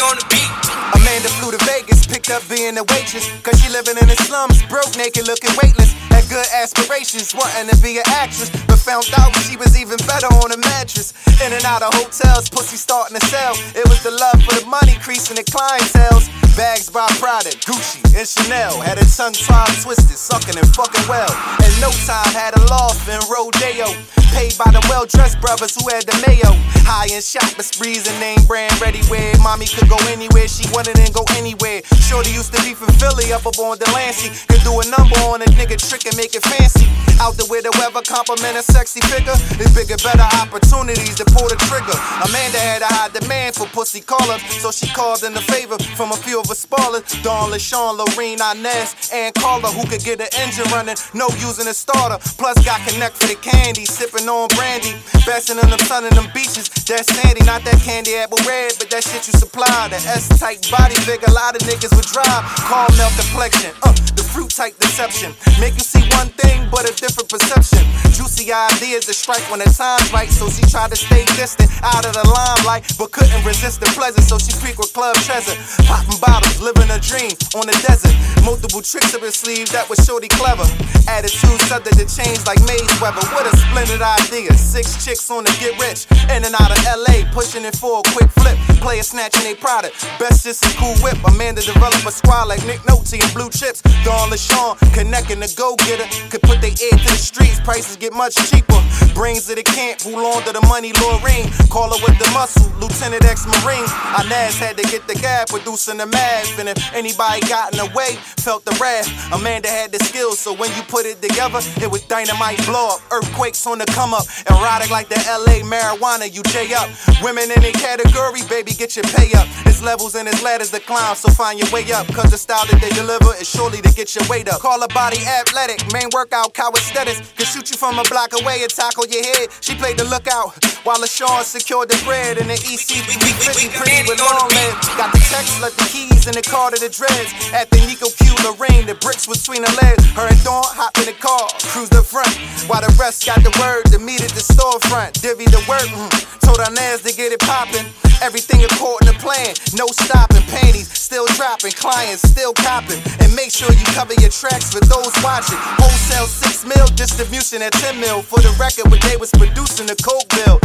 on 0.05 0.21
the 0.21 0.25
beat. 0.29 0.51
Amanda 0.93 1.29
flew 1.41 1.49
to 1.49 1.57
Vegas, 1.65 2.05
picked 2.05 2.29
up 2.29 2.45
being 2.45 2.77
a 2.77 2.85
waitress. 2.93 3.25
Cause 3.41 3.57
she 3.57 3.73
living 3.73 3.97
in 3.97 4.05
the 4.05 4.17
slums, 4.29 4.61
broke, 4.69 4.93
naked, 5.01 5.25
looking 5.25 5.49
weightless. 5.57 5.97
Had 6.13 6.29
good 6.29 6.45
aspirations, 6.53 7.33
wanting 7.33 7.73
to 7.73 7.77
be 7.81 7.97
an 7.97 8.05
actress. 8.21 8.53
But 8.69 8.77
found 8.77 9.09
out 9.17 9.33
she 9.49 9.57
was 9.57 9.73
even 9.73 9.97
better 10.05 10.29
on 10.29 10.53
a 10.53 10.59
mattress. 10.61 11.17
In 11.41 11.49
and 11.49 11.65
out 11.65 11.81
of 11.81 11.89
hotels, 11.93 12.53
pussy 12.53 12.77
starting 12.77 13.17
to 13.17 13.25
sell. 13.33 13.57
It 13.73 13.87
was 13.89 14.03
the 14.05 14.13
love 14.13 14.37
for 14.45 14.61
the 14.61 14.65
money, 14.69 14.93
creasing 15.01 15.41
the 15.41 15.45
clientele. 15.49 16.21
Bags 16.57 16.89
by 16.89 17.07
Prada, 17.19 17.49
Gucci, 17.63 18.03
and 18.11 18.27
Chanel. 18.27 18.81
Had 18.81 18.99
her 18.99 19.07
tongue 19.07 19.33
tied, 19.33 19.71
twisted, 19.81 20.17
sucking 20.17 20.57
and 20.57 20.67
fucking 20.75 21.07
well. 21.07 21.31
In 21.63 21.71
no 21.79 21.89
time, 22.03 22.27
had 22.35 22.57
a 22.59 22.63
loft 22.67 23.07
in 23.07 23.19
Rodeo. 23.31 23.87
Paid 24.35 24.55
by 24.57 24.71
the 24.71 24.79
well 24.87 25.05
dressed 25.05 25.39
brothers 25.39 25.75
who 25.75 25.87
had 25.91 26.03
the 26.07 26.15
mayo. 26.27 26.55
High 26.87 27.11
and 27.11 27.23
shopping 27.23 27.63
sprees 27.63 28.07
and 28.07 28.15
name 28.19 28.39
brand 28.47 28.71
ready 28.79 29.03
wear. 29.11 29.35
Mommy 29.39 29.67
could 29.67 29.87
go 29.87 29.99
anywhere 30.07 30.47
she 30.47 30.67
wanted 30.71 30.99
and 30.99 31.11
go 31.11 31.23
anywhere. 31.35 31.83
Shorty 31.99 32.31
used 32.31 32.51
to 32.55 32.59
be 32.63 32.75
from 32.75 32.91
Philly, 32.95 33.31
up 33.31 33.47
up 33.47 33.59
on 33.59 33.79
Delancey. 33.79 34.31
Could 34.47 34.63
do 34.63 34.75
a 34.79 34.85
number 34.91 35.19
on 35.27 35.43
a 35.43 35.49
nigga 35.55 35.79
trick 35.79 36.07
and 36.07 36.15
make 36.15 36.35
it 36.35 36.43
fancy. 36.43 36.87
Out 37.19 37.35
there 37.35 37.47
where 37.47 37.61
the 37.61 37.71
weather 37.79 38.03
compliment 38.03 38.59
a 38.59 38.63
sexy 38.63 38.99
figure. 39.07 39.35
There's 39.55 39.71
bigger, 39.75 39.99
better 40.03 40.27
opportunities 40.43 41.15
to 41.19 41.25
pull 41.31 41.47
the 41.47 41.59
trigger. 41.67 41.95
Amanda 42.23 42.59
had 42.59 42.81
a 42.83 42.91
high 42.91 43.11
demand 43.11 43.55
for 43.55 43.67
pussy 43.71 44.01
callers, 44.01 44.41
so 44.59 44.71
she 44.71 44.87
called 44.91 45.23
in 45.23 45.35
a 45.35 45.43
favor 45.43 45.77
from 45.95 46.11
a 46.11 46.19
few 46.19 46.40
her 46.47 46.55
spoilers. 46.55 47.03
Dawn, 47.23 47.51
LaShawn, 47.51 47.97
Lorene, 47.97 48.39
Inez, 48.39 49.11
and 49.13 49.33
Carla, 49.35 49.67
who 49.67 49.87
could 49.87 50.03
get 50.03 50.17
the 50.17 50.29
engine 50.39 50.65
running, 50.71 50.95
no 51.13 51.27
using 51.37 51.67
a 51.67 51.73
starter. 51.73 52.17
Plus 52.37 52.57
got 52.65 52.79
connect 52.87 53.17
for 53.17 53.27
the 53.27 53.35
candy, 53.41 53.85
sipping 53.85 54.27
on 54.27 54.47
brandy. 54.55 54.95
Basking 55.25 55.59
in 55.61 55.69
the 55.69 55.77
sun 55.85 56.05
and 56.05 56.15
them 56.17 56.29
beaches. 56.33 56.69
That's 56.87 57.07
sandy, 57.07 57.45
not 57.45 57.63
that 57.63 57.79
candy 57.85 58.15
apple 58.17 58.41
red, 58.47 58.73
but 58.79 58.89
that 58.89 59.03
shit 59.03 59.27
you 59.27 59.33
supply. 59.37 59.87
The 59.89 60.01
S-type 60.01 60.65
body 60.71 60.95
figure, 61.05 61.29
a 61.29 61.33
lot 61.33 61.55
of 61.55 61.61
niggas 61.67 61.93
would 61.93 62.09
drive. 62.09 62.41
Caramel 62.65 63.11
complexion, 63.15 63.71
uh, 63.83 63.93
the 64.17 64.23
fruit 64.23 64.49
type 64.49 64.77
deception. 64.79 65.33
Make 65.61 65.77
you 65.77 65.85
see 65.85 66.01
one 66.17 66.33
thing, 66.35 66.67
but 66.71 66.89
a 66.89 66.93
different 66.97 67.29
perception. 67.29 67.85
Juicy 68.11 68.51
ideas 68.51 69.05
to 69.05 69.13
strike 69.13 69.45
when 69.51 69.59
the 69.59 69.69
time's 69.69 70.11
right, 70.11 70.29
so 70.29 70.49
she 70.49 70.65
tried 70.67 70.89
to 70.89 70.97
stay 70.97 71.23
distant 71.37 71.69
out 71.83 72.05
of 72.05 72.13
the 72.17 72.25
limelight, 72.25 72.83
but 72.97 73.11
couldn't 73.11 73.43
resist 73.45 73.79
the 73.79 73.87
pleasure, 73.93 74.21
so 74.21 74.37
she 74.37 74.51
frequent 74.51 74.91
club 74.93 75.15
treasure. 75.21 75.55
Popping 75.85 76.19
bottles, 76.31 76.63
living 76.63 76.87
a 76.87 76.99
dream 77.03 77.35
on 77.59 77.67
the 77.67 77.75
desert. 77.83 78.15
Multiple 78.47 78.81
tricks 78.81 79.11
up 79.13 79.21
her 79.21 79.35
sleeve, 79.35 79.67
that 79.75 79.83
was 79.91 79.99
shorty 80.07 80.31
clever. 80.31 80.63
Attitude 81.11 81.59
subject 81.67 81.99
to 81.99 82.07
change 82.07 82.39
like 82.47 82.63
Maze 82.63 82.87
Weather. 83.03 83.19
What 83.35 83.43
a 83.43 83.53
splendid 83.67 83.99
idea. 83.99 84.55
Six 84.55 85.03
chicks 85.03 85.27
on 85.27 85.43
the 85.43 85.51
get 85.59 85.75
rich, 85.83 86.07
in 86.31 86.47
and 86.47 86.55
out 86.55 86.71
of 86.71 86.79
LA, 86.87 87.27
pushing 87.35 87.67
it 87.67 87.75
for 87.75 87.99
a 87.99 88.03
quick 88.15 88.31
flip. 88.39 88.55
Player 88.79 89.03
snatching 89.03 89.51
a 89.51 89.55
product, 89.59 89.99
best 90.17 90.47
just 90.47 90.63
a 90.63 90.71
cool 90.79 90.95
whip. 91.03 91.19
Amanda 91.27 91.61
develop 91.61 91.99
a 92.07 92.11
squad 92.11 92.47
like 92.47 92.63
Nick 92.65 92.79
Nolte 92.87 93.19
and 93.19 93.33
Blue 93.35 93.51
Chips. 93.51 93.83
Dawn 94.07 94.31
LaShawn, 94.31 94.79
connecting 94.95 95.43
the 95.43 95.51
go 95.59 95.75
getter. 95.83 96.07
Could 96.31 96.41
put 96.47 96.63
their 96.63 96.71
ear 96.71 96.95
to 96.95 97.09
the 97.11 97.19
streets, 97.19 97.59
prices 97.59 97.97
get 97.97 98.13
much 98.13 98.39
cheaper. 98.49 98.79
Brains 99.13 99.49
of 99.49 99.57
the 99.57 99.63
camp, 99.63 100.01
who 100.01 100.15
launder 100.15 100.53
the 100.53 100.63
money, 100.71 100.95
Lorraine. 101.03 101.51
Call 101.69 101.91
her 101.91 101.99
with 102.07 102.17
the 102.17 102.29
muscle, 102.31 102.71
Lieutenant 102.79 103.25
ex 103.25 103.45
Marine. 103.45 103.85
Inez 104.23 104.57
had 104.57 104.77
to 104.77 104.85
get 104.89 105.05
the 105.07 105.15
gab, 105.19 105.49
producing 105.49 105.97
the 105.97 106.07
math. 106.21 106.59
And 106.59 106.69
if 106.69 106.77
anybody 106.93 107.41
got 107.47 107.73
in 107.73 107.77
the 107.81 107.89
way, 107.97 108.15
felt 108.45 108.65
the 108.65 108.75
wrath. 108.81 109.09
Amanda 109.33 109.67
had 109.67 109.91
the 109.91 109.99
skills, 109.99 110.39
so 110.39 110.53
when 110.53 110.69
you 110.75 110.83
put 110.83 111.05
it 111.05 111.21
together, 111.21 111.59
it 111.81 111.89
was 111.89 112.01
dynamite 112.05 112.61
blow 112.65 112.95
up. 112.95 113.01
Earthquakes 113.11 113.65
on 113.65 113.77
the 113.79 113.85
come 113.97 114.13
up, 114.13 114.25
erotic 114.49 114.89
like 114.89 115.09
the 115.09 115.19
LA 115.25 115.65
marijuana, 115.65 116.29
you 116.29 116.41
J 116.53 116.73
up. 116.73 116.89
Women 117.21 117.49
in 117.51 117.63
a 117.63 117.71
category, 117.71 118.41
baby, 118.49 118.73
get 118.73 118.95
your 118.95 119.05
pay 119.17 119.33
up. 119.33 119.47
It's 119.65 119.81
levels 119.81 120.15
and 120.15 120.27
it's 120.27 120.41
ladders 120.43 120.71
to 120.71 120.79
climb, 120.79 121.15
so 121.15 121.29
find 121.31 121.59
your 121.59 121.69
way 121.71 121.85
up. 121.91 122.05
Cause 122.13 122.29
the 122.29 122.37
style 122.37 122.65
that 122.69 122.79
they 122.81 122.93
deliver 122.93 123.33
is 123.41 123.49
surely 123.49 123.81
to 123.81 123.91
get 123.93 124.13
your 124.15 124.25
weight 124.29 124.49
up. 124.49 124.61
Call 124.61 124.81
a 124.81 124.87
body 124.89 125.21
athletic, 125.25 125.81
main 125.93 126.09
workout, 126.13 126.53
cow 126.53 126.69
aesthetics. 126.73 127.21
Can 127.37 127.45
shoot 127.45 127.69
you 127.71 127.77
from 127.77 127.97
a 127.97 128.03
block 128.09 128.33
away 128.33 128.61
and 128.61 128.69
tackle 128.69 129.05
your 129.07 129.23
head. 129.23 129.49
She 129.61 129.75
played 129.75 129.97
the 129.97 130.05
lookout 130.05 130.53
while 130.83 130.97
LaShawn 130.97 131.43
secured 131.43 131.89
the 131.89 131.99
bread 132.05 132.37
in 132.37 132.47
the 132.47 132.57
EC 132.57 133.05
50 133.05 133.69
pretty 133.77 134.09
with 134.09 134.19
long 134.19 134.49
legs. 134.49 134.87
Got 134.97 135.13
the 135.13 135.21
text, 135.29 135.61
left 135.61 135.77
the 135.77 136.10
in 136.27 136.33
the 136.33 136.41
car 136.41 136.71
to 136.71 136.79
the 136.79 136.89
dreads. 136.89 137.31
At 137.53 137.69
the 137.69 137.79
Nico 137.87 138.09
Q 138.09 138.33
Lorraine, 138.43 138.85
the 138.85 138.95
bricks 138.95 139.27
was 139.27 139.39
between 139.39 139.63
the 139.63 139.73
legs. 139.81 140.03
Her 140.15 140.27
and 140.27 140.39
Dawn 140.43 140.63
hop 140.63 140.97
in 140.99 141.05
the 141.05 141.17
car, 141.17 141.47
cruise 141.71 141.89
the 141.89 142.03
front. 142.03 142.31
While 142.67 142.81
the 142.81 142.93
rest 142.99 143.25
got 143.25 143.43
the 143.43 143.53
word 143.59 143.85
to 143.91 143.99
meet 143.99 144.21
at 144.21 144.31
the 144.31 144.43
storefront. 144.43 145.21
Divvy 145.21 145.45
the 145.45 145.61
work, 145.67 145.87
mm. 145.87 146.09
told 146.41 146.59
Inez 146.63 147.01
to 147.03 147.11
get 147.15 147.31
it 147.31 147.41
poppin'. 147.41 147.85
Everything 148.21 148.61
according 148.63 149.09
to 149.09 149.17
plan, 149.17 149.55
no 149.73 149.87
stopping. 149.89 150.45
Panties 150.45 150.91
still 150.93 151.25
dropping, 151.33 151.73
clients 151.73 152.21
still 152.23 152.53
copping. 152.53 153.01
And 153.19 153.33
make 153.35 153.49
sure 153.49 153.73
you 153.73 153.85
cover 153.97 154.13
your 154.21 154.29
tracks 154.29 154.71
for 154.71 154.79
those 154.85 155.11
watching. 155.25 155.57
Wholesale 155.81 156.29
6 156.29 156.69
mil, 156.69 156.85
distribution 156.93 157.61
at 157.61 157.73
10 157.81 157.99
mil. 157.99 158.21
For 158.21 158.39
the 158.39 158.53
record, 158.61 158.91
when 158.91 159.01
they 159.09 159.17
was 159.17 159.31
producing 159.31 159.87
the 159.87 159.97
Coke 159.99 160.29
bill. 160.29 160.61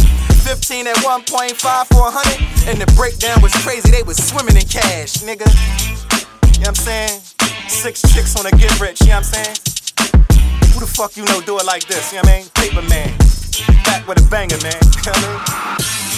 15 0.46 0.86
at 0.86 0.94
1.5 1.02 1.58
for 1.90 2.06
100. 2.06 2.70
And 2.70 2.78
the 2.78 2.86
breakdown 2.94 3.42
was 3.42 3.50
crazy, 3.66 3.90
they 3.90 4.04
was 4.06 4.14
swimming 4.14 4.54
in 4.54 4.62
cash, 4.62 5.18
nigga. 5.26 5.35
You 5.44 5.44
know 5.44 5.52
what 6.60 6.68
I'm 6.68 6.74
saying? 6.74 7.20
Six 7.68 8.00
chicks 8.14 8.36
on 8.36 8.46
a 8.46 8.50
get 8.52 8.80
rich, 8.80 9.02
you 9.02 9.08
know 9.08 9.16
what 9.16 9.26
I'm 9.36 9.44
saying? 9.44 9.56
Who 10.72 10.80
the 10.80 10.86
fuck 10.86 11.16
you 11.16 11.24
know 11.26 11.40
do 11.42 11.58
it 11.58 11.66
like 11.66 11.86
this, 11.86 12.12
you 12.12 12.16
know 12.16 12.22
what 12.22 12.32
I 12.32 12.38
mean? 12.38 12.48
Paper 12.54 12.82
man. 12.88 13.12
Back 13.84 14.08
with 14.08 14.24
a 14.24 14.30
banger, 14.30 14.58
man. 14.62 14.72
You 15.06 15.12
know 15.12 15.18
what 15.20 15.24
I 15.24 16.08
mean? 16.10 16.15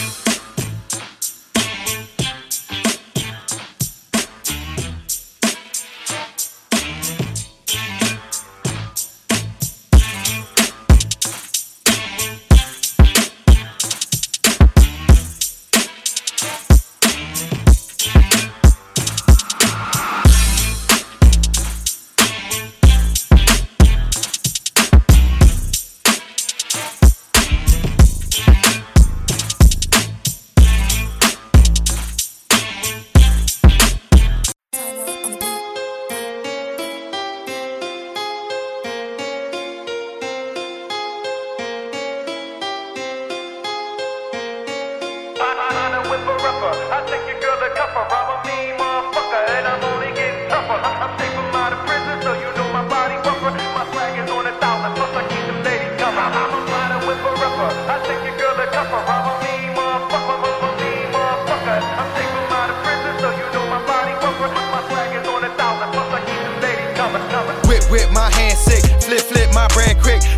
Brand 69.68 69.98
quick. 70.00 70.37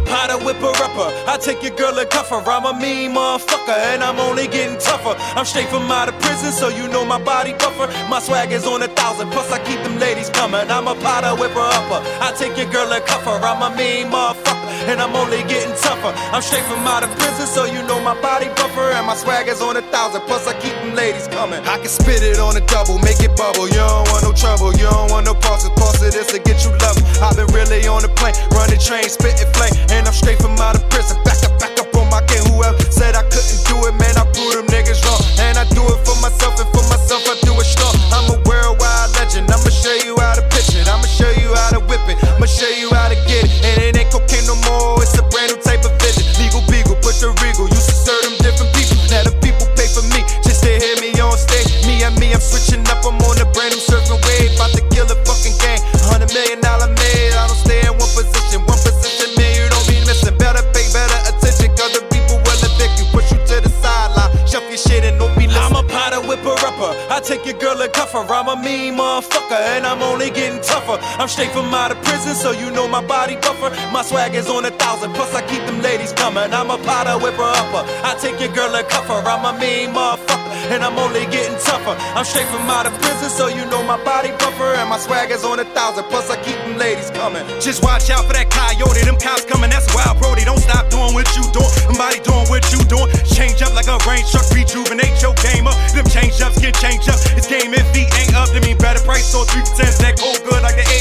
Whipper 0.51 0.75
upper. 0.83 1.07
I 1.31 1.37
take 1.39 1.63
your 1.63 1.71
girl 1.77 1.97
and 1.97 2.09
cuff 2.09 2.27
her. 2.27 2.43
I'm 2.43 2.65
a 2.67 2.75
mean 2.75 3.15
motherfucker, 3.15 3.71
and 3.71 4.03
I'm 4.03 4.19
only 4.19 4.47
getting 4.51 4.77
tougher. 4.77 5.15
I'm 5.39 5.45
straight 5.45 5.69
from 5.69 5.87
out 5.87 6.09
of 6.09 6.19
prison, 6.19 6.51
so 6.51 6.67
you 6.67 6.89
know 6.91 7.05
my 7.05 7.23
body 7.23 7.53
buffer. 7.53 7.87
My 8.11 8.19
swag 8.19 8.51
is 8.51 8.67
on 8.67 8.83
a 8.83 8.89
thousand, 8.89 9.31
plus 9.31 9.49
I 9.49 9.63
keep 9.63 9.79
them 9.79 9.97
ladies 9.97 10.29
coming. 10.29 10.67
I'm 10.67 10.91
a 10.91 10.95
Powder 10.95 11.39
Whipper 11.39 11.63
Upper. 11.63 12.03
I 12.19 12.35
take 12.35 12.57
your 12.59 12.67
girl 12.67 12.91
and 12.91 12.99
cuff 13.05 13.23
her. 13.23 13.39
I'm 13.39 13.63
a 13.63 13.71
mean 13.77 14.11
motherfucker, 14.11 14.91
and 14.91 14.99
I'm 14.99 15.15
only 15.15 15.39
getting 15.47 15.71
tougher. 15.79 16.11
I'm 16.35 16.41
straight 16.41 16.67
from 16.67 16.83
out 16.83 17.07
of 17.07 17.15
prison, 17.15 17.47
so 17.47 17.63
you 17.63 17.79
know 17.87 18.03
my 18.03 18.19
body 18.19 18.51
buffer, 18.59 18.91
and 18.91 19.07
my 19.07 19.15
swag 19.15 19.47
is 19.47 19.61
on 19.61 19.77
a 19.77 19.81
thousand, 19.87 20.19
plus 20.27 20.47
I 20.51 20.53
keep 20.59 20.75
them 20.83 20.95
ladies 20.99 21.31
coming. 21.31 21.63
I 21.63 21.79
can 21.79 21.87
spit 21.87 22.23
it 22.27 22.39
on 22.43 22.57
a 22.59 22.63
double, 22.67 22.99
make 22.99 23.23
it 23.23 23.31
bubble. 23.39 23.71
You 23.71 23.79
don't 23.87 24.03
want 24.11 24.27
no 24.27 24.33
trouble, 24.35 24.75
you 24.75 24.83
don't 24.83 25.15
want 25.15 25.31
no 25.31 25.33
pauses. 25.33 25.71
Pause 25.79 26.11
of 26.11 26.11
this 26.11 26.27
to 26.35 26.39
get 26.43 26.59
you 26.67 26.75
love. 26.83 26.99
I've 27.23 27.39
been 27.39 27.47
really 27.55 27.87
on 27.87 28.01
the 28.01 28.11
plane, 28.19 28.35
running 28.51 28.83
train, 28.83 29.07
spitting 29.07 29.47
flame, 29.55 29.71
and 29.95 30.03
I'm 30.03 30.13
straight 30.13 30.40
from 30.41 30.57
out 30.57 30.75
of 30.75 30.83
prison. 30.89 31.15
Back 31.23 31.39
up, 31.45 31.53
back 31.61 31.77
up 31.77 31.93
on 31.95 32.09
my 32.09 32.25
game. 32.25 32.43
Whoever 32.49 32.81
said 32.89 33.15
I 33.15 33.23
couldn't 33.29 33.61
do 33.69 33.77
it, 33.85 33.95
man, 34.01 34.17
I 34.17 34.25
prove 34.33 34.57
them 34.57 34.67
niggas 34.73 34.99
wrong. 35.05 35.21
And 35.37 35.55
I 35.61 35.65
do 35.69 35.85
it 35.85 35.99
for 36.01 36.17
myself, 36.19 36.57
and 36.57 36.69
for 36.73 36.83
myself, 36.89 37.21
I 37.29 37.37
do 37.45 37.53
it 37.55 37.69
strong. 37.69 37.95
I'm 38.11 38.27
a 38.33 38.37
worldwide 38.49 39.13
legend. 39.15 39.47
I'ma 39.53 39.69
show 39.69 39.93
you 40.01 40.17
how 40.17 40.35
to 40.35 40.43
pitch 40.49 40.73
it. 40.73 40.89
I'ma 40.89 41.05
show 41.05 41.29
you 41.37 41.53
how 41.53 41.77
to 41.77 41.81
whip 41.85 42.03
it. 42.09 42.17
I'ma 42.35 42.49
show 42.49 42.69
you 42.69 42.89
how 42.91 43.07
to 43.07 43.17
get 43.29 43.45
it. 43.45 43.53
And 43.63 43.77
it 43.85 43.93
ain't 43.95 44.09
cocaine 44.11 44.43
no 44.49 44.57
more. 44.67 44.99
It's 44.99 45.15
a 45.15 45.23
brand 45.29 45.53
new 45.53 45.59
type 45.61 45.85
of 45.85 45.93
vision. 46.01 46.25
Legal 46.41 46.65
beagle, 46.67 46.97
put 46.99 47.15
the 47.21 47.29
regal. 47.39 47.70
I'm 71.21 71.29
straight 71.29 71.51
from 71.51 71.69
out 71.69 71.91
of 71.91 72.01
prison. 72.01 72.33
So 72.33 72.49
you 72.49 72.71
know 72.71 72.87
my 72.87 73.05
body 73.05 73.35
buffer. 73.35 73.69
My 73.93 74.01
swag 74.01 74.33
is 74.33 74.49
on 74.49 74.65
a 74.65 74.71
thousand. 74.71 75.13
Plus 75.13 75.29
I 75.35 75.45
keep 75.45 75.61
them 75.69 75.79
ladies 75.79 76.13
coming. 76.13 76.49
I'm 76.49 76.73
a 76.73 76.81
Powder 76.81 77.21
Whipper 77.21 77.45
Upper. 77.45 77.85
I 78.01 78.17
take 78.17 78.41
your 78.41 78.49
girl 78.57 78.73
and 78.73 78.87
cuff 78.89 79.05
her. 79.05 79.21
I'm 79.21 79.45
a 79.45 79.53
mean 79.61 79.93
motherfucker. 79.93 80.49
And 80.73 80.81
I'm 80.81 80.97
only 80.97 81.29
getting 81.29 81.53
tougher. 81.61 81.93
I'm 82.17 82.25
straight 82.25 82.49
from 82.49 82.65
out 82.65 82.89
of 82.89 82.97
prison. 83.05 83.29
So 83.29 83.53
you 83.53 83.61
know 83.69 83.85
my 83.85 84.01
body 84.01 84.33
buffer. 84.41 84.73
And 84.73 84.89
my 84.89 84.97
swag 84.97 85.29
is 85.29 85.45
on 85.45 85.59
a 85.59 85.65
thousand. 85.77 86.09
Plus 86.09 86.25
I 86.31 86.41
keep 86.41 86.57
them 86.65 86.81
ladies 86.81 87.11
coming. 87.11 87.45
Just 87.61 87.83
watch 87.85 88.09
out 88.09 88.25
for 88.25 88.33
that 88.33 88.49
coyote. 88.49 89.05
Them 89.05 89.21
cops 89.21 89.45
coming. 89.45 89.69
That's 89.69 89.93
wild, 89.93 90.17
Brody. 90.17 90.41
Don't 90.41 90.57
stop 90.57 90.89
doing 90.89 91.13
what 91.13 91.29
you 91.37 91.45
doing. 91.53 91.69
Somebody 91.85 92.17
doing 92.25 92.49
what 92.49 92.65
you 92.73 92.81
doing. 92.89 93.13
Change 93.29 93.61
up 93.61 93.77
like 93.77 93.85
a 93.85 94.01
range 94.09 94.25
truck. 94.33 94.49
Rejuvenate 94.49 95.21
your 95.21 95.37
game 95.45 95.69
up. 95.69 95.77
Them 95.93 96.09
change 96.09 96.41
ups 96.41 96.57
get 96.57 96.73
changed 96.81 97.13
up. 97.13 97.21
It's 97.37 97.45
game 97.45 97.77
if 97.77 97.85
V 97.93 98.09
ain't 98.09 98.33
up. 98.33 98.49
That 98.49 98.65
mean 98.65 98.81
better 98.81 99.05
price. 99.05 99.29
So 99.29 99.45
three 99.45 99.61
percent 99.61 100.01
that 100.01 100.17
cold 100.17 100.41
good 100.49 100.65
like 100.65 100.81
the 100.81 100.81
80. 100.89 101.00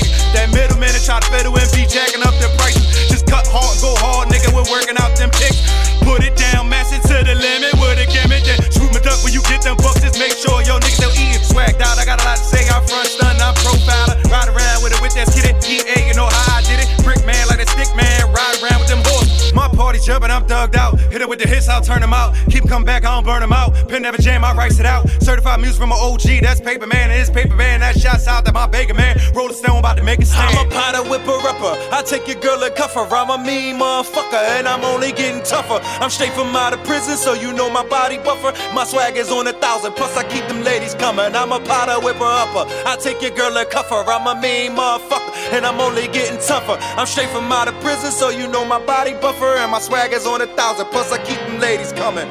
That 1.00 1.06
try 1.08 1.20
to 1.24 1.28
fiddle 1.32 1.56
and 1.56 1.70
be 1.72 1.88
jacking 1.88 2.20
up 2.20 2.36
their 2.36 2.52
prices. 2.60 2.84
Just 3.08 3.24
cut 3.24 3.48
hard, 3.48 3.72
go 3.80 3.96
hard, 4.04 4.28
nigga. 4.28 4.52
We're 4.52 4.68
working 4.68 5.00
out 5.00 5.16
them 5.16 5.32
picks. 5.32 5.64
Put 6.04 6.20
it 6.20 6.36
down, 6.36 6.68
mash 6.68 6.92
it 6.92 7.00
to 7.08 7.24
the 7.24 7.32
limit 7.40 7.72
with 7.80 7.96
a 7.96 8.04
gimmick. 8.04 8.44
Then 8.44 8.60
swoop 8.68 8.92
my 8.92 9.00
duck 9.00 9.16
when 9.24 9.32
you 9.32 9.40
get 9.48 9.64
them 9.64 9.80
bucks. 9.80 10.04
Just 10.04 10.20
make 10.20 10.36
sure 10.36 10.60
your 10.60 10.76
niggas 10.76 11.00
don't 11.00 11.16
eat 11.16 11.40
swagged 11.40 11.80
out. 11.80 11.96
I 11.96 12.04
got 12.04 12.20
a 12.20 12.24
lot 12.28 12.36
to 12.36 12.44
say. 12.44 12.68
I'm 12.68 12.84
front 12.84 13.08
stun, 13.08 13.32
I'm 13.40 13.56
profiler. 13.64 14.20
Ride 14.28 14.52
around 14.52 14.84
with 14.84 14.92
it 14.92 15.00
with 15.00 15.16
that 15.16 15.32
skid 15.32 15.48
it. 15.48 15.56
EA, 15.64 16.12
you 16.12 16.14
know 16.20 16.28
how 16.28 16.60
I 16.60 16.60
did 16.68 16.84
it. 16.84 16.88
Brick 17.00 17.24
man 17.24 17.48
like 17.48 17.64
a 17.64 17.68
stick 17.72 17.88
man. 17.96 18.28
Ride 18.28 18.60
around 18.60 18.84
with 18.84 18.92
them 18.92 19.00
horses. 19.08 19.56
My 19.56 19.72
party 19.72 20.04
jumping, 20.04 20.28
I'm 20.28 20.44
thugged 20.44 20.76
out. 20.76 20.99
The 21.40 21.48
hits, 21.48 21.70
I'll 21.70 21.80
turn 21.80 22.02
them 22.02 22.12
out. 22.12 22.36
Keep 22.50 22.68
coming 22.68 22.84
back, 22.84 23.06
I 23.06 23.14
don't 23.14 23.24
burn 23.24 23.40
them 23.40 23.50
out. 23.50 23.72
Pen 23.88 24.02
never 24.02 24.18
jam, 24.18 24.44
I 24.44 24.52
write 24.52 24.78
it 24.78 24.84
out. 24.84 25.08
Certified 25.22 25.58
music 25.58 25.80
from 25.80 25.90
an 25.90 25.96
OG, 25.98 26.42
that's 26.42 26.60
paper 26.60 26.86
man. 26.86 27.08
His 27.08 27.30
paper 27.30 27.56
man, 27.56 27.80
that 27.80 27.98
shouts 27.98 28.28
out 28.28 28.44
that 28.44 28.52
my 28.52 28.66
baker 28.66 28.92
man. 28.92 29.16
Roll 29.34 29.48
a 29.48 29.54
stone, 29.54 29.78
about 29.78 29.96
to 29.96 30.04
make 30.04 30.20
it 30.20 30.26
stand. 30.26 30.54
I'm 30.54 30.66
a 30.66 30.70
Powder 30.70 31.08
Whipper 31.08 31.40
Upper. 31.48 31.80
I 31.96 32.02
take 32.04 32.28
your 32.28 32.36
girl 32.42 32.62
and 32.62 32.74
cuff 32.74 32.92
her. 32.92 33.08
I'm 33.08 33.30
a 33.30 33.42
mean 33.42 33.76
motherfucker, 33.76 34.36
and 34.36 34.68
I'm 34.68 34.84
only 34.84 35.12
getting 35.12 35.42
tougher. 35.42 35.80
I'm 36.04 36.10
straight 36.10 36.34
from 36.34 36.54
out 36.54 36.74
of 36.74 36.84
prison, 36.84 37.16
so 37.16 37.32
you 37.32 37.54
know 37.54 37.70
my 37.70 37.88
body 37.88 38.18
buffer. 38.18 38.52
My 38.74 38.84
swag 38.84 39.16
is 39.16 39.30
on 39.30 39.46
a 39.46 39.54
thousand, 39.54 39.94
plus 39.94 40.14
I 40.18 40.28
keep 40.28 40.46
them 40.46 40.62
ladies 40.62 40.92
coming. 40.92 41.34
I'm 41.34 41.52
a 41.52 41.60
Powder 41.60 42.04
Whipper 42.04 42.28
Upper. 42.28 42.68
I 42.84 42.98
take 43.00 43.22
your 43.22 43.32
girl 43.32 43.56
and 43.56 43.70
cuff 43.70 43.88
her. 43.88 44.04
I'm 44.04 44.26
a 44.28 44.38
mean 44.38 44.76
motherfucker, 44.76 45.32
and 45.56 45.64
I'm 45.64 45.80
only 45.80 46.06
getting 46.08 46.36
tougher. 46.36 46.76
I'm 47.00 47.06
straight 47.06 47.30
from 47.30 47.50
out 47.50 47.66
of 47.66 47.80
prison, 47.80 48.12
so 48.12 48.28
you 48.28 48.46
know 48.46 48.66
my 48.66 48.84
body 48.84 49.14
buffer, 49.14 49.56
and 49.56 49.72
my 49.72 49.80
swag 49.80 50.12
is 50.12 50.26
on 50.26 50.42
a 50.42 50.46
thousand, 50.46 50.84
plus 50.92 51.10
I 51.10 51.16
keep 51.24 51.29
ladies 51.60 51.92
coming. 51.92 52.28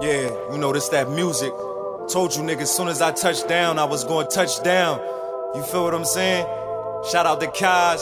Yeah, 0.00 0.30
you 0.52 0.58
know 0.58 0.72
this 0.72 0.88
that 0.88 1.10
music. 1.10 1.52
Told 2.08 2.34
you 2.34 2.42
niggas, 2.42 2.68
soon 2.68 2.88
as 2.88 3.02
I 3.02 3.12
touched 3.12 3.48
down, 3.48 3.78
I 3.78 3.84
was 3.84 4.04
to 4.28 4.34
touch 4.34 4.62
down. 4.62 5.00
You 5.54 5.62
feel 5.62 5.84
what 5.84 5.94
I'm 5.94 6.04
saying? 6.04 6.46
Shout 7.10 7.26
out 7.26 7.40
to 7.40 7.46
Kaz, 7.46 8.00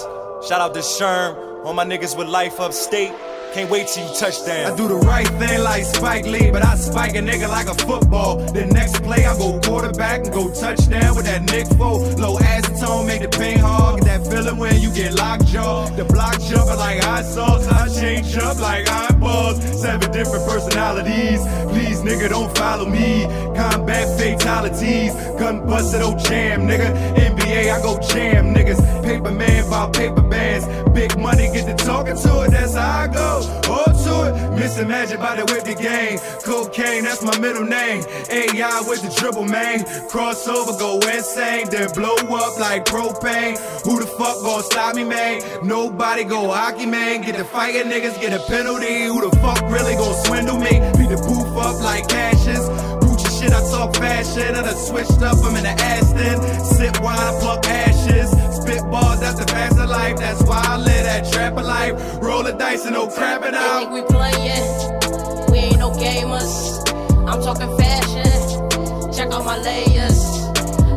shout 0.49 0.61
out 0.61 0.75
to 0.75 0.81
Sherm, 0.81 1.65
all 1.65 1.73
my 1.73 1.85
niggas 1.85 2.17
with 2.17 2.29
life 2.29 2.61
upstate. 2.61 3.13
Can't 3.55 3.71
wait 3.71 3.87
till 3.87 4.05
you 4.05 4.13
touch 4.17 4.45
down. 4.45 4.73
I 4.73 4.77
do 4.77 4.89
the 4.89 4.97
right 4.97 5.29
thing 5.29 5.63
like 5.63 5.85
Spike 5.85 6.27
Lee, 6.27 6.51
but 6.51 6.67
I 6.67 6.75
spike 6.75 7.15
a 7.15 7.21
nigga 7.21 7.49
like 7.49 7.69
a 7.69 7.75
football. 7.87 8.39
The 8.53 8.67
next 8.67 9.01
play, 9.05 9.25
I 9.25 9.39
go 9.39 9.61
quarterback 9.61 10.25
and 10.25 10.33
go 10.35 10.53
touchdown 10.53 11.15
with 11.15 11.27
that 11.27 11.43
Nick 11.43 11.67
Foles. 11.79 12.19
Low 12.19 12.37
acetone, 12.39 13.07
make 13.07 13.23
the 13.23 13.29
pain 13.29 13.61
hard. 13.61 14.01
Get 14.01 14.07
that 14.07 14.29
feeling 14.29 14.57
when 14.57 14.81
you 14.81 14.93
get 14.93 15.15
locked 15.15 15.47
jaw. 15.47 15.89
The 15.91 16.05
block 16.05 16.41
jumping 16.41 16.79
like 16.79 17.05
hot 17.05 17.25
sauce. 17.25 17.69
I 17.69 17.87
change 17.95 18.37
up 18.39 18.59
like 18.59 18.89
eyeballs. 18.89 19.63
Seven 19.81 20.11
different 20.11 20.49
personalities. 20.49 21.39
Please, 21.71 22.01
nigga, 22.03 22.31
don't 22.31 22.53
follow 22.59 22.87
me. 22.87 23.23
Combat 23.55 24.19
fatalities. 24.19 25.15
Gun 25.39 25.65
busted, 25.65 26.03
oh 26.03 26.17
jam, 26.17 26.67
nigga. 26.67 26.91
NBA, 27.15 27.73
I 27.73 27.81
go 27.83 28.01
jam, 28.01 28.53
niggas. 28.53 28.83
Paper 29.05 29.31
man, 29.31 29.65
about 29.69 29.95
paper 29.95 30.23
bands. 30.23 30.67
Big 30.95 31.19
money, 31.19 31.51
get 31.53 31.67
to 31.67 31.85
talking 31.85 32.17
to 32.17 32.43
it, 32.43 32.51
that's 32.53 32.75
how 32.75 33.01
I 33.01 33.07
go. 33.09 33.43
All 33.69 33.85
to 33.85 34.15
it. 34.29 34.45
Missing 34.55 34.87
magic 34.87 35.19
by 35.19 35.35
the 35.35 35.45
with 35.53 35.65
the 35.65 35.75
game. 35.75 36.19
Cocaine, 36.45 37.03
that's 37.03 37.23
my 37.23 37.37
middle 37.39 37.65
name. 37.65 38.05
AI 38.31 38.81
with 38.87 39.03
the 39.03 39.11
dribble, 39.19 39.45
man. 39.45 39.81
Crossover, 40.09 40.79
go 40.79 41.01
insane. 41.11 41.69
Then 41.69 41.91
blow 41.93 42.15
up 42.15 42.59
like 42.61 42.85
propane. 42.85 43.59
Who 43.85 43.99
the 43.99 44.07
fuck 44.07 44.41
gon' 44.43 44.63
stop 44.63 44.95
me, 44.95 45.03
man? 45.03 45.43
Nobody 45.65 46.23
go 46.23 46.51
hockey, 46.53 46.87
man. 46.87 47.23
Get 47.23 47.37
the 47.37 47.45
fighting 47.45 47.91
niggas, 47.91 48.21
get 48.21 48.33
a 48.33 48.39
penalty. 48.47 49.05
Who 49.05 49.29
the 49.29 49.37
fuck 49.39 49.61
really 49.69 49.97
gon' 49.97 50.15
swindle 50.25 50.59
me? 50.59 50.79
Beat 50.97 51.11
the 51.11 51.19
booth 51.27 51.59
up 51.59 51.83
like 51.83 52.07
cashes. 52.09 52.63
Gucci 53.03 53.43
shit, 53.43 53.53
I 53.53 53.61
talk 53.69 53.97
fashion. 53.97 54.55
And 54.55 54.65
I 54.65 54.75
switched 54.75 55.21
up, 55.23 55.39
I'm 55.43 55.57
in 55.57 55.65
the 55.65 55.75
Aston. 55.75 56.39
Sip 56.65 57.03
wine, 57.03 57.19
I 57.19 57.37
pluck 57.41 57.67
ashes. 57.67 58.44
Spit 58.75 58.91
bars, 58.91 59.21
that's 59.21 59.39
the 59.39 59.47
faster 59.47 59.87
life. 59.87 60.17
That's 60.17 60.43
why 60.43 60.61
I 60.67 60.77
live 60.77 61.05
that 61.05 61.33
trapper 61.33 61.63
life. 61.63 61.95
Roll 62.21 62.43
the 62.43 62.53
dice 62.53 62.85
and 62.87 62.95
no 62.95 63.07
crapping 63.07 63.53
They 63.53 63.57
out. 63.57 63.93
we 63.93 64.03
playing, 64.03 65.53
we 65.53 65.59
ain't 65.59 65.79
no 65.79 65.93
gamers. 65.93 66.83
I'm 67.29 67.41
talking 67.41 67.71
fashion, 67.79 69.13
check 69.13 69.31
out 69.33 69.45
my 69.45 69.59
layers. 69.59 70.19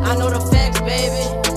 I 0.08 0.16
know 0.16 0.28
the 0.28 0.40
facts, 0.50 0.80
baby. 0.80 1.47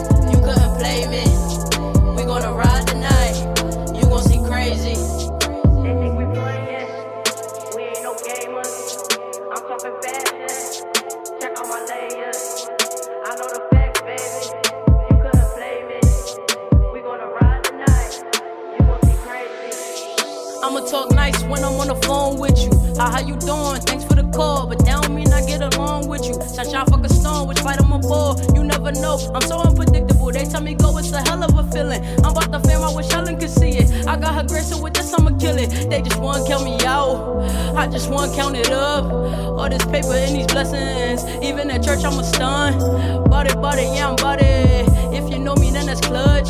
How, 23.02 23.10
how 23.10 23.20
you 23.20 23.36
doing? 23.36 23.82
Thanks 23.82 24.04
for 24.06 24.14
the 24.14 24.30
call, 24.32 24.68
but 24.68 24.78
that 24.86 25.02
don't 25.02 25.16
mean 25.16 25.34
I 25.34 25.43
get 25.43 25.60
along 25.74 26.08
with 26.08 26.24
you. 26.24 26.36
Sunshine 26.36 26.86
fuck 26.86 27.04
a 27.04 27.10
storm, 27.10 27.47
which 27.47 27.60
fight 27.62 27.82
I'm 27.82 27.91
aboard. 27.91 28.56
You 28.56 28.64
never 28.64 28.91
know, 28.91 29.18
I'm 29.34 29.41
so 29.41 29.60
unpredictable. 29.60 30.32
They 30.32 30.45
tell 30.45 30.62
me 30.62 30.76
go, 30.76 30.95
it's 30.99 31.12
a 31.12 31.20
hell 31.22 31.43
of 31.43 31.58
a 31.58 31.64
feeling. 31.72 32.06
I'm 32.24 32.30
about 32.38 32.52
to 32.54 32.60
fame, 32.60 32.84
I 32.84 32.93
wish 32.93 33.10
Helen 33.10 33.39
could 33.39 33.49
see 33.49 33.72
it. 33.72 34.06
I 34.06 34.18
got 34.18 34.36
her 34.36 34.43
grace, 34.43 34.72
with 34.80 34.93
this 34.93 35.12
I'ma 35.16 35.36
kill 35.39 35.58
it. 35.58 35.89
They 35.89 36.04
just 36.04 36.20
wanna 36.20 36.45
count 36.45 36.64
me 36.64 36.78
out, 36.86 37.41
I 37.76 37.88
just 37.88 38.08
wanna 38.08 38.36
count 38.36 38.56
it 38.56 38.70
up. 38.70 39.06
All 39.06 39.68
this 39.68 39.84
paper 39.86 40.14
and 40.14 40.36
these 40.36 40.45
blessings, 40.45 41.26
even 41.43 41.72
at 41.72 41.82
church 41.82 42.06
I'm 42.06 42.20
a 42.20 42.24
stun. 42.24 42.78
Bought 43.28 43.47
it, 43.47 43.56
yeah 43.95 44.10
I'm 44.10 44.39
it. 44.39 44.88
If 45.12 45.28
you 45.32 45.39
know 45.39 45.56
me, 45.56 45.72
then 45.72 45.88
that's 45.88 46.02
clutch. 46.02 46.49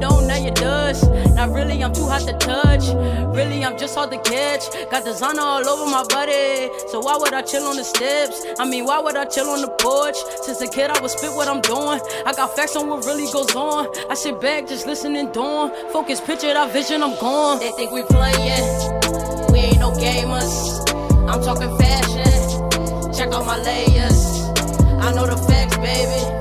Don't, 0.00 0.26
now 0.26 0.36
you 0.36 0.50
does. 0.50 1.06
Not 1.34 1.50
really, 1.50 1.84
I'm 1.84 1.92
too 1.92 2.06
hot 2.06 2.22
to 2.22 2.32
touch. 2.38 2.88
Really, 3.36 3.62
I'm 3.64 3.76
just 3.76 3.94
hard 3.94 4.10
to 4.10 4.18
catch. 4.18 4.64
Got 4.90 5.04
designer 5.04 5.42
all 5.42 5.68
over 5.68 5.90
my 5.90 6.04
body. 6.08 6.70
So 6.88 7.00
why 7.00 7.16
would 7.18 7.34
I 7.34 7.42
chill 7.42 7.64
on 7.64 7.76
the 7.76 7.84
steps? 7.84 8.46
I 8.58 8.64
mean, 8.64 8.86
why 8.86 8.98
would 8.98 9.16
I 9.16 9.26
chill 9.26 9.48
on 9.50 9.60
the 9.60 9.68
porch? 9.68 10.16
Since 10.42 10.62
a 10.62 10.68
kid, 10.68 10.90
I 10.90 10.98
would 11.00 11.10
spit 11.10 11.32
what 11.34 11.48
I'm 11.48 11.60
doing. 11.60 12.00
I 12.24 12.32
got 12.32 12.56
facts 12.56 12.76
on 12.76 12.88
what 12.88 13.04
really 13.04 13.30
goes 13.30 13.54
on. 13.54 13.88
I 14.10 14.14
sit 14.14 14.40
back, 14.40 14.66
just 14.66 14.86
listening, 14.86 15.32
doing. 15.32 15.70
Focus, 15.92 16.20
picture 16.20 16.52
that 16.52 16.72
vision, 16.72 17.02
I'm 17.02 17.18
gone. 17.20 17.58
They 17.58 17.70
think 17.72 17.92
we 17.92 18.02
playing. 18.04 18.64
We 19.52 19.58
ain't 19.58 19.80
no 19.80 19.92
gamers. 19.92 20.80
I'm 21.28 21.42
talking 21.42 21.76
fashion. 21.76 23.12
Check 23.12 23.32
out 23.34 23.44
my 23.44 23.58
layers. 23.58 24.48
I 25.04 25.12
know 25.14 25.26
the 25.26 25.36
facts, 25.46 25.76
baby. 25.76 26.39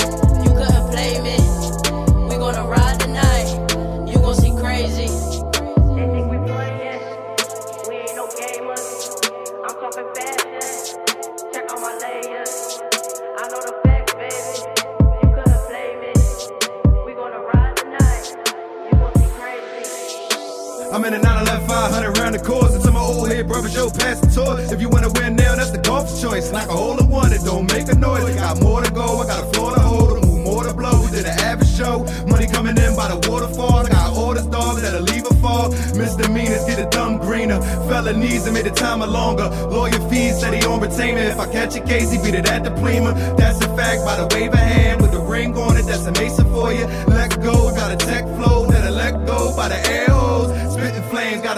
Brother 23.50 23.68
Joe 23.68 23.89
pass 23.89 24.20
the 24.22 24.30
torch. 24.30 24.72
If 24.72 24.80
you 24.80 24.89
wanna 24.89 25.10
win 25.10 25.36
now, 25.36 25.56
that's 25.56 25.72
the 25.72 25.80
golf 25.80 26.08
choice. 26.22 26.52
Knock 26.52 26.70
a 26.70 26.72
hole 26.72 26.97
in 27.00 27.10
one, 27.10 27.34
it 27.34 27.41
don't 27.43 27.66
make 27.74 27.89
a 27.89 27.95
noise. 27.95 28.24
I 28.24 28.36
got 28.36 28.62
more 28.62 28.82
to 28.82 28.91
go, 28.91 29.20
I 29.22 29.26
got 29.26 29.43
a 29.43 29.47
floor 29.52 29.74
to 29.74 29.82
hold, 29.82 30.22
move 30.24 30.43
more 30.45 30.64
to 30.64 30.74
blow 30.74 31.02
than 31.08 31.24
the 31.24 31.36
average 31.50 31.74
show. 31.76 32.06
Money 32.28 32.47
coming 32.47 32.78
in 32.78 32.95
by 32.95 33.08
the 33.10 33.18
waterfall. 33.28 33.88
I 33.88 33.89
got 33.89 34.14
all 34.14 34.30
orders, 34.30 34.45
dogs 34.45 34.84
that'll 34.84 35.02
leave 35.02 35.26
a 35.26 35.34
fall. 35.41 35.72
Misdemeanors 35.97 36.66
get 36.66 36.80
a 36.80 36.88
thumb 36.95 37.18
greener. 37.18 37.60
Felonies 37.89 38.45
and 38.45 38.54
made 38.54 38.66
the 38.66 38.72
time 38.86 39.02
a 39.02 39.08
longer. 39.08 39.50
Lawyer 39.74 40.00
fees 40.10 40.39
said 40.39 40.54
he 40.54 40.62
on 40.66 40.80
retainer. 40.80 41.26
If 41.34 41.39
I 41.39 41.52
catch 41.52 41.76
a 41.76 41.82
case, 41.82 42.12
he 42.12 42.18
beat 42.24 42.36
it 42.36 42.47
at 42.47 42.64
the 42.64 42.72
plema. 42.72 43.14
That's 43.36 43.60
a 43.66 43.70
fact 43.76 44.06
by 44.06 44.16
the 44.22 44.28
wave 44.36 44.54
of 44.54 44.60
hand 44.60 45.02
with 45.02 45.12
the 45.12 45.22
ring 45.22 45.58
on 45.58 45.76
it. 45.76 45.86
That's 45.89 46.06
a 46.06 46.12
mason 46.12 46.45
for 46.54 46.72
you. 46.72 46.86
Let 47.08 47.41
go, 47.41 47.74
got 47.74 47.91
a 47.91 47.97
tech 47.97 48.26
flow 48.38 48.68
that'll 48.68 48.93
let 48.93 49.26
go 49.26 49.56
by 49.56 49.70
the 49.70 49.80
air 49.89 50.10
hose. 50.10 50.68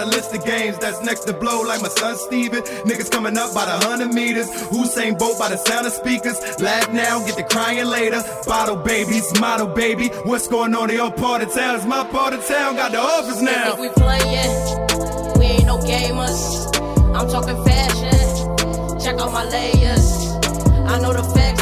Spitting 0.02 0.12
flames, 0.12 0.12
got 0.12 0.12
a 0.12 0.16
list 0.16 0.34
of 0.34 0.44
games 0.44 0.78
that's 0.78 1.02
next 1.04 1.20
to 1.24 1.32
blow 1.32 1.62
like 1.62 1.82
my 1.82 1.88
son 1.88 2.16
Steven. 2.16 2.62
Niggas 2.62 3.10
coming 3.10 3.36
up 3.36 3.54
by 3.54 3.64
the 3.64 3.86
hundred 3.86 4.12
meters. 4.14 4.48
Usain 4.70 5.18
Bolt 5.18 5.38
by 5.38 5.48
the 5.48 5.56
sound 5.56 5.86
of 5.86 5.92
speakers. 5.92 6.38
Laugh 6.60 6.92
now, 6.92 7.24
get 7.24 7.36
the 7.36 7.44
crying 7.44 7.86
later. 7.86 8.22
Bottle 8.46 8.76
babies, 8.76 9.26
model 9.40 9.66
baby. 9.68 10.08
What's 10.24 10.48
going 10.48 10.74
on 10.74 10.90
in 10.90 10.96
your 10.96 11.12
part 11.12 11.42
of 11.42 11.52
town? 11.52 11.76
It's 11.76 11.86
my 11.86 12.04
part 12.04 12.32
of 12.34 12.44
town, 12.46 12.76
got 12.76 12.92
the 12.92 12.98
office 12.98 13.40
now. 13.40 13.76
think 13.76 13.80
we 13.80 14.02
playing. 14.02 15.38
We 15.38 15.44
ain't 15.46 15.66
no 15.66 15.78
gamers. 15.78 16.66
I'm 17.14 17.28
talking 17.28 17.62
fashion. 17.64 19.00
Check 19.00 19.20
out 19.20 19.32
my 19.32 19.44
layers. 19.44 20.32
I 20.86 21.00
know 21.00 21.12
the 21.12 21.22
facts, 21.34 21.61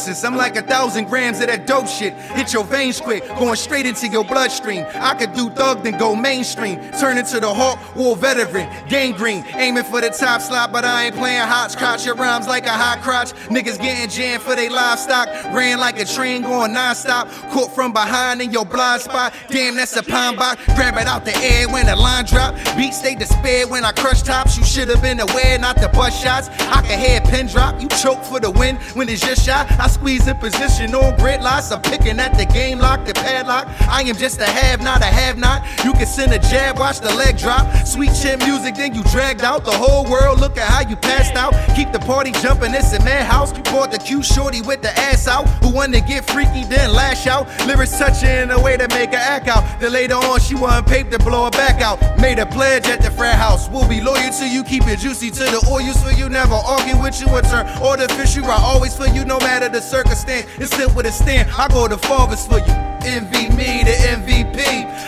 prognosis. 0.00 0.24
I'm 0.24 0.36
like 0.36 0.56
a 0.56 0.62
thousand 0.62 1.06
grams 1.06 1.40
of 1.40 1.46
that 1.46 1.66
dope 1.66 1.86
shit. 1.86 2.14
Hit 2.14 2.52
your 2.52 2.64
veins 2.64 3.00
quick, 3.00 3.26
going 3.38 3.56
straight 3.56 3.86
into 3.86 4.08
your 4.08 4.24
bloodstream. 4.24 4.84
I 4.94 5.14
could 5.14 5.32
do 5.34 5.50
thug, 5.50 5.82
then 5.82 5.98
go 5.98 6.14
mainstream. 6.14 6.80
Turn 7.00 7.18
into 7.18 7.40
the 7.40 7.52
Hawk, 7.52 7.78
war 7.96 8.16
veteran, 8.16 8.68
gangrene. 8.88 9.44
Aiming 9.54 9.84
for 9.84 10.00
the 10.00 10.10
top 10.10 10.40
slot, 10.40 10.72
but 10.72 10.84
I 10.84 11.06
ain't 11.06 11.16
playing 11.16 11.40
hopscotch. 11.40 12.06
Your 12.06 12.14
rhymes 12.14 12.46
like 12.46 12.66
a 12.66 12.70
hot 12.70 13.00
crotch. 13.02 13.32
Niggas 13.48 13.78
getting 13.78 14.08
jammed 14.08 14.42
for 14.42 14.56
they 14.56 14.68
livestock. 14.68 15.28
Ran 15.54 15.78
like 15.78 15.98
a 15.98 16.04
train 16.04 16.42
going 16.42 16.72
non-stop. 16.72 17.28
Caught 17.52 17.74
from 17.74 17.92
behind 17.92 18.40
in 18.40 18.50
your 18.50 18.64
blind 18.64 19.02
spot. 19.02 19.34
Damn, 19.48 19.76
that's 19.76 19.96
a 19.96 20.02
pine 20.02 20.36
box. 20.36 20.64
Grab 20.76 20.96
it 20.96 21.06
out 21.06 21.24
the 21.24 21.36
air 21.36 21.68
when 21.68 21.86
the 21.86 21.96
line 21.96 22.24
drop. 22.24 22.54
Beats 22.76 23.00
they 23.00 23.14
despair 23.14 23.66
when 23.66 23.84
I 23.84 23.92
crush 23.92 24.22
tops. 24.22 24.56
You 24.56 24.64
should 24.64 24.88
have 24.88 25.02
been 25.02 25.20
aware 25.20 25.58
not 25.58 25.76
to 25.78 25.88
bust 25.88 26.22
shots. 26.22 26.48
I 26.48 26.82
can 26.82 26.98
hear 26.98 27.20
pin 27.20 27.46
drop. 27.46 27.80
You 27.80 27.88
choke 27.88 28.22
for 28.24 28.40
the 28.40 28.50
win 28.50 28.76
when 28.94 29.08
it's 29.08 29.24
your 29.26 29.36
shot. 29.36 29.70
I 29.78 29.89
squeeze 29.90 30.26
in 30.26 30.36
position 30.36 30.94
on 30.94 31.16
grid 31.16 31.42
lots. 31.42 31.70
I'm 31.70 31.82
picking 31.82 32.18
at 32.18 32.36
the 32.36 32.46
game 32.46 32.78
lock, 32.78 33.04
the 33.04 33.14
padlock. 33.14 33.66
I 33.88 34.02
am 34.02 34.16
just 34.16 34.40
a 34.40 34.46
have 34.46 34.80
not 34.80 35.02
a 35.02 35.06
have 35.06 35.38
not. 35.38 35.62
You 35.84 35.92
can 35.92 36.06
send 36.06 36.32
a 36.32 36.38
jab, 36.38 36.78
watch 36.78 37.00
the 37.00 37.14
leg 37.14 37.38
drop. 37.38 37.66
Sweet 37.86 38.12
chin 38.14 38.38
music, 38.40 38.76
then 38.76 38.94
you 38.94 39.02
dragged 39.04 39.42
out 39.42 39.64
the 39.64 39.72
whole 39.72 40.04
world. 40.10 40.40
Look 40.40 40.56
at 40.56 40.68
how 40.68 40.88
you 40.88 40.96
passed 40.96 41.34
out. 41.34 41.52
Keep 41.76 41.92
the 41.92 41.98
party 42.00 42.32
jumping, 42.42 42.74
it's 42.74 42.92
a 42.92 43.02
madhouse. 43.04 43.56
You 43.56 43.62
bought 43.64 43.90
the 43.90 43.98
cute 43.98 44.24
shorty 44.24 44.60
with 44.62 44.82
the 44.82 44.96
ass 44.98 45.26
out. 45.28 45.48
Who 45.62 45.72
wanna 45.72 46.00
get 46.00 46.24
freaky, 46.30 46.64
then 46.64 46.92
lash 46.92 47.26
out. 47.26 47.48
Lyrics 47.66 47.98
touching 47.98 48.30
in 48.30 48.50
a 48.50 48.60
way 48.60 48.76
to 48.76 48.88
make 48.88 49.10
her 49.10 49.16
act 49.16 49.48
out. 49.48 49.64
Then 49.80 49.92
later 49.92 50.14
on, 50.14 50.40
she 50.40 50.54
want 50.54 50.86
paper 50.86 51.10
to 51.10 51.18
blow 51.18 51.44
her 51.44 51.50
back 51.50 51.80
out. 51.80 51.98
Made 52.20 52.38
a 52.38 52.46
pledge 52.46 52.86
at 52.86 53.02
the 53.02 53.10
frat 53.10 53.36
house. 53.36 53.68
We'll 53.68 53.88
be 53.88 54.00
loyal 54.00 54.30
to 54.38 54.48
you, 54.48 54.62
keep 54.64 54.86
it 54.86 54.98
juicy 54.98 55.30
to 55.30 55.44
the 55.44 55.66
oil 55.70 55.92
so 55.94 56.10
you 56.10 56.28
never 56.28 56.54
argue 56.54 57.00
with 57.00 57.20
you 57.20 57.28
or 57.28 57.42
turn 57.42 57.66
artificial. 57.82 58.44
I 58.44 58.58
always 58.60 58.96
for 58.96 59.06
you, 59.06 59.24
no 59.24 59.38
matter 59.38 59.68
the 59.72 59.80
circumstance. 59.80 60.46
It's 60.58 60.76
with 60.94 61.06
a 61.06 61.12
stand. 61.12 61.50
I 61.50 61.68
go 61.68 61.88
to 61.88 61.98
farthest 61.98 62.48
for 62.48 62.58
you. 62.58 62.74
Envy 63.02 63.48
me, 63.56 63.82
the 63.84 63.96
MVP. 64.16 64.60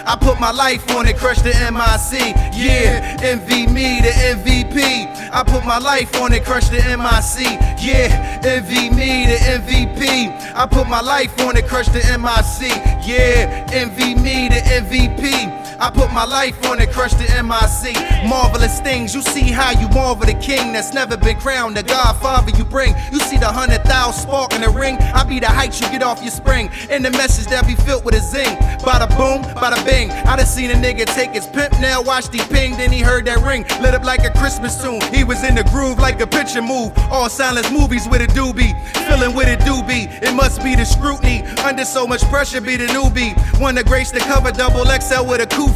I 0.06 0.16
put 0.16 0.40
my 0.40 0.50
life 0.50 0.90
on 0.90 1.06
it, 1.06 1.16
crush 1.16 1.40
the 1.42 1.50
MIC. 1.50 2.34
Yeah, 2.56 3.16
envy 3.22 3.66
me, 3.66 4.00
the 4.00 4.10
MVP. 4.10 5.32
I 5.32 5.42
put 5.44 5.64
my 5.64 5.78
life 5.78 6.14
on 6.20 6.32
it, 6.32 6.44
crush 6.44 6.68
the 6.68 6.78
MIC. 6.78 7.60
Yeah, 7.80 8.40
envy 8.44 8.90
me, 8.90 9.26
the 9.26 9.36
MVP. 9.36 10.54
I 10.54 10.66
put 10.66 10.88
my 10.88 11.00
life 11.00 11.38
on 11.40 11.56
it, 11.56 11.66
crush 11.66 11.88
the 11.88 12.00
MIC. 12.00 12.70
Yeah, 13.06 13.66
envy 13.72 14.14
me, 14.14 14.48
the 14.48 14.60
MVP. 14.60 15.61
I 15.82 15.90
put 15.90 16.12
my 16.12 16.24
life 16.24 16.64
on 16.66 16.80
it, 16.80 16.92
crush 16.92 17.12
the 17.14 17.26
MIC. 17.42 17.96
Marvelous 18.28 18.78
things, 18.82 19.16
you 19.16 19.20
see 19.20 19.50
how 19.50 19.72
you 19.72 19.88
marvel 19.88 20.24
the 20.24 20.34
king 20.34 20.72
that's 20.72 20.94
never 20.94 21.16
been 21.16 21.36
crowned, 21.40 21.76
the 21.76 21.82
godfather 21.82 22.52
you 22.56 22.64
bring. 22.64 22.94
You 23.10 23.18
see 23.18 23.36
the 23.36 23.50
hundred 23.50 23.82
thousand 23.82 24.22
spark 24.22 24.54
in 24.54 24.60
the 24.60 24.70
ring. 24.70 24.96
I 24.98 25.24
be 25.24 25.40
the 25.40 25.48
height 25.48 25.80
you 25.80 25.88
get 25.88 26.04
off 26.04 26.22
your 26.22 26.30
spring. 26.30 26.70
And 26.88 27.04
the 27.04 27.10
message 27.10 27.46
that 27.46 27.66
be 27.66 27.74
filled 27.74 28.04
with 28.04 28.14
a 28.14 28.20
zing. 28.20 28.56
Bada 28.86 29.08
boom, 29.18 29.42
bada 29.58 29.84
bing. 29.84 30.12
I 30.12 30.36
done 30.36 30.46
seen 30.46 30.70
a 30.70 30.74
nigga 30.74 31.04
take 31.04 31.30
his 31.30 31.48
pimp 31.48 31.72
now, 31.80 32.00
watched 32.00 32.32
he 32.32 32.38
ping, 32.54 32.76
then 32.76 32.92
he 32.92 33.00
heard 33.00 33.24
that 33.24 33.42
ring. 33.42 33.64
Lit 33.82 33.92
up 33.92 34.04
like 34.04 34.22
a 34.22 34.30
Christmas 34.38 34.80
tune. 34.80 35.00
He 35.12 35.24
was 35.24 35.42
in 35.42 35.56
the 35.56 35.64
groove 35.64 35.98
like 35.98 36.20
a 36.20 36.28
picture 36.28 36.62
move. 36.62 36.92
All 37.10 37.28
silence 37.28 37.72
movies 37.72 38.06
with 38.08 38.22
a 38.22 38.28
doobie. 38.28 38.70
Feeling 39.08 39.34
with 39.34 39.48
a 39.48 39.56
doobie. 39.64 40.06
It 40.22 40.32
must 40.32 40.62
be 40.62 40.76
the 40.76 40.84
scrutiny. 40.84 41.42
Under 41.66 41.84
so 41.84 42.06
much 42.06 42.22
pressure, 42.30 42.60
be 42.60 42.76
the 42.76 42.86
newbie. 42.86 43.34
Wanna 43.58 43.82
grace 43.82 44.12
the 44.12 44.20
cover, 44.20 44.52
double 44.52 44.84
XL 44.86 45.26
with 45.26 45.40
a 45.40 45.46
kufi. 45.46 45.71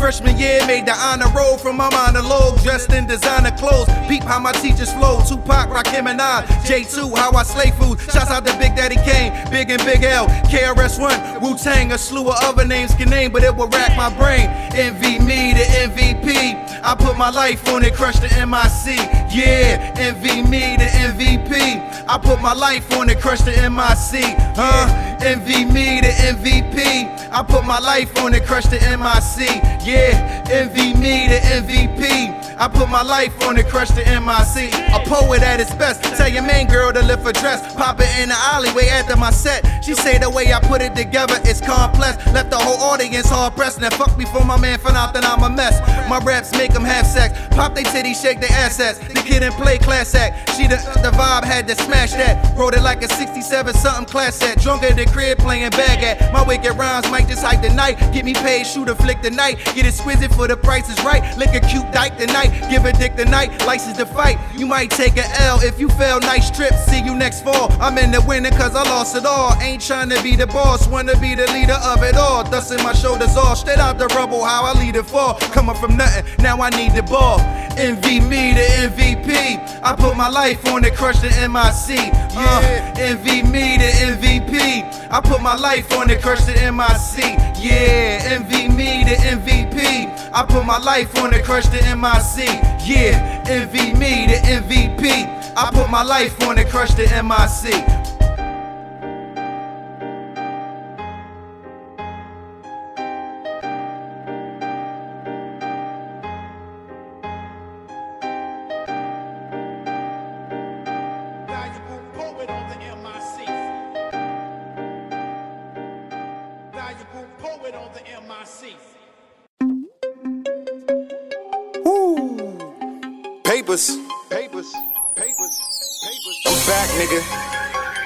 Freshman 0.00 0.38
year 0.38 0.66
made 0.66 0.86
the 0.86 0.94
honor 0.94 1.30
roll 1.36 1.58
from 1.58 1.76
my 1.76 1.90
monologue. 1.90 2.58
Dressed 2.62 2.92
in 2.92 3.06
designer 3.06 3.50
clothes. 3.58 3.86
Peep 4.08 4.22
how 4.22 4.38
my 4.38 4.52
teachers 4.52 4.92
flow. 4.92 5.20
Tupac, 5.28 5.68
Rakim, 5.68 6.08
and 6.10 6.20
I. 6.20 6.42
J2, 6.64 7.16
how 7.16 7.32
I 7.32 7.42
slay 7.42 7.70
food. 7.72 8.00
Shouts 8.00 8.30
out 8.30 8.46
to 8.46 8.56
Big 8.58 8.74
Daddy 8.74 8.96
Kane. 8.96 9.32
Big 9.50 9.70
and 9.70 9.84
Big 9.84 10.02
L. 10.02 10.26
KRS1. 10.48 11.42
Wu 11.42 11.56
Tang. 11.56 11.92
A 11.92 11.98
slew 11.98 12.28
of 12.28 12.36
other 12.42 12.64
names 12.64 12.94
can 12.94 13.10
name, 13.10 13.30
but 13.30 13.42
it 13.42 13.54
will 13.54 13.68
rack 13.68 13.96
my 13.96 14.08
brain. 14.16 14.48
Envy 14.74 15.18
me, 15.18 15.52
the 15.52 15.64
MVP. 15.84 16.70
I 16.82 16.94
put 16.94 17.18
my 17.18 17.30
life 17.30 17.68
on 17.68 17.84
it, 17.84 17.94
crush 17.94 18.18
the 18.18 18.28
MIC. 18.28 18.96
Yeah, 19.30 19.94
envy 19.98 20.42
me, 20.42 20.76
the 20.78 20.86
MVP. 20.86 22.06
I 22.08 22.18
put 22.18 22.40
my 22.40 22.54
life 22.54 22.90
on 22.96 23.10
it, 23.10 23.20
crush 23.20 23.42
the 23.42 23.52
MIC. 23.52 24.24
Huh? 24.56 25.18
Envy 25.22 25.66
me, 25.66 26.00
the 26.00 26.08
MVP. 26.08 27.30
I 27.30 27.42
put 27.42 27.64
my 27.64 27.78
life 27.78 28.16
on 28.18 28.34
it, 28.34 28.44
crush 28.46 28.64
the 28.64 28.78
MIC. 28.80 29.29
Yeah, 29.38 30.44
envy 30.50 30.92
me, 30.94 31.28
the 31.28 31.38
MVP. 31.38 32.39
I 32.60 32.68
put 32.68 32.90
my 32.90 33.00
life 33.00 33.32
on 33.48 33.56
it, 33.56 33.68
crush 33.68 33.88
the 33.88 34.04
MIC. 34.04 34.74
A 34.92 35.00
poet 35.08 35.40
at 35.40 35.60
its 35.60 35.74
best. 35.76 36.04
Tell 36.18 36.28
your 36.28 36.42
main 36.42 36.68
girl 36.68 36.92
to 36.92 37.02
lift 37.02 37.24
her 37.24 37.32
dress. 37.32 37.74
Pop 37.74 37.98
it 38.00 38.08
in 38.20 38.28
the 38.28 38.34
alleyway 38.36 38.86
after 38.88 39.16
my 39.16 39.30
set. 39.30 39.64
She 39.82 39.94
say 39.94 40.18
the 40.18 40.28
way 40.28 40.52
I 40.52 40.60
put 40.60 40.82
it 40.82 40.94
together 40.94 41.40
is 41.46 41.62
complex. 41.62 42.18
Left 42.34 42.50
the 42.50 42.58
whole 42.58 42.76
audience 42.92 43.30
hard 43.30 43.56
pressed. 43.56 43.80
Now 43.80 43.88
fuck 43.88 44.18
me 44.18 44.26
for 44.26 44.44
my 44.44 44.60
man 44.60 44.78
found 44.78 44.98
out 44.98 45.14
that 45.14 45.24
I'm 45.24 45.42
a 45.42 45.48
mess. 45.48 45.80
My 46.10 46.18
raps 46.18 46.52
make 46.52 46.74
them 46.74 46.84
have 46.84 47.06
sex. 47.06 47.32
Pop 47.56 47.74
they 47.74 47.82
titties, 47.82 48.20
shake 48.20 48.42
their 48.42 48.52
assets. 48.52 48.98
The 48.98 49.22
kid 49.24 49.42
in 49.42 49.52
play 49.52 49.78
class 49.78 50.14
act. 50.14 50.54
She 50.54 50.66
the, 50.66 50.76
the 51.00 51.16
vibe 51.16 51.44
had 51.44 51.66
to 51.68 51.74
smash 51.76 52.12
that. 52.12 52.58
Wrote 52.58 52.74
it 52.74 52.82
like 52.82 53.02
a 53.02 53.08
67 53.08 53.72
something 53.72 54.04
class 54.04 54.36
set. 54.36 54.60
Drunk 54.60 54.82
at 54.82 54.96
the 54.96 55.06
crib 55.06 55.38
playing 55.38 55.70
bag 55.70 56.04
at. 56.04 56.30
My 56.30 56.42
wicked 56.46 56.76
rhymes 56.76 57.10
might 57.10 57.26
just 57.26 57.42
hype 57.42 57.62
the 57.62 57.72
night. 57.72 57.98
Get 58.12 58.26
me 58.26 58.34
paid, 58.34 58.66
shoot 58.66 58.90
a 58.90 58.94
flick 58.94 59.22
the 59.22 59.30
night. 59.30 59.56
Get 59.74 59.86
exquisite 59.86 60.34
for 60.34 60.46
the 60.46 60.58
price 60.58 60.90
is 60.90 61.02
right. 61.02 61.22
Lick 61.38 61.54
a 61.54 61.66
cute 61.66 61.90
dyke 61.90 62.18
tonight. 62.18 62.49
Give 62.70 62.84
a 62.84 62.92
dick 62.92 63.16
tonight. 63.16 63.64
License 63.66 63.96
to 63.98 64.06
fight. 64.06 64.38
You 64.56 64.66
might 64.66 64.90
take 64.90 65.16
a 65.16 65.26
L 65.42 65.60
if 65.62 65.78
you 65.80 65.88
fail. 65.90 66.20
Nice 66.20 66.50
trip. 66.50 66.72
See 66.74 67.02
you 67.02 67.14
next 67.14 67.42
fall. 67.42 67.72
I'm 67.80 67.98
in 67.98 68.10
the 68.10 68.20
winner 68.22 68.50
cause 68.50 68.74
I 68.74 68.82
lost 68.84 69.16
it 69.16 69.26
all. 69.26 69.54
Ain't 69.60 69.82
trying 69.82 70.10
to 70.10 70.22
be 70.22 70.36
the 70.36 70.46
boss. 70.46 70.86
Wanna 70.88 71.18
be 71.20 71.34
the 71.34 71.46
leader 71.52 71.78
of 71.84 72.02
it 72.02 72.16
all. 72.16 72.44
Dusting 72.44 72.82
my 72.82 72.92
shoulders 72.92 73.36
off. 73.36 73.58
Straight 73.58 73.78
out 73.78 73.98
the 73.98 74.06
rubble. 74.08 74.44
How 74.44 74.64
I 74.64 74.72
lead 74.78 74.96
it 74.96 75.06
fall. 75.06 75.34
Coming 75.54 75.76
from 75.76 75.96
nothing. 75.96 76.24
Now 76.42 76.60
I 76.60 76.70
need 76.70 76.94
the 76.94 77.02
ball. 77.02 77.40
Envy 77.76 78.20
me, 78.20 78.52
the 78.52 78.66
MVP. 78.88 79.80
I 79.82 79.94
put 79.96 80.16
my 80.16 80.28
life 80.28 80.66
on 80.66 80.84
it. 80.84 80.94
Crush 80.94 81.20
the 81.20 81.28
MIC. 81.28 82.12
Uh, 82.36 82.92
envy 82.98 83.42
me, 83.42 83.78
the 83.78 83.90
MVP. 84.12 85.10
I 85.10 85.20
put 85.20 85.40
my 85.40 85.54
life 85.54 85.92
on 85.92 86.10
it. 86.10 86.22
Crush 86.22 86.44
the 86.44 86.52
MIC. 86.52 87.38
Yeah, 87.58 88.20
envy 88.32 88.68
me, 88.68 89.04
the 89.04 89.16
MVP. 89.16 90.30
I 90.32 90.44
put 90.44 90.64
my 90.64 90.78
life 90.78 91.16
on 91.18 91.34
it. 91.34 91.44
Crush 91.44 91.66
the 91.66 91.80
MIC. 91.96 92.39
Yeah, 92.44 93.44
envy 93.48 93.92
me, 93.94 94.26
the 94.26 94.40
MVP. 94.44 95.54
I 95.56 95.70
put 95.72 95.90
my 95.90 96.02
life 96.02 96.40
on 96.42 96.58
it. 96.58 96.68
Crush 96.68 96.94
the 96.94 97.04
MIC. 97.22 97.99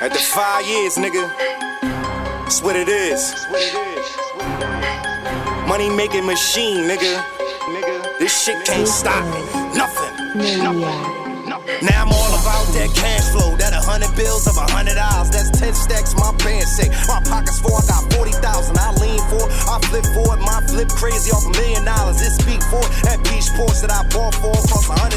After 0.05 0.20
five 0.20 0.66
years, 0.68 0.96
nigga. 0.96 1.24
That's 2.44 2.61
what 2.61 2.76
it 2.76 2.90
is. 2.90 3.32
Money 5.66 5.88
making 5.88 6.26
machine, 6.26 6.84
nigga. 6.84 7.24
This 8.18 8.44
shit 8.44 8.66
can't 8.66 8.86
stop 8.86 9.24
me. 9.32 9.40
Nothing. 9.72 10.12
Now 11.80 12.05
I'm 12.05 12.12
all 12.12 12.32
about 12.36 12.68
that 12.76 12.92
cash 12.92 13.32
flow. 13.32 13.57
That 13.57 13.72
a 13.72 13.80
hundred 13.80 14.12
bills 14.16 14.46
of 14.46 14.57
a 14.59 14.68
hundred 14.68 15.00
dollars. 15.00 15.30
That's 15.30 15.48
ten 15.57 15.72
stacks. 15.72 16.12
My 16.14 16.36
pants 16.36 16.76
say 16.76 16.92
my 17.09 17.24
pockets 17.24 17.61
full. 17.61 17.72
I 17.72 17.84
got 17.88 18.05
forty 18.12 18.32
thousand. 18.44 18.76
I 18.76 18.92
lean 19.00 19.20
for. 19.32 19.40
it, 19.40 19.52
I 19.68 19.80
flip 19.88 20.05
for 20.12 20.36
it. 20.36 20.40
My 20.44 20.61
flip 20.68 20.88
crazy 20.92 21.32
off 21.32 21.48
a 21.48 21.52
million 21.57 21.84
dollars. 21.84 22.20
It 22.20 22.32
speak 22.44 22.61
for. 22.68 22.84
That 23.09 23.24
beach 23.24 23.48
Porsche 23.57 23.88
that 23.88 23.92
I 23.92 24.05
bought 24.12 24.34
for 24.36 24.52
cost 24.68 24.90
a 24.90 24.96
hundred 25.00 25.13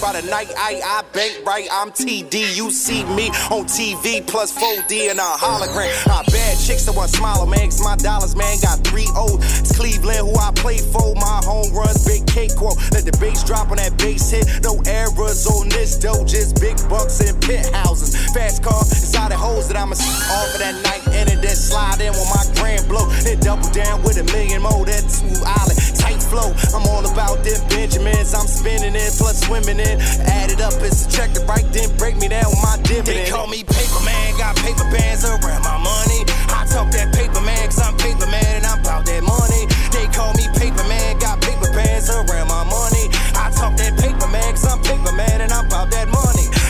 by 0.00 0.20
the 0.20 0.26
night. 0.30 0.50
I, 0.56 0.80
I 0.84 1.02
bank 1.12 1.44
right. 1.46 1.68
I'm 1.70 1.90
TD. 1.90 2.56
You 2.56 2.70
see 2.70 3.04
me 3.04 3.28
on 3.50 3.66
TV 3.66 4.26
plus 4.26 4.52
4D 4.56 5.10
and 5.10 5.18
a 5.18 5.22
hologram. 5.22 5.90
I 6.08 6.22
bad 6.30 6.58
chicks 6.58 6.86
that 6.86 6.94
want 6.94 7.10
smiler, 7.10 7.46
man. 7.46 7.70
my 7.82 7.96
dollars, 7.96 8.36
man, 8.36 8.58
got 8.60 8.78
three 8.84 9.06
O's. 9.14 9.38
It's 9.60 9.76
Cleveland, 9.76 10.28
who 10.28 10.34
I 10.38 10.52
play 10.54 10.78
for. 10.78 11.14
My 11.16 11.40
home 11.44 11.72
runs, 11.74 12.04
big 12.06 12.26
cake 12.26 12.54
quote. 12.56 12.78
Let 12.92 13.04
the 13.04 13.16
bass 13.20 13.42
drop 13.44 13.70
on 13.70 13.76
that 13.76 13.96
bass 13.98 14.30
hit. 14.30 14.46
No 14.62 14.80
errors 14.86 15.46
on 15.46 15.68
this 15.68 15.98
dough, 15.98 16.24
just 16.24 16.60
big 16.60 16.76
bucks 16.88 17.20
and 17.20 17.40
penthouses. 17.42 18.16
Fast 18.32 18.62
car, 18.62 18.80
inside 18.82 19.32
the 19.32 19.36
hoes 19.36 19.68
that 19.68 19.76
I'ma 19.76 19.94
see 19.94 20.16
off 20.32 20.54
of 20.54 20.60
that 20.60 20.74
night. 20.84 20.97
And 21.14 21.28
it 21.28 21.40
then 21.40 21.56
slide 21.56 22.00
in 22.00 22.12
with 22.12 22.30
my 22.30 22.44
grand 22.58 22.88
blow. 22.88 23.06
Then 23.24 23.40
double 23.40 23.70
down 23.70 24.02
with 24.02 24.18
a 24.18 24.24
million 24.32 24.62
more. 24.62 24.84
That 24.84 25.04
smooth 25.08 25.42
island, 25.44 25.78
tight 25.98 26.22
flow. 26.22 26.52
I'm 26.74 26.84
all 26.88 27.04
about 27.04 27.44
them 27.44 27.60
Benjamins. 27.68 28.34
I'm 28.34 28.46
spinning 28.46 28.94
in, 28.94 29.10
plus 29.16 29.44
swimming 29.46 29.80
in. 29.80 29.96
Add 30.28 30.52
it 30.52 30.60
up 30.60 30.76
and 30.80 30.92
subtract 30.92 31.36
it 31.36 31.44
right, 31.48 31.64
then 31.72 31.94
break 31.96 32.16
me 32.16 32.28
down 32.28 32.48
with 32.50 32.62
my 32.62 32.76
dividend. 32.84 33.26
They 33.26 33.30
call 33.30 33.46
me 33.46 33.64
paper 33.64 34.02
man, 34.04 34.36
got 34.36 34.56
paper 34.56 34.86
bands 34.92 35.24
around 35.24 35.62
my 35.64 35.78
money. 35.78 36.20
I 36.52 36.66
talk 36.68 36.90
that 36.92 37.14
paper 37.14 37.40
man, 37.40 37.64
cause 37.66 37.80
I'm 37.80 37.96
paper 37.96 38.26
man 38.26 38.60
and 38.60 38.66
I'm 38.66 38.80
about 38.80 39.06
that 39.06 39.22
money. 39.22 39.62
They 39.92 40.06
call 40.12 40.34
me 40.34 40.46
paper 40.56 40.84
man, 40.88 41.18
got 41.18 41.40
paper 41.40 41.70
bands 41.72 42.10
around 42.10 42.48
my 42.48 42.64
money. 42.64 43.08
I 43.34 43.50
talk 43.54 43.76
that 43.76 43.96
paper 43.98 44.28
man, 44.28 44.52
cause 44.52 44.66
I'm 44.66 44.80
paper 44.82 45.12
man 45.12 45.40
and 45.40 45.52
I'm 45.52 45.66
about 45.66 45.90
that 45.90 46.08
money. 46.08 46.17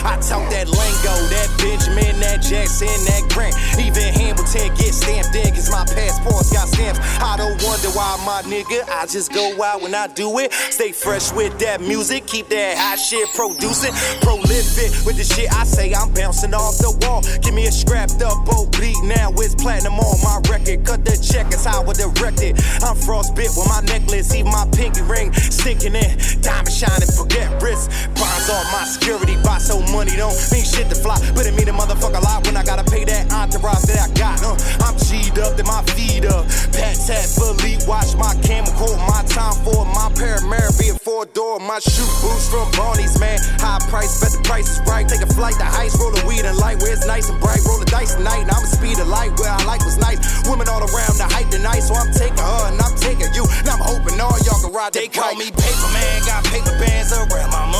I 0.09 0.17
talk 0.17 0.49
that 0.49 0.65
lingo, 0.65 1.13
that 1.29 1.49
Benjamin, 1.61 2.19
that 2.19 2.41
Jackson, 2.41 2.89
that 3.05 3.29
Grant. 3.29 3.53
Even 3.77 4.09
Hamilton 4.09 4.73
get 4.73 4.93
stamped 4.97 5.35
in, 5.37 5.53
cause 5.53 5.69
my 5.69 5.85
passport's 5.85 6.51
got 6.51 6.67
stamps. 6.67 6.99
I 7.21 7.37
don't 7.37 7.61
wonder 7.61 7.93
why, 7.93 8.17
my 8.25 8.41
nigga. 8.49 8.89
I 8.89 9.05
just 9.05 9.31
go 9.31 9.61
out 9.61 9.83
when 9.83 9.93
I 9.93 10.07
do 10.07 10.39
it. 10.39 10.51
Stay 10.73 10.93
fresh 10.93 11.31
with 11.31 11.59
that 11.59 11.81
music, 11.81 12.25
keep 12.25 12.49
that 12.49 12.75
hot 12.75 12.97
shit 12.97 13.29
producing. 13.37 13.93
Prolific 14.25 14.89
with 15.05 15.17
the 15.21 15.23
shit 15.23 15.53
I 15.53 15.63
say, 15.63 15.93
I'm 15.93 16.11
bouncing 16.11 16.55
off 16.55 16.79
the 16.79 16.89
wall. 17.05 17.21
Give 17.43 17.53
me 17.53 17.67
a 17.67 17.71
scrapped 17.71 18.21
up 18.23 18.49
beat 18.79 19.03
now, 19.03 19.29
it's 19.35 19.55
platinum 19.55 19.99
on 19.99 20.17
my 20.23 20.39
record. 20.49 20.85
Cut 20.85 21.05
the 21.05 21.15
check, 21.19 21.47
it's 21.47 21.65
how 21.65 21.83
I 21.83 21.93
direct 21.93 22.41
it. 22.41 22.55
I'm 22.81 22.95
frostbit 22.95 23.51
with 23.53 23.67
my 23.67 23.81
necklace, 23.85 24.33
even 24.33 24.51
my 24.51 24.65
pinky 24.73 25.01
ring 25.03 25.33
stinking 25.33 25.95
in. 25.95 26.17
Diamond 26.41 26.71
shining, 26.71 27.11
forget 27.11 27.47
wrist. 27.61 27.91
Bonds 28.15 28.49
on 28.49 28.65
my 28.71 28.83
security, 28.87 29.35
buy 29.43 29.59
so 29.59 29.79
money 29.99 30.15
don't 30.15 30.31
mean 30.55 30.63
shit 30.63 30.87
to 30.87 30.95
fly. 30.95 31.19
But 31.35 31.43
it 31.43 31.53
mean 31.59 31.67
a 31.67 31.75
motherfucker 31.75 32.23
lot 32.23 32.47
when 32.47 32.55
I 32.55 32.63
gotta 32.63 32.87
pay 32.87 33.03
that 33.03 33.27
entourage 33.35 33.83
that 33.91 33.99
I 33.99 34.09
got. 34.15 34.39
Uh, 34.39 34.55
I'm 34.87 34.95
G'd 34.95 35.35
up, 35.43 35.59
then 35.59 35.67
my 35.67 35.83
feet 35.91 36.23
up. 36.23 36.47
Patek 36.71 37.27
Philippe 37.35 37.83
watch 37.83 38.15
my 38.15 38.31
camel 38.47 38.71
coat, 38.79 38.95
my 39.11 39.19
time 39.27 39.59
for 39.67 39.83
my 39.83 40.07
Panamera 40.15 40.71
be 40.79 40.87
a 40.87 40.95
four 40.95 41.27
door. 41.35 41.59
My 41.59 41.83
shoe 41.83 42.07
boots 42.23 42.47
from 42.47 42.71
Barney's, 42.79 43.19
man. 43.19 43.43
High 43.59 43.83
price, 43.91 44.23
bet 44.23 44.31
the 44.31 44.39
price 44.47 44.71
is 44.71 44.79
right. 44.87 45.03
Take 45.03 45.19
a 45.19 45.31
flight 45.35 45.59
to 45.59 45.67
ice, 45.67 45.91
roll 45.99 46.15
the 46.15 46.23
weed 46.23 46.47
and 46.47 46.55
light 46.55 46.79
where 46.79 46.95
it's 46.95 47.03
nice 47.05 47.27
and 47.27 47.35
bright. 47.43 47.59
Roll 47.67 47.83
the 47.83 47.89
dice 47.91 48.15
tonight, 48.15 48.47
and 48.47 48.51
I'm 48.55 48.63
a 48.63 48.71
speed 48.71 48.95
of 49.03 49.11
light 49.11 49.35
where 49.35 49.51
I 49.51 49.59
like 49.67 49.83
was 49.83 49.99
nice. 49.99 50.23
Women 50.47 50.71
all 50.71 50.79
around 50.79 51.19
the 51.19 51.27
hype 51.27 51.51
tonight, 51.51 51.83
so 51.83 51.99
I'm 51.99 52.11
taking 52.15 52.39
her 52.39 52.61
and 52.71 52.79
I'm 52.79 52.95
taking 53.03 53.35
you. 53.35 53.43
And 53.43 53.67
I'm 53.67 53.83
hoping 53.83 54.15
all 54.23 54.39
y'all 54.47 54.63
can 54.63 54.71
ride 54.71 54.95
They 54.95 55.11
call 55.11 55.35
me 55.35 55.51
paper 55.51 55.89
man, 55.91 56.23
got 56.23 56.47
paper 56.47 56.71
bands 56.79 57.11
around 57.11 57.51
my 57.51 57.67
money. 57.67 57.78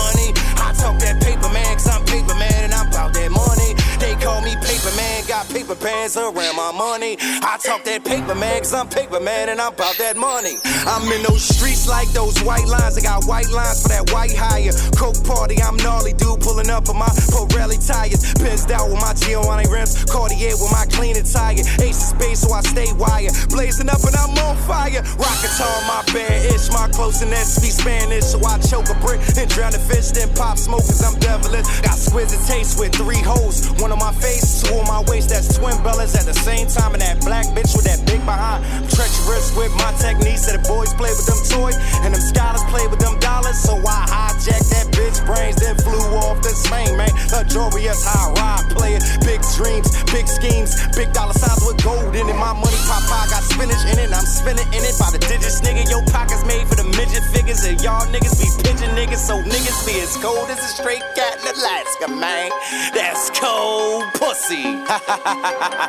Around 6.18 6.55
my 6.55 6.72
money. 6.72 7.18
I 7.20 7.57
talk 7.62 7.84
that 7.84 8.03
paper, 8.05 8.36
man, 8.36 8.60
cause 8.60 8.74
I'm 8.74 8.88
paper, 8.89 9.20
man, 9.20 9.49
and 9.49 9.60
I'm 9.62 9.74
about 9.74 9.97
that 9.97 10.18
money. 10.18 10.57
I'm 10.88 11.03
in 11.12 11.24
those 11.24 11.43
streets 11.43 11.88
like 11.88 12.10
those 12.10 12.38
white 12.41 12.66
lines. 12.68 12.97
I 12.97 13.01
got 13.01 13.26
white 13.26 13.49
lines 13.49 13.84
for 13.84 13.89
that 13.89 14.12
white 14.12 14.36
hire. 14.36 14.72
Coke 14.97 15.22
party, 15.24 15.62
I'm 15.62 15.78
gnarly 15.78 16.14
dude 16.14 16.41
pulling 16.41 16.70
up 16.70 16.89
on 16.89 16.97
my 16.97 17.10
Pirelli 17.30 17.78
tires. 17.86 18.34
Pinned 18.41 18.72
out 18.72 18.89
with 18.89 19.01
my 19.01 19.14
Giovanni 19.14 19.70
rims. 19.70 20.03
Cartier 20.05 20.55
with 20.57 20.72
my 20.72 20.86
clean 20.89 21.16
tire. 21.24 21.62
Ace 21.82 22.12
of 22.12 22.18
space, 22.18 22.39
so 22.41 22.53
I 22.53 22.62
stay 22.62 22.91
wired. 22.93 23.34
Blazing 23.49 23.89
up 23.89 24.01
and 24.03 24.16
I'm 24.16 24.34
on 24.45 24.57
fire. 24.66 25.01
Rocket 25.18 25.53
on 25.62 25.82
my 25.88 26.01
bad 26.14 26.45
itch. 26.49 26.72
My 26.72 26.88
close 26.89 27.22
and 27.22 27.34
speak 27.45 27.72
Spanish, 27.72 28.26
so 28.26 28.39
I 28.45 28.57
choke 28.60 28.89
a 28.89 28.97
brick 28.99 29.22
and 29.38 29.49
drown 29.49 29.72
the 29.72 29.80
fish. 29.80 30.12
Then 30.12 30.34
pop 30.36 30.57
smoke 30.57 30.86
cause 30.86 31.03
I'm 31.03 31.20
devilish. 31.20 31.66
Got 31.82 31.99
exquisite 31.99 32.45
taste 32.47 32.80
with 32.80 32.93
three 32.95 33.22
hoes. 33.22 33.70
One 33.82 33.91
on 33.91 33.99
my 33.99 34.14
face, 34.14 34.64
two 34.64 34.74
on 34.76 34.88
my 34.88 35.03
waist. 35.10 35.30
That's 35.30 35.57
twin 35.57 35.78
at 35.99 36.23
the 36.23 36.33
same 36.33 36.67
time. 36.71 36.95
And 36.95 37.01
that 37.03 37.19
black 37.27 37.43
bitch 37.51 37.75
with 37.75 37.83
that 37.83 37.99
big 38.07 38.23
behind. 38.23 38.63
Treacherous 38.87 39.51
with 39.59 39.75
my 39.75 39.91
techniques. 39.99 40.47
That 40.47 40.63
the 40.63 40.63
boys 40.63 40.95
play 40.95 41.11
with 41.11 41.27
them 41.27 41.39
toys. 41.51 41.75
And 42.07 42.15
them 42.15 42.23
scholars 42.23 42.63
play 42.71 42.87
with 42.87 43.03
them 43.03 43.19
dollars. 43.19 43.59
So 43.59 43.75
I 43.75 44.07
hijack 44.07 44.63
that 44.71 44.87
bitch 44.95 45.19
brains. 45.27 45.59
Then 45.59 45.75
flew 45.83 45.99
off 46.23 46.39
the 46.39 46.55
Spain, 46.55 46.95
man. 46.95 47.11
Luxurious 47.35 47.99
high 48.07 48.31
ride 48.39 48.67
player. 48.71 49.03
Big 49.27 49.43
dreams, 49.59 49.91
big 50.15 50.27
schemes. 50.31 50.71
Big 50.95 51.11
dollar 51.11 51.35
signs 51.35 51.59
with 51.67 51.83
gold 51.83 52.15
in 52.15 52.31
it. 52.31 52.39
My 52.39 52.55
money 52.55 52.79
pop 52.87 53.03
I 53.11 53.27
got 53.27 53.43
spinach 53.43 53.83
in 53.91 53.99
it. 53.99 54.15
I'm 54.15 54.23
spinning 54.23 54.67
in 54.71 54.81
it 54.87 54.95
by 54.95 55.11
the 55.11 55.19
digits, 55.19 55.59
nigga. 55.59 55.83
Your 55.91 56.03
pockets 56.15 56.47
made 56.47 56.63
for 56.63 56.79
the 56.79 56.87
midget 56.95 57.27
figures. 57.35 57.67
And 57.67 57.75
y'all 57.83 58.07
niggas 58.07 58.39
be 58.39 58.47
pigeon 58.63 58.95
niggas. 58.95 59.19
So 59.19 59.35
niggas 59.43 59.83
be 59.83 59.99
as 59.99 60.15
cold 60.23 60.47
as 60.47 60.63
a 60.63 60.71
straight 60.79 61.03
cat 61.19 61.43
in 61.43 61.51
Alaska, 61.51 62.07
man. 62.07 62.47
That's 62.95 63.27
cold 63.35 64.07
pussy. 64.15 64.79
They 65.80 65.86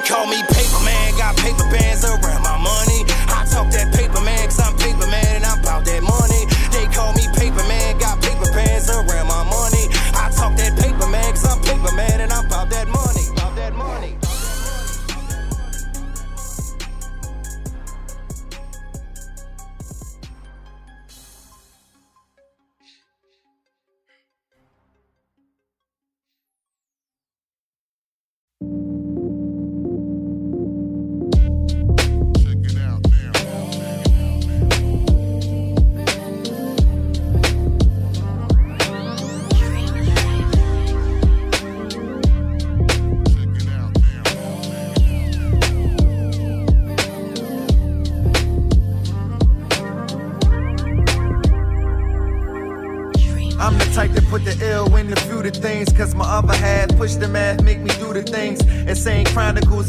call 0.00 0.26
me 0.28 0.40
paper 0.48 0.80
man, 0.82 1.18
got 1.18 1.36
paper 1.36 1.68
bands 1.68 2.06
around 2.06 2.42
my 2.42 2.56
money. 2.56 3.04
I 3.28 3.44
talk 3.50 3.68
that 3.72 3.92
paper 3.92 4.22
man, 4.22 4.46
cause 4.46 4.60
I'm 4.60 4.74
paper 4.78 5.06
man 5.08 5.36
and 5.36 5.44
I'm 5.44 5.60
about 5.60 5.84
that 5.84 6.02
money. 6.02 6.41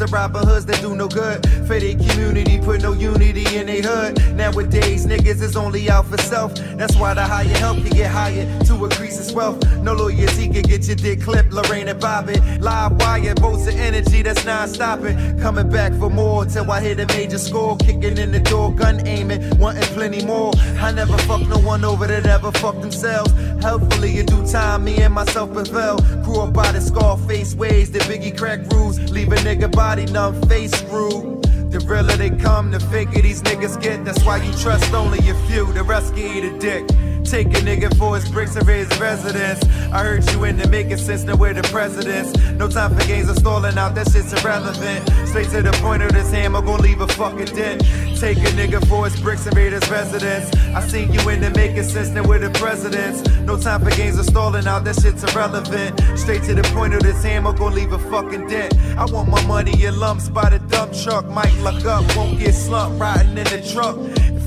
Of 0.03 0.11
Robin 0.11 0.45
Hoods 0.45 0.65
that 0.65 0.81
do 0.81 0.95
no 0.95 1.07
good 1.07 1.45
for 1.65 1.79
their 1.79 1.95
community, 1.95 2.59
put 2.59 2.81
no 2.81 2.93
unity 2.93 3.57
in 3.57 3.67
their 3.67 3.81
hood. 3.81 4.35
Nowadays, 4.35 5.05
niggas 5.05 5.41
is 5.41 5.55
only 5.55 5.89
out 5.89 6.05
for 6.05 6.17
self. 6.17 6.53
That's 6.77 6.95
why 6.95 7.13
the 7.13 7.23
higher 7.23 7.47
help 7.47 7.77
can 7.77 7.89
get 7.89 8.11
higher 8.11 8.45
to 8.65 8.83
increase 8.83 9.17
his 9.17 9.31
wealth. 9.33 9.63
No 9.83 9.93
loyalty 9.93 10.47
can 10.47 10.61
get 10.61 10.87
your 10.87 10.95
dick 10.95 11.21
clipped, 11.21 11.51
Lorraine 11.51 11.89
and 11.89 11.99
Bobby. 11.99 12.39
Live 12.59 12.93
wire, 13.01 13.35
bolts 13.35 13.67
of 13.67 13.75
energy 13.75 14.21
that's 14.21 14.45
non 14.45 14.69
stopping. 14.69 15.37
Coming 15.41 15.69
back 15.69 15.91
for 15.99 16.09
more 16.09 16.45
till 16.45 16.71
I 16.71 16.79
hit 16.79 17.01
a 17.01 17.05
major 17.07 17.37
score. 17.37 17.75
Kicking 17.75 18.17
in 18.17 18.31
the 18.31 18.39
door, 18.39 18.73
gun 18.73 19.05
aiming, 19.05 19.59
wanting 19.59 19.83
plenty 19.93 20.25
more. 20.25 20.53
I 20.79 20.93
never 20.93 21.17
fuck 21.19 21.41
no 21.49 21.59
one 21.59 21.83
over 21.83 22.07
that 22.07 22.25
ever 22.25 22.53
fuck 22.53 22.79
themselves. 22.79 23.33
Hopefully, 23.61 24.19
in 24.19 24.25
due 24.25 24.47
time, 24.47 24.85
me 24.85 25.01
and 25.01 25.13
myself 25.13 25.51
prevail. 25.53 25.97
Grew 26.23 26.39
up 26.39 26.53
by 26.53 26.71
the 26.71 26.79
scar 26.79 27.17
face 27.17 27.53
ways, 27.53 27.91
the 27.91 27.99
biggie 27.99 28.37
crack 28.37 28.61
rules. 28.71 28.97
Leave 29.11 29.33
a 29.33 29.35
nigga 29.35 29.69
body 29.69 30.05
numb, 30.05 30.41
face 30.43 30.71
screwed. 30.71 31.43
The 31.71 31.79
realer 31.79 32.15
they 32.15 32.29
come, 32.29 32.71
the 32.71 32.79
faker 32.79 33.21
these 33.21 33.41
niggas 33.41 33.81
get. 33.81 34.05
That's 34.05 34.23
why 34.23 34.37
you 34.37 34.53
trust 34.59 34.93
only 34.93 35.19
a 35.27 35.33
few, 35.47 35.73
the 35.73 35.83
rest 35.83 36.15
eat 36.15 36.45
a 36.45 36.57
dick. 36.57 36.85
Take 37.23 37.47
a 37.47 37.61
nigga 37.61 37.95
for 37.97 38.15
his 38.15 38.29
bricks 38.29 38.55
and 38.55 38.67
raise 38.67 38.87
residence. 38.99 39.63
I 39.91 40.03
heard 40.03 40.29
you 40.31 40.43
in 40.43 40.59
into 40.59 40.69
making 40.69 40.97
sense, 40.97 41.23
now 41.23 41.35
we're 41.35 41.53
the 41.53 41.63
presidents. 41.63 42.37
No 42.51 42.67
time 42.69 42.95
for 42.95 43.05
games 43.07 43.29
of 43.29 43.37
stalling 43.37 43.77
out, 43.77 43.95
that 43.95 44.11
shit's 44.11 44.33
irrelevant. 44.33 45.09
Straight 45.27 45.49
to 45.49 45.61
the 45.61 45.71
point 45.81 46.03
of 46.03 46.11
this 46.13 46.31
hammer, 46.31 46.61
gon' 46.61 46.81
leave 46.81 47.01
a 47.01 47.07
fucking 47.07 47.55
dent. 47.55 47.81
Take 48.19 48.37
a 48.37 48.51
nigga 48.53 48.87
for 48.87 49.05
his 49.05 49.19
bricks 49.19 49.45
and 49.47 49.55
raise 49.57 49.73
his 49.73 49.89
residence. 49.89 50.53
I 50.75 50.81
seen 50.87 51.11
you 51.11 51.19
in 51.29 51.43
into 51.43 51.57
making 51.57 51.83
sense, 51.83 52.09
now 52.09 52.23
we're 52.23 52.39
the 52.39 52.49
presidents. 52.59 53.27
No 53.41 53.57
time 53.57 53.83
for 53.83 53.89
games 53.91 54.19
of 54.19 54.25
stalling 54.25 54.67
out, 54.67 54.83
that 54.85 55.01
shit's 55.01 55.23
irrelevant. 55.23 55.99
Straight 56.17 56.43
to 56.43 56.53
the 56.53 56.63
point 56.75 56.93
of 56.93 57.01
this 57.01 57.23
hammer, 57.23 57.53
gon' 57.53 57.73
leave 57.73 57.91
a 57.93 57.99
fucking 58.11 58.47
dent. 58.47 58.77
I 58.97 59.05
want 59.05 59.29
my 59.29 59.43
money 59.47 59.83
in 59.83 59.99
lumps 59.99 60.29
by 60.29 60.49
the 60.49 60.59
dump 60.59 60.93
truck. 60.93 61.25
Might 61.27 61.53
luck 61.59 61.83
up, 61.85 62.03
won't 62.15 62.39
get 62.39 62.53
slumped, 62.53 62.99
riding 62.99 63.37
in 63.37 63.45
the 63.45 63.61
truck. 63.73 63.97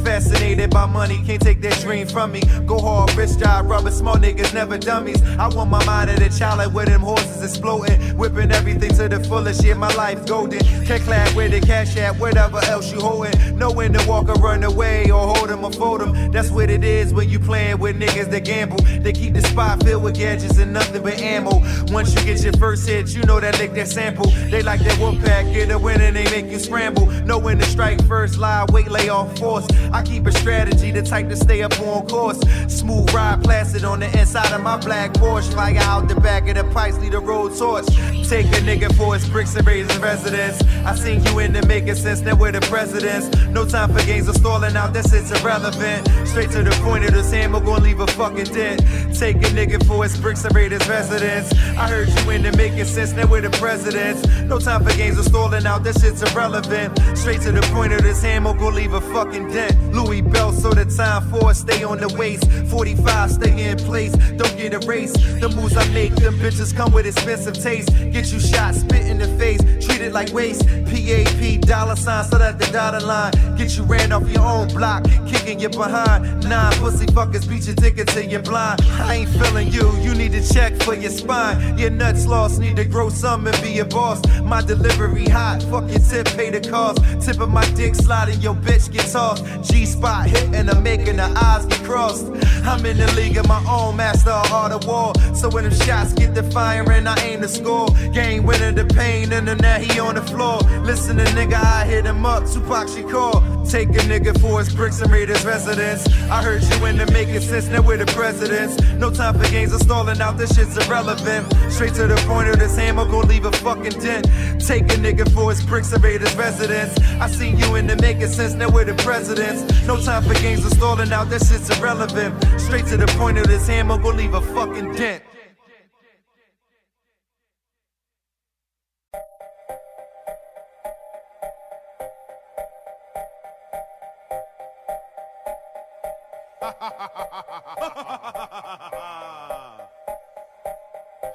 Fascinated 0.06 0.70
by 0.70 0.86
money, 0.86 1.20
can't 1.26 1.42
take 1.42 1.60
that 1.62 1.80
dream 1.80 2.06
from 2.06 2.30
me. 2.30 2.40
Go 2.64 2.78
hard, 2.78 3.12
rich 3.16 3.36
job, 3.38 3.68
rubber, 3.68 3.90
small 3.90 4.14
niggas, 4.14 4.54
never 4.54 4.78
dummies. 4.78 5.20
I 5.36 5.48
want 5.48 5.68
my 5.68 5.84
mind 5.84 6.10
at 6.10 6.22
a 6.22 6.30
child 6.30 6.72
where 6.72 6.86
them 6.86 7.00
horses 7.00 7.42
exploding. 7.42 8.16
Whipping 8.16 8.52
everything 8.52 8.90
to 8.90 9.08
the 9.08 9.18
fullest, 9.24 9.64
yeah, 9.64 9.74
my 9.74 9.92
life 9.94 10.24
golden. 10.24 10.60
Can 10.86 11.00
clap 11.00 11.34
where 11.34 11.48
the 11.48 11.60
cash 11.60 11.96
at, 11.96 12.16
whatever 12.20 12.58
else 12.66 12.92
you 12.92 13.00
holding. 13.00 13.58
Know 13.58 13.72
when 13.72 13.92
to 13.94 14.08
walk 14.08 14.28
or 14.28 14.34
run 14.34 14.62
away 14.62 15.10
or 15.10 15.34
hold 15.34 15.50
'em 15.50 15.64
or 15.64 15.72
fold 15.72 16.02
'em. 16.02 16.30
That's 16.30 16.50
what 16.50 16.70
it 16.70 16.84
is 16.84 17.12
when 17.12 17.28
you 17.28 17.40
playing 17.40 17.80
with 17.80 17.98
niggas 17.98 18.30
that 18.30 18.44
gamble. 18.44 18.78
They 19.00 19.12
keep 19.12 19.34
the 19.34 19.42
spot 19.42 19.82
filled 19.82 20.04
with 20.04 20.14
gadgets 20.14 20.56
and 20.58 20.72
nothing 20.72 21.02
but 21.02 21.18
ammo. 21.18 21.64
Once 21.90 22.14
you 22.14 22.22
get 22.22 22.44
your 22.44 22.52
first 22.54 22.88
hit, 22.88 23.08
you 23.08 23.24
know 23.24 23.40
that 23.40 23.58
lick 23.58 23.74
that 23.74 23.88
sample. 23.88 24.30
They 24.52 24.62
like 24.62 24.80
that 24.84 24.96
whoop 24.98 25.20
pack, 25.24 25.46
get 25.52 25.72
a 25.72 25.78
win 25.78 26.00
and 26.00 26.14
they 26.14 26.30
make 26.30 26.46
you 26.46 26.60
scramble. 26.60 27.06
Know 27.26 27.38
when 27.38 27.58
to 27.58 27.64
strike 27.64 28.00
first, 28.06 28.38
lie, 28.38 28.66
wait, 28.70 28.88
lay 28.88 29.08
off 29.08 29.36
force. 29.36 29.66
I 29.96 30.02
keep 30.02 30.26
a 30.26 30.32
strategy, 30.32 30.90
the 30.90 31.00
type 31.00 31.30
to 31.30 31.36
stay 31.36 31.62
up 31.62 31.80
on 31.80 32.06
course. 32.06 32.38
Smooth 32.68 33.14
ride, 33.14 33.42
placid 33.42 33.82
on 33.82 34.00
the 34.00 34.18
inside 34.18 34.52
of 34.52 34.62
my 34.62 34.76
black 34.76 35.14
Porsche. 35.14 35.50
Fly 35.50 35.74
out 35.78 36.06
the 36.06 36.20
back 36.20 36.46
of 36.48 36.56
the 36.56 36.64
pipes, 36.74 36.98
lead 36.98 37.14
a 37.14 37.18
road 37.18 37.56
torch. 37.56 37.86
Take 38.28 38.44
a 38.48 38.60
nigga 38.60 38.94
for 38.94 39.14
his 39.14 39.26
bricks 39.26 39.56
and 39.56 39.66
raise 39.66 39.90
his 39.90 39.98
residence. 39.98 40.62
I 40.84 40.94
seen 40.96 41.24
you 41.24 41.38
in 41.38 41.54
the 41.54 41.64
making 41.66 41.94
sense, 41.94 42.20
now 42.20 42.34
we're 42.36 42.52
the 42.52 42.60
presidents. 42.60 43.34
No 43.46 43.64
time 43.64 43.90
for 43.90 44.04
games 44.04 44.28
of 44.28 44.36
stalling 44.36 44.76
out, 44.76 44.92
this 44.92 45.14
is 45.14 45.32
irrelevant. 45.32 46.06
Straight 46.28 46.50
to 46.50 46.62
the 46.62 46.78
point 46.84 47.06
of 47.06 47.14
this 47.14 47.32
hammer, 47.32 47.60
gonna 47.60 47.82
leave 47.82 48.00
a 48.00 48.06
fucking 48.06 48.52
dent. 48.52 48.80
Take 49.18 49.36
a 49.36 49.48
nigga 49.56 49.82
for 49.86 50.02
his 50.02 50.14
bricks 50.20 50.44
and 50.44 50.54
raise 50.54 50.72
his 50.72 50.86
residence. 50.86 51.50
I 51.78 51.88
heard 51.88 52.08
you 52.08 52.30
in 52.32 52.42
the 52.42 52.54
making 52.54 52.84
sense, 52.84 53.12
now 53.12 53.26
we're 53.26 53.40
the 53.40 53.50
presidents. 53.56 54.28
No 54.42 54.58
time 54.58 54.84
for 54.84 54.94
games 54.94 55.16
of 55.18 55.24
stalling 55.24 55.64
out, 55.64 55.84
this 55.84 56.02
shit's 56.02 56.20
irrelevant. 56.20 56.98
Straight 57.16 57.40
to 57.42 57.52
the 57.52 57.62
point 57.72 57.94
of 57.94 58.02
this 58.02 58.20
hammer, 58.20 58.52
gonna 58.52 58.76
leave 58.76 58.92
a 58.92 59.00
fucking 59.00 59.48
dent. 59.48 59.85
Louis 59.92 60.22
belt, 60.22 60.54
so 60.54 60.70
the 60.70 60.84
time 60.84 61.28
for 61.30 61.50
it, 61.50 61.54
stay 61.54 61.84
on 61.84 61.98
the 61.98 62.08
waist. 62.16 62.50
45, 62.70 63.30
stay 63.30 63.70
in 63.70 63.78
place, 63.78 64.12
don't 64.12 64.56
get 64.56 64.74
erased. 64.74 65.16
The 65.40 65.48
moves 65.48 65.76
I 65.76 65.86
make, 65.92 66.14
them 66.16 66.34
bitches 66.34 66.74
come 66.74 66.92
with 66.92 67.06
expensive 67.06 67.54
taste. 67.54 67.88
Get 68.12 68.32
you 68.32 68.40
shot, 68.40 68.74
spit 68.74 69.06
in 69.06 69.18
the 69.18 69.28
face, 69.38 69.60
treat 69.84 70.00
it 70.00 70.12
like 70.12 70.32
waste. 70.32 70.66
PAP, 70.66 71.60
dollar 71.62 71.96
sign, 71.96 72.24
so 72.24 72.38
that 72.38 72.58
the 72.58 72.66
dotted 72.72 73.02
line. 73.02 73.32
Get 73.56 73.76
you 73.76 73.84
ran 73.84 74.12
off 74.12 74.28
your 74.28 74.44
own 74.44 74.68
block, 74.68 75.04
kicking 75.26 75.60
you 75.60 75.68
behind. 75.68 76.48
Nine 76.48 76.72
pussy 76.74 77.06
fuckers 77.06 77.48
beat 77.48 77.66
your 77.66 77.76
ticket 77.76 78.08
till 78.08 78.24
you're 78.24 78.42
blind. 78.42 78.80
I 78.82 79.14
ain't 79.14 79.30
feeling 79.30 79.68
you, 79.68 79.90
you 79.98 80.14
need 80.14 80.32
to 80.32 80.46
check 80.54 80.74
for 80.82 80.94
your 80.94 81.10
spine. 81.10 81.78
Your 81.78 81.90
nuts 81.90 82.26
lost, 82.26 82.60
need 82.60 82.76
to 82.76 82.84
grow 82.84 83.08
some 83.08 83.46
and 83.46 83.62
be 83.62 83.78
a 83.78 83.84
boss. 83.84 84.20
My 84.42 84.62
delivery 84.62 85.28
hot, 85.28 85.62
fuck 85.64 85.88
your 85.90 86.00
tip, 86.00 86.26
pay 86.36 86.50
the 86.50 86.60
cost. 86.60 86.98
Tip 87.24 87.40
of 87.40 87.50
my 87.50 87.64
dick 87.74 87.94
sliding, 87.94 88.40
your 88.40 88.54
bitch 88.54 88.92
get 88.92 89.10
tossed. 89.10 89.44
G 89.66 89.86
spot 89.86 90.26
hitting, 90.26 90.68
I'm 90.68 90.82
making 90.82 91.16
the 91.16 91.24
eyes 91.24 91.66
get 91.66 91.82
crossed. 91.84 92.26
I'm 92.64 92.84
in 92.84 92.96
the 92.96 93.10
league 93.14 93.36
of 93.36 93.46
my 93.48 93.64
own, 93.68 93.96
master 93.96 94.30
of 94.30 94.52
art 94.52 94.72
of 94.72 94.86
war. 94.86 95.12
So 95.34 95.48
when 95.48 95.64
them 95.64 95.74
shots 95.74 96.12
get 96.12 96.34
the 96.34 96.42
firing, 96.42 97.06
I 97.06 97.16
aim 97.20 97.40
to 97.42 97.48
score. 97.48 97.88
Game 98.12 98.44
winner, 98.44 98.72
the 98.72 98.84
pain, 98.84 99.32
and 99.32 99.46
then 99.48 99.58
now 99.58 99.78
he 99.78 99.98
on 100.00 100.14
the 100.14 100.22
floor. 100.22 100.58
Listen 100.82 101.16
to 101.16 101.24
nigga, 101.24 101.54
I 101.54 101.84
hit 101.84 102.04
him 102.04 102.24
up, 102.26 102.44
Tupac 102.46 102.88
Shakur. 102.88 103.55
Take 103.70 103.88
a 103.88 104.02
nigga 104.06 104.40
for 104.40 104.60
his 104.60 104.72
bricks 104.72 105.00
and 105.00 105.10
raid 105.10 105.28
his 105.28 105.44
residence. 105.44 106.06
I 106.30 106.40
heard 106.42 106.62
you 106.62 106.86
in 106.86 106.96
the 106.98 107.10
making 107.10 107.40
sense, 107.40 107.66
now 107.66 107.82
we're 107.82 107.96
the 107.96 108.06
presidents. 108.06 108.80
No 108.94 109.10
time 109.10 109.38
for 109.38 109.50
games, 109.50 109.72
I'm 109.72 109.80
stalling 109.80 110.20
out, 110.20 110.38
this 110.38 110.54
shit's 110.54 110.76
irrelevant. 110.76 111.52
Straight 111.70 111.94
to 111.94 112.06
the 112.06 112.16
point 112.28 112.48
of 112.48 112.58
this 112.58 112.76
hammer, 112.76 113.04
gon' 113.04 113.26
leave 113.26 113.44
a 113.44 113.52
fucking 113.52 113.98
dent. 114.00 114.26
Take 114.64 114.84
a 114.84 114.96
nigga 114.96 115.30
for 115.34 115.50
his 115.50 115.64
bricks 115.64 115.92
and 115.92 116.02
raid 116.02 116.20
his 116.20 116.34
residence. 116.36 116.96
I 117.20 117.28
seen 117.28 117.58
you 117.58 117.74
in 117.74 117.88
the 117.88 117.96
making 117.96 118.28
sense, 118.28 118.54
now 118.54 118.70
we're 118.70 118.84
the 118.84 118.94
presidents. 119.02 119.62
No 119.86 120.00
time 120.00 120.22
for 120.22 120.34
games, 120.34 120.64
I'm 120.64 120.70
stalling 120.70 121.12
out, 121.12 121.28
this 121.28 121.50
shit's 121.50 121.68
irrelevant. 121.76 122.34
Straight 122.60 122.86
to 122.86 122.96
the 122.96 123.08
point 123.18 123.38
of 123.38 123.48
this 123.48 123.66
hammer, 123.66 123.98
gon' 123.98 124.16
leave 124.16 124.34
a 124.34 124.40
fucking 124.40 124.94
dent. 124.94 125.25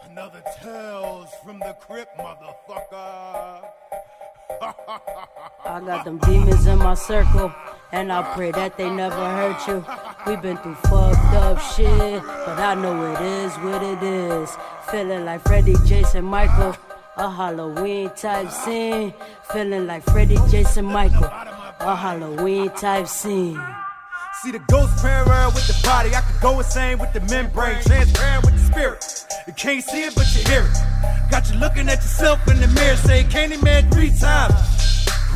Another 0.10 0.44
Tales 0.62 1.30
from 1.44 1.60
the 1.60 1.76
Crypt, 1.80 2.18
motherfucker. 2.18 3.64
I 5.66 5.82
got 5.86 6.06
them 6.06 6.18
demons 6.20 6.68
in 6.68 6.78
my 6.78 6.94
circle, 6.94 7.54
and 7.92 8.12
I 8.12 8.22
pray 8.34 8.52
that 8.52 8.78
they 8.78 8.90
never 8.90 9.16
hurt 9.16 9.68
you. 9.68 9.86
We've 10.28 10.42
been 10.42 10.58
through 10.58 10.76
fucked 10.76 11.34
up 11.34 11.60
shit, 11.60 12.22
but 12.24 12.60
I 12.60 12.76
know 12.76 13.14
it 13.14 13.22
is 13.22 13.54
what 13.58 13.82
it 13.82 14.04
is. 14.04 14.50
Feeling 14.92 15.26
like 15.26 15.42
Freddie, 15.42 15.76
Jason, 15.86 16.26
Michael. 16.26 16.76
A 17.18 17.30
Halloween 17.30 18.10
type 18.16 18.50
scene. 18.52 19.14
Feeling 19.52 19.88
like 19.88 20.04
Freddie, 20.04 20.40
Jason, 20.50 20.86
Michael. 20.86 21.26
A 21.26 21.96
Halloween 21.96 22.70
type 22.70 23.08
scene. 23.08 23.60
See 24.42 24.52
the 24.52 24.60
ghost 24.60 25.02
parallel 25.02 25.52
with 25.52 25.68
the 25.68 25.80
body. 25.84 26.16
I 26.16 26.22
could 26.22 26.42
go 26.42 26.58
insane 26.60 26.98
with 27.00 27.14
the 27.14 27.20
membrane, 27.22 27.82
transparent 27.84 28.46
with 28.46 28.56
the 28.56 28.74
spirit. 28.74 29.26
You 29.52 29.56
can't 29.56 29.84
see 29.84 30.04
it, 30.04 30.16
but 30.16 30.34
you 30.34 30.50
hear 30.50 30.64
it. 30.64 31.30
Got 31.30 31.52
you 31.52 31.60
looking 31.60 31.90
at 31.90 31.98
yourself 31.98 32.40
in 32.48 32.62
the 32.62 32.68
mirror, 32.68 32.96
saying 32.96 33.28
Candyman 33.28 33.92
three 33.92 34.10
times. 34.18 34.54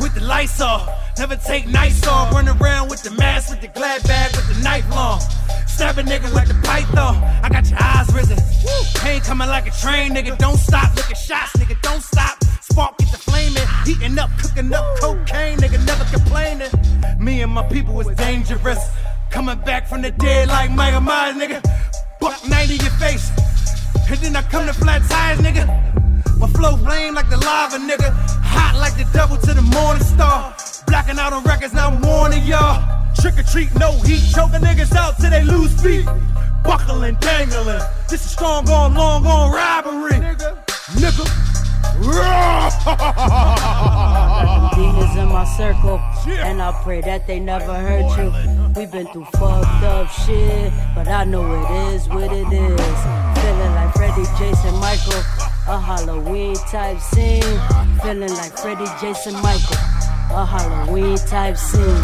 With 0.00 0.14
the 0.14 0.22
lights 0.22 0.58
off, 0.58 0.88
never 1.18 1.36
take 1.36 1.68
nights 1.68 2.06
off. 2.06 2.32
Run 2.32 2.48
around 2.48 2.88
with 2.88 3.02
the 3.02 3.10
mask, 3.10 3.50
with 3.50 3.60
the 3.60 3.68
glad 3.68 4.02
bag, 4.04 4.34
with 4.34 4.56
the 4.56 4.62
knife 4.64 4.88
long. 4.88 5.20
Stab 5.66 5.98
a 5.98 6.02
nigga 6.02 6.32
with 6.32 6.48
the 6.48 6.58
python. 6.66 7.16
I 7.44 7.50
got 7.50 7.68
your 7.68 7.78
eyes 7.78 8.10
risen. 8.14 8.38
Pain 9.02 9.20
coming 9.20 9.48
like 9.48 9.66
a 9.66 9.70
train, 9.82 10.14
nigga. 10.14 10.38
Don't 10.38 10.56
stop. 10.56 10.96
Look 10.96 11.10
at 11.10 11.18
shots, 11.18 11.52
nigga. 11.58 11.78
Don't 11.82 12.02
stop. 12.02 12.42
Spark 12.62 12.96
get 12.96 13.12
the 13.12 13.18
flaming. 13.18 13.68
Heating 13.84 14.18
up, 14.18 14.30
cooking 14.38 14.72
up 14.72 14.98
cocaine, 14.98 15.58
nigga. 15.58 15.84
Never 15.84 16.04
complaining. 16.04 16.70
Me 17.22 17.42
and 17.42 17.52
my 17.52 17.68
people 17.68 17.92
was 17.92 18.06
dangerous. 18.16 18.78
Coming 19.28 19.58
back 19.58 19.86
from 19.86 20.00
the 20.00 20.10
dead 20.10 20.48
like 20.48 20.70
Michael 20.70 21.02
Myers, 21.02 21.36
nigga. 21.36 21.62
Buck 22.18 22.48
90 22.48 22.76
your 22.76 22.90
face. 22.92 23.30
And 24.08 24.18
then 24.18 24.36
I 24.36 24.42
come 24.42 24.66
to 24.66 24.72
flat 24.72 25.02
tires, 25.10 25.40
nigga. 25.40 25.66
My 26.38 26.46
flow 26.48 26.76
flame 26.76 27.14
like 27.14 27.28
the 27.28 27.38
lava, 27.38 27.78
nigga. 27.78 28.12
Hot 28.42 28.76
like 28.78 28.96
the 28.96 29.04
devil 29.12 29.36
to 29.36 29.52
the 29.52 29.62
morning 29.62 30.04
star. 30.04 30.54
Blacking 30.86 31.18
out 31.18 31.32
on 31.32 31.42
records, 31.42 31.74
now 31.74 31.88
I'm 31.88 32.00
warning 32.00 32.44
y'all. 32.44 32.80
Trick 33.20 33.36
or 33.38 33.42
treat, 33.42 33.74
no 33.74 33.90
heat. 34.02 34.22
Choking 34.32 34.60
niggas 34.60 34.94
out 34.94 35.18
till 35.18 35.30
they 35.30 35.42
lose 35.42 35.72
feet. 35.82 36.06
Buckling, 36.62 37.16
dangling. 37.20 37.80
This 38.08 38.24
is 38.24 38.30
strong 38.30 38.68
on, 38.68 38.94
long 38.94 39.26
on 39.26 39.52
robbery. 39.52 40.20
Nigga. 41.00 41.56
Got 41.96 42.72
demons 44.74 45.16
in 45.16 45.28
my 45.28 45.44
circle, 45.56 45.98
and 46.28 46.60
I 46.60 46.70
pray 46.82 47.00
that 47.00 47.26
they 47.26 47.40
never 47.40 47.72
hurt 47.74 48.18
you. 48.18 48.30
We've 48.76 48.90
been 48.90 49.06
through 49.06 49.24
fucked 49.32 49.82
up 49.82 50.10
shit, 50.10 50.72
but 50.94 51.08
I 51.08 51.24
know 51.24 51.42
it 51.42 51.94
is 51.94 52.06
what 52.08 52.30
it 52.32 52.52
is. 52.52 52.80
Feeling 53.40 53.74
like 53.74 53.94
Freddie, 54.16 54.38
Jason, 54.38 54.74
Michael, 54.76 55.20
a 55.68 55.78
Halloween 55.78 56.54
type 56.70 56.98
scene. 57.00 57.42
Feeling 58.00 58.32
like 58.32 58.56
Freddie, 58.56 58.86
Jason, 58.98 59.34
Michael, 59.42 59.76
a 60.32 60.46
Halloween 60.46 61.18
type 61.18 61.58
scene. 61.58 62.02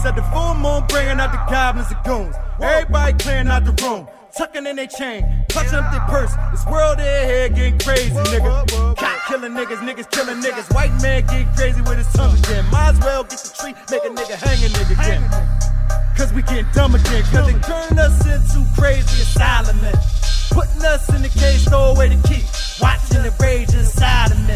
Said 0.00 0.16
the 0.16 0.24
full 0.32 0.54
moon 0.54 0.82
bringing 0.88 1.20
out 1.20 1.30
the 1.30 1.52
goblins 1.52 1.90
and 1.90 2.02
goons. 2.04 2.34
Everybody 2.58 3.12
clearing 3.18 3.48
out 3.48 3.66
the 3.66 3.72
room. 3.84 4.08
Tucking 4.34 4.66
in 4.66 4.76
their 4.76 4.86
chain, 4.86 5.44
clutching 5.50 5.74
up 5.74 5.92
their 5.92 6.00
purse. 6.08 6.32
This 6.52 6.64
world 6.64 6.98
in 7.00 7.28
here 7.28 7.50
getting 7.50 7.78
crazy, 7.78 8.14
nigga. 8.32 8.96
Cop 8.96 9.26
killing 9.28 9.52
niggas, 9.52 9.76
niggas 9.84 10.10
killing 10.10 10.40
niggas. 10.40 10.74
White 10.74 10.92
man 11.02 11.26
getting 11.26 11.52
crazy 11.52 11.82
with 11.82 11.98
his 11.98 12.10
tongue 12.14 12.34
again. 12.38 12.64
Might 12.72 12.96
as 12.96 13.00
well 13.00 13.24
get 13.24 13.40
the 13.40 13.52
tree, 13.60 13.74
make 13.90 14.04
a 14.04 14.08
nigga 14.08 14.40
hang 14.40 14.64
a 14.64 14.68
nigga 14.72 14.92
again. 14.96 16.16
Cause 16.16 16.32
we 16.32 16.40
getting 16.40 16.66
dumb 16.72 16.94
again. 16.94 17.24
Cause 17.24 17.46
they 17.46 17.58
turn 17.60 17.98
us 17.98 18.24
into 18.24 18.66
crazy 18.74 19.20
asylum 19.20 19.78
men. 19.82 20.21
Putting 20.52 20.84
us 20.84 21.08
in 21.14 21.22
the 21.22 21.28
cage, 21.28 21.64
throw 21.64 21.92
away 21.92 22.08
the 22.14 22.28
key. 22.28 22.44
Watching 22.80 23.22
the 23.22 23.34
rage 23.40 23.72
inside 23.74 24.32
of 24.32 24.40
me. 24.46 24.54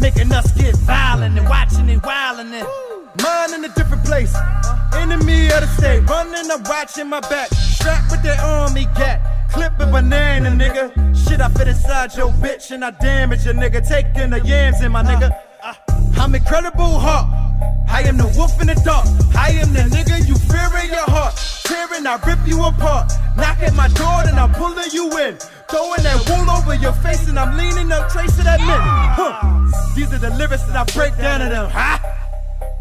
Making 0.00 0.32
us 0.32 0.50
get 0.52 0.74
violent 0.78 1.38
and 1.38 1.48
watching 1.48 1.88
it 1.88 2.00
wildin' 2.02 2.52
it. 2.52 2.66
Mine 3.22 3.54
in 3.54 3.64
a 3.64 3.68
different 3.74 4.04
place. 4.04 4.34
Enemy 4.94 5.52
of 5.52 5.60
the 5.60 5.68
state. 5.76 6.00
Running, 6.08 6.50
I'm 6.50 6.62
watching 6.64 7.08
my 7.08 7.20
back. 7.20 7.48
Strapped 7.50 8.10
with 8.10 8.22
that 8.22 8.40
army 8.40 8.86
gat. 8.96 9.50
Clipping 9.52 9.90
banana, 9.90 10.48
nigga. 10.50 10.90
Shit, 11.14 11.40
I 11.40 11.48
fit 11.50 11.68
inside 11.68 12.16
your 12.16 12.30
bitch 12.32 12.70
and 12.70 12.84
I 12.84 12.90
damage 12.90 13.44
your 13.44 13.54
nigga. 13.54 13.86
Taking 13.86 14.30
the 14.30 14.40
yams 14.40 14.80
in 14.80 14.92
my 14.92 15.02
nigga. 15.02 15.30
Uh. 15.62 15.74
I'm 16.16 16.34
incredible 16.34 16.98
heart. 16.98 17.51
I 17.88 18.02
am 18.08 18.16
the 18.16 18.26
wolf 18.36 18.60
in 18.60 18.66
the 18.66 18.74
dark. 18.84 19.06
I 19.36 19.50
am 19.60 19.72
the 19.72 19.84
nigga 19.94 20.26
you 20.26 20.34
fear 20.48 20.70
in 20.82 20.90
your 20.90 21.08
heart. 21.10 21.34
Tearing, 21.64 22.06
I 22.06 22.16
rip 22.26 22.40
you 22.46 22.62
apart. 22.64 23.12
Knock 23.36 23.62
at 23.62 23.74
my 23.74 23.88
door, 23.88 24.22
and 24.26 24.38
I'm 24.38 24.52
pulling 24.54 24.90
you 24.92 25.06
in. 25.18 25.36
Throwing 25.68 26.02
that 26.02 26.18
wool 26.28 26.50
over 26.50 26.74
your 26.74 26.92
face, 27.04 27.28
and 27.28 27.38
I'm 27.38 27.56
leaning 27.56 27.92
up, 27.92 28.08
trace 28.10 28.36
of 28.38 28.44
that 28.44 28.60
mint. 28.60 28.82
Huh. 29.18 29.94
These 29.94 30.12
are 30.12 30.18
the 30.18 30.30
lyrics 30.30 30.64
that 30.64 30.76
I 30.76 30.84
break 30.92 31.16
down 31.18 31.40
to 31.40 31.48
them. 31.48 31.70
Ha! 31.70 32.00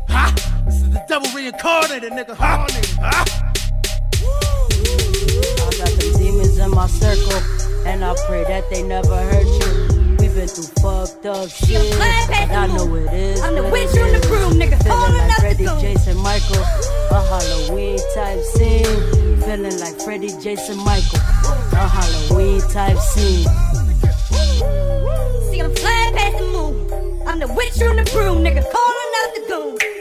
Ha! 0.09 0.33
This 0.65 0.75
is 0.81 0.89
the 0.89 1.03
devil 1.07 1.29
reincarnated, 1.35 2.11
nigga. 2.13 2.35
Ha! 2.35 2.67
Ha! 3.01 3.51
I 5.59 5.71
got 5.77 5.91
them 5.99 6.11
demons 6.17 6.57
in 6.57 6.71
my 6.71 6.87
circle, 6.87 7.41
and 7.85 8.03
I 8.03 8.15
pray 8.27 8.43
that 8.43 8.69
they 8.69 8.83
never 8.83 9.15
hurt 9.15 9.45
you. 9.45 9.90
Been 10.41 10.49
through 10.49 10.81
fucked 10.81 11.25
up 11.27 11.49
shit, 11.49 11.91
but 11.99 12.57
I 12.57 12.65
know 12.67 12.95
it 12.95 13.13
is. 13.13 13.41
I'm 13.41 13.53
the 13.53 13.63
witch 13.63 13.95
on 14.01 14.11
the 14.11 14.19
broom, 14.27 14.53
nigga. 14.53 14.81
Feeling 14.81 15.13
like 15.13 15.21
out 15.21 15.27
the 15.27 15.41
Freddie, 15.41 15.65
goons. 15.65 15.81
Jason, 15.81 16.17
Michael, 16.17 16.63
a 17.11 17.21
Halloween 17.29 17.99
type 18.15 18.41
scene. 18.53 19.39
Feeling 19.41 19.79
like 19.79 20.01
Freddie, 20.01 20.33
Jason, 20.41 20.77
Michael, 20.77 21.19
a 21.73 21.87
Halloween 21.87 22.61
type 22.73 22.97
scene. 22.97 23.45
See, 25.51 25.61
I'm 25.61 25.75
flying 25.75 26.15
past 26.15 26.37
the 26.39 26.47
moon. 26.51 27.21
I'm 27.27 27.39
the 27.39 27.47
witch 27.53 27.79
on 27.83 27.97
the 27.97 28.09
broom, 28.11 28.43
nigga. 28.43 28.63
Calling 28.65 29.11
out 29.21 29.35
the 29.35 29.43
goon. 29.47 30.00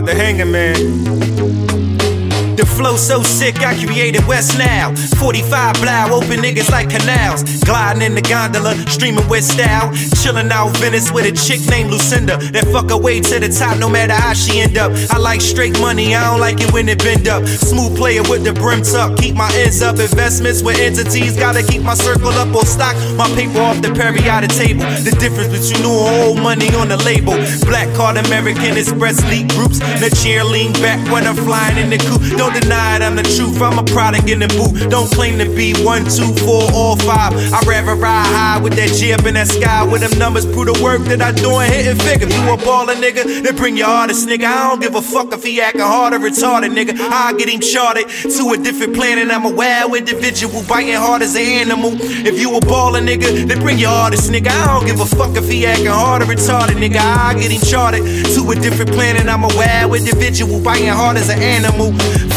About 0.00 0.06
the 0.06 0.14
hanging 0.14 0.50
man. 0.50 1.19
Flow 2.80 2.96
so 2.96 3.22
sick, 3.22 3.60
I 3.60 3.76
created 3.76 4.26
West 4.26 4.56
now. 4.56 4.94
45 5.20 5.74
blow, 5.82 6.16
open 6.16 6.40
niggas 6.40 6.70
like 6.70 6.88
canals. 6.88 7.44
Gliding 7.62 8.00
in 8.00 8.14
the 8.14 8.22
gondola, 8.22 8.72
streaming 8.88 9.28
with 9.28 9.44
style. 9.44 9.92
Chilling 10.22 10.50
out 10.50 10.74
Venice 10.78 11.12
with 11.12 11.26
a 11.28 11.32
chick 11.36 11.60
named 11.68 11.90
Lucinda. 11.90 12.38
That 12.38 12.64
fuck 12.72 12.88
her 12.88 12.96
way 12.96 13.20
to 13.20 13.38
the 13.38 13.50
top 13.50 13.76
no 13.78 13.90
matter 13.90 14.14
how 14.14 14.32
she 14.32 14.60
end 14.60 14.78
up. 14.78 14.92
I 15.10 15.18
like 15.18 15.42
straight 15.42 15.78
money, 15.78 16.16
I 16.16 16.24
don't 16.30 16.40
like 16.40 16.58
it 16.62 16.72
when 16.72 16.88
it 16.88 17.04
bend 17.04 17.28
up. 17.28 17.44
Smooth 17.44 17.98
player 17.98 18.22
with 18.22 18.44
the 18.44 18.54
brim 18.54 18.80
tuck, 18.80 19.18
keep 19.18 19.36
my 19.36 19.52
ends 19.60 19.82
up. 19.82 19.98
Investments 19.98 20.62
with 20.62 20.80
entities, 20.80 21.36
gotta 21.36 21.62
keep 21.62 21.82
my 21.82 21.92
circle 21.92 22.32
up 22.40 22.48
or 22.54 22.64
stock 22.64 22.96
my 23.14 23.28
paper 23.36 23.60
off 23.60 23.82
the 23.82 23.92
periodic 23.92 24.56
table. 24.56 24.88
The 25.04 25.12
difference 25.20 25.52
between 25.52 25.84
new 25.84 25.92
and 25.92 26.16
old 26.24 26.38
money 26.40 26.72
on 26.80 26.88
the 26.88 26.96
label. 27.04 27.36
Black 27.68 27.92
card 27.92 28.16
American 28.16 28.80
Express 28.80 29.20
league 29.28 29.50
groups. 29.50 29.80
The 30.00 30.08
chair 30.24 30.44
lean 30.44 30.72
back 30.80 30.96
when 31.12 31.26
I'm 31.26 31.36
flying 31.36 31.76
in 31.76 31.90
the 31.90 32.00
coop. 32.08 32.24
Don't 32.40 32.56
deny 32.56 32.69
it, 32.72 33.02
I'm 33.02 33.16
the 33.16 33.22
truth. 33.22 33.60
I'm 33.60 33.78
a 33.78 33.84
product 33.84 34.28
in 34.28 34.40
the 34.40 34.48
boot. 34.48 34.90
Don't 34.90 35.10
claim 35.10 35.38
to 35.38 35.48
be 35.54 35.74
one, 35.84 36.04
two, 36.04 36.32
four, 36.44 36.64
or 36.72 36.96
five. 36.98 37.32
I'd 37.52 37.66
rather 37.66 37.94
ride 37.94 38.26
high 38.26 38.60
with 38.60 38.74
that 38.76 38.90
G 38.96 39.12
up 39.12 39.24
in 39.26 39.34
that 39.34 39.48
sky. 39.48 39.84
With 39.84 40.00
them 40.00 40.18
numbers, 40.18 40.46
prove 40.46 40.66
the 40.66 40.78
work 40.82 41.02
that 41.10 41.20
I 41.20 41.32
do 41.32 41.50
and 41.58 41.72
hitting 41.72 41.98
figure. 42.00 42.28
You 42.28 42.54
a 42.54 42.56
baller, 42.56 42.94
nigga, 42.94 43.42
then 43.42 43.56
bring 43.56 43.76
your 43.76 43.88
artist, 43.88 44.28
nigga. 44.28 44.44
I 44.44 44.68
don't 44.70 44.80
give 44.80 44.94
a 44.94 45.02
fuck 45.02 45.32
if 45.32 45.42
he 45.42 45.60
acting 45.60 45.82
hard 45.82 46.14
or 46.14 46.18
retarded, 46.18 46.72
nigga. 46.72 46.96
I 46.98 47.32
get 47.34 47.48
him 47.48 47.60
charted 47.60 48.08
to 48.08 48.42
a 48.52 48.56
different 48.56 48.94
planet. 48.94 49.30
I'm 49.30 49.44
a 49.44 49.52
wild 49.54 49.94
individual, 49.96 50.62
biting 50.68 50.94
hard 50.94 51.22
as 51.22 51.34
an 51.34 51.42
animal. 51.42 51.92
If 52.00 52.38
you 52.40 52.56
a 52.56 52.60
baller, 52.60 53.02
nigga, 53.02 53.48
then 53.48 53.60
bring 53.60 53.78
your 53.78 53.90
artist, 53.90 54.30
nigga. 54.30 54.48
I 54.48 54.78
don't 54.78 54.86
give 54.86 55.00
a 55.00 55.06
fuck 55.06 55.36
if 55.36 55.48
he 55.48 55.66
acting 55.66 55.86
hard 55.86 56.22
or 56.22 56.26
retarded, 56.26 56.76
nigga. 56.76 57.00
I 57.00 57.34
get 57.34 57.50
him 57.50 57.60
charted 57.60 58.04
to 58.04 58.50
a 58.50 58.54
different 58.54 58.92
planet. 58.92 59.26
I'm 59.26 59.44
a 59.44 59.52
wild 59.56 59.94
individual, 59.94 60.60
biting 60.62 60.88
hard 60.88 61.16
as 61.16 61.28
an 61.28 61.40
animal. 61.40 61.92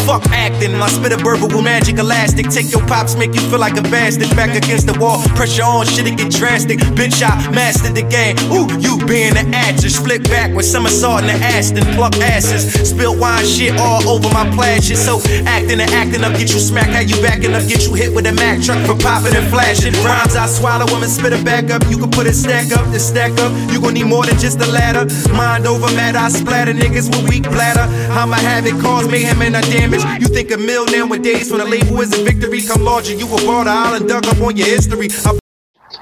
Fuck 0.05 0.22
acting, 0.31 0.75
I 0.75 0.87
spit 0.87 1.11
a 1.11 1.17
verbal 1.17 1.61
magic 1.61 1.97
elastic. 1.97 2.49
Take 2.49 2.71
your 2.71 2.85
pops, 2.85 3.15
make 3.15 3.33
you 3.33 3.41
feel 3.49 3.59
like 3.59 3.77
a 3.77 3.81
bastard. 3.83 4.29
Back 4.35 4.55
against 4.55 4.87
the 4.87 4.97
wall, 4.99 5.21
pressure 5.35 5.63
on, 5.63 5.85
shit 5.85 6.07
it 6.07 6.17
get 6.17 6.31
drastic. 6.31 6.79
Bitch, 6.93 7.23
I 7.23 7.33
mastered 7.51 7.95
the 7.95 8.03
game. 8.03 8.37
Ooh, 8.51 8.67
you 8.79 9.03
being 9.05 9.35
an 9.37 9.53
actress. 9.53 9.97
Flip 9.97 10.23
back 10.23 10.53
with 10.53 10.65
somersault 10.65 11.21
in 11.21 11.27
the 11.27 11.33
Aston, 11.33 11.85
pluck 11.95 12.15
asses. 12.17 12.89
Spill 12.89 13.17
wine 13.17 13.45
shit 13.45 13.79
all 13.79 14.07
over 14.07 14.29
my 14.29 14.49
plashes. 14.55 15.03
So 15.03 15.21
acting 15.45 15.79
and 15.79 15.91
acting 15.91 16.23
up, 16.23 16.33
get 16.33 16.53
you 16.53 16.59
smacked. 16.59 16.91
How 16.91 17.01
you 17.01 17.19
backing 17.21 17.53
up, 17.53 17.67
get 17.67 17.85
you 17.85 17.93
hit 17.93 18.13
with 18.13 18.25
a 18.27 18.33
Mack 18.33 18.61
truck 18.61 18.83
for 18.85 18.97
popping 18.97 19.35
and 19.35 19.47
flashing. 19.49 19.93
Rhymes 20.03 20.35
I 20.35 20.47
swallow 20.47 20.85
them 20.85 21.03
and 21.03 21.11
spit 21.11 21.33
it 21.33 21.45
back 21.45 21.69
up. 21.69 21.83
You 21.89 21.97
can 21.97 22.09
put 22.09 22.27
it 22.27 22.33
stack 22.33 22.71
up, 22.71 22.85
then 22.91 22.99
stack 22.99 23.31
up. 23.39 23.51
You 23.71 23.79
gon' 23.79 23.93
need 23.93 24.07
more 24.07 24.25
than 24.25 24.37
just 24.37 24.59
a 24.59 24.67
ladder. 24.67 25.05
Mind 25.31 25.65
over 25.67 25.87
matter, 25.95 26.17
I 26.17 26.29
splatter 26.29 26.73
niggas 26.73 27.09
with 27.09 27.29
weak 27.29 27.43
bladder. 27.43 27.87
I'ma 28.11 28.35
have 28.35 28.65
it 28.65 28.79
cause 28.81 29.07
mayhem 29.07 29.41
and 29.41 29.55
a 29.55 29.61
damage. 29.61 30.03
You 30.19 30.27
think 30.27 30.51
a 30.51 30.57
mill 30.57 30.85
nowadays 30.85 31.49
when 31.49 31.59
the 31.59 31.65
label 31.65 31.99
is 32.01 32.13
a 32.17 32.23
victory? 32.23 32.61
Come 32.61 32.83
larger, 32.83 33.13
you 33.13 33.25
a 33.25 33.41
border 33.41 33.69
island 33.69 34.07
dug 34.07 34.25
up 34.27 34.39
on 34.41 34.55
your 34.55 34.67
history. 34.67 35.07
I 35.25 35.39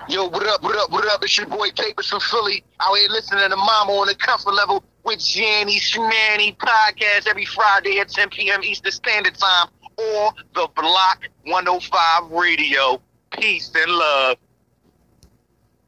Yo, 0.09 0.27
what 0.27 0.45
up, 0.47 0.61
what 0.63 0.75
up, 0.75 0.91
what 0.91 1.05
up? 1.07 1.23
It's 1.23 1.37
your 1.37 1.47
boy 1.47 1.69
Papers 1.71 2.09
from 2.09 2.19
Philly. 2.19 2.63
Out 2.81 2.95
here 2.95 3.09
listening 3.09 3.49
to 3.49 3.55
Mama 3.55 3.91
on 3.93 4.07
the 4.07 4.15
comfort 4.15 4.53
level 4.53 4.83
with 5.03 5.19
Janny 5.19 5.77
Schmanny 5.77 6.57
podcast 6.57 7.27
every 7.27 7.45
Friday 7.45 7.99
at 7.99 8.09
10 8.09 8.29
p.m. 8.29 8.63
Eastern 8.63 8.91
Standard 8.91 9.35
Time 9.35 9.67
or 9.97 10.31
the 10.55 10.67
Block 10.75 11.21
105 11.45 12.31
Radio. 12.31 13.01
Peace 13.31 13.71
and 13.75 13.91
love. 13.91 14.37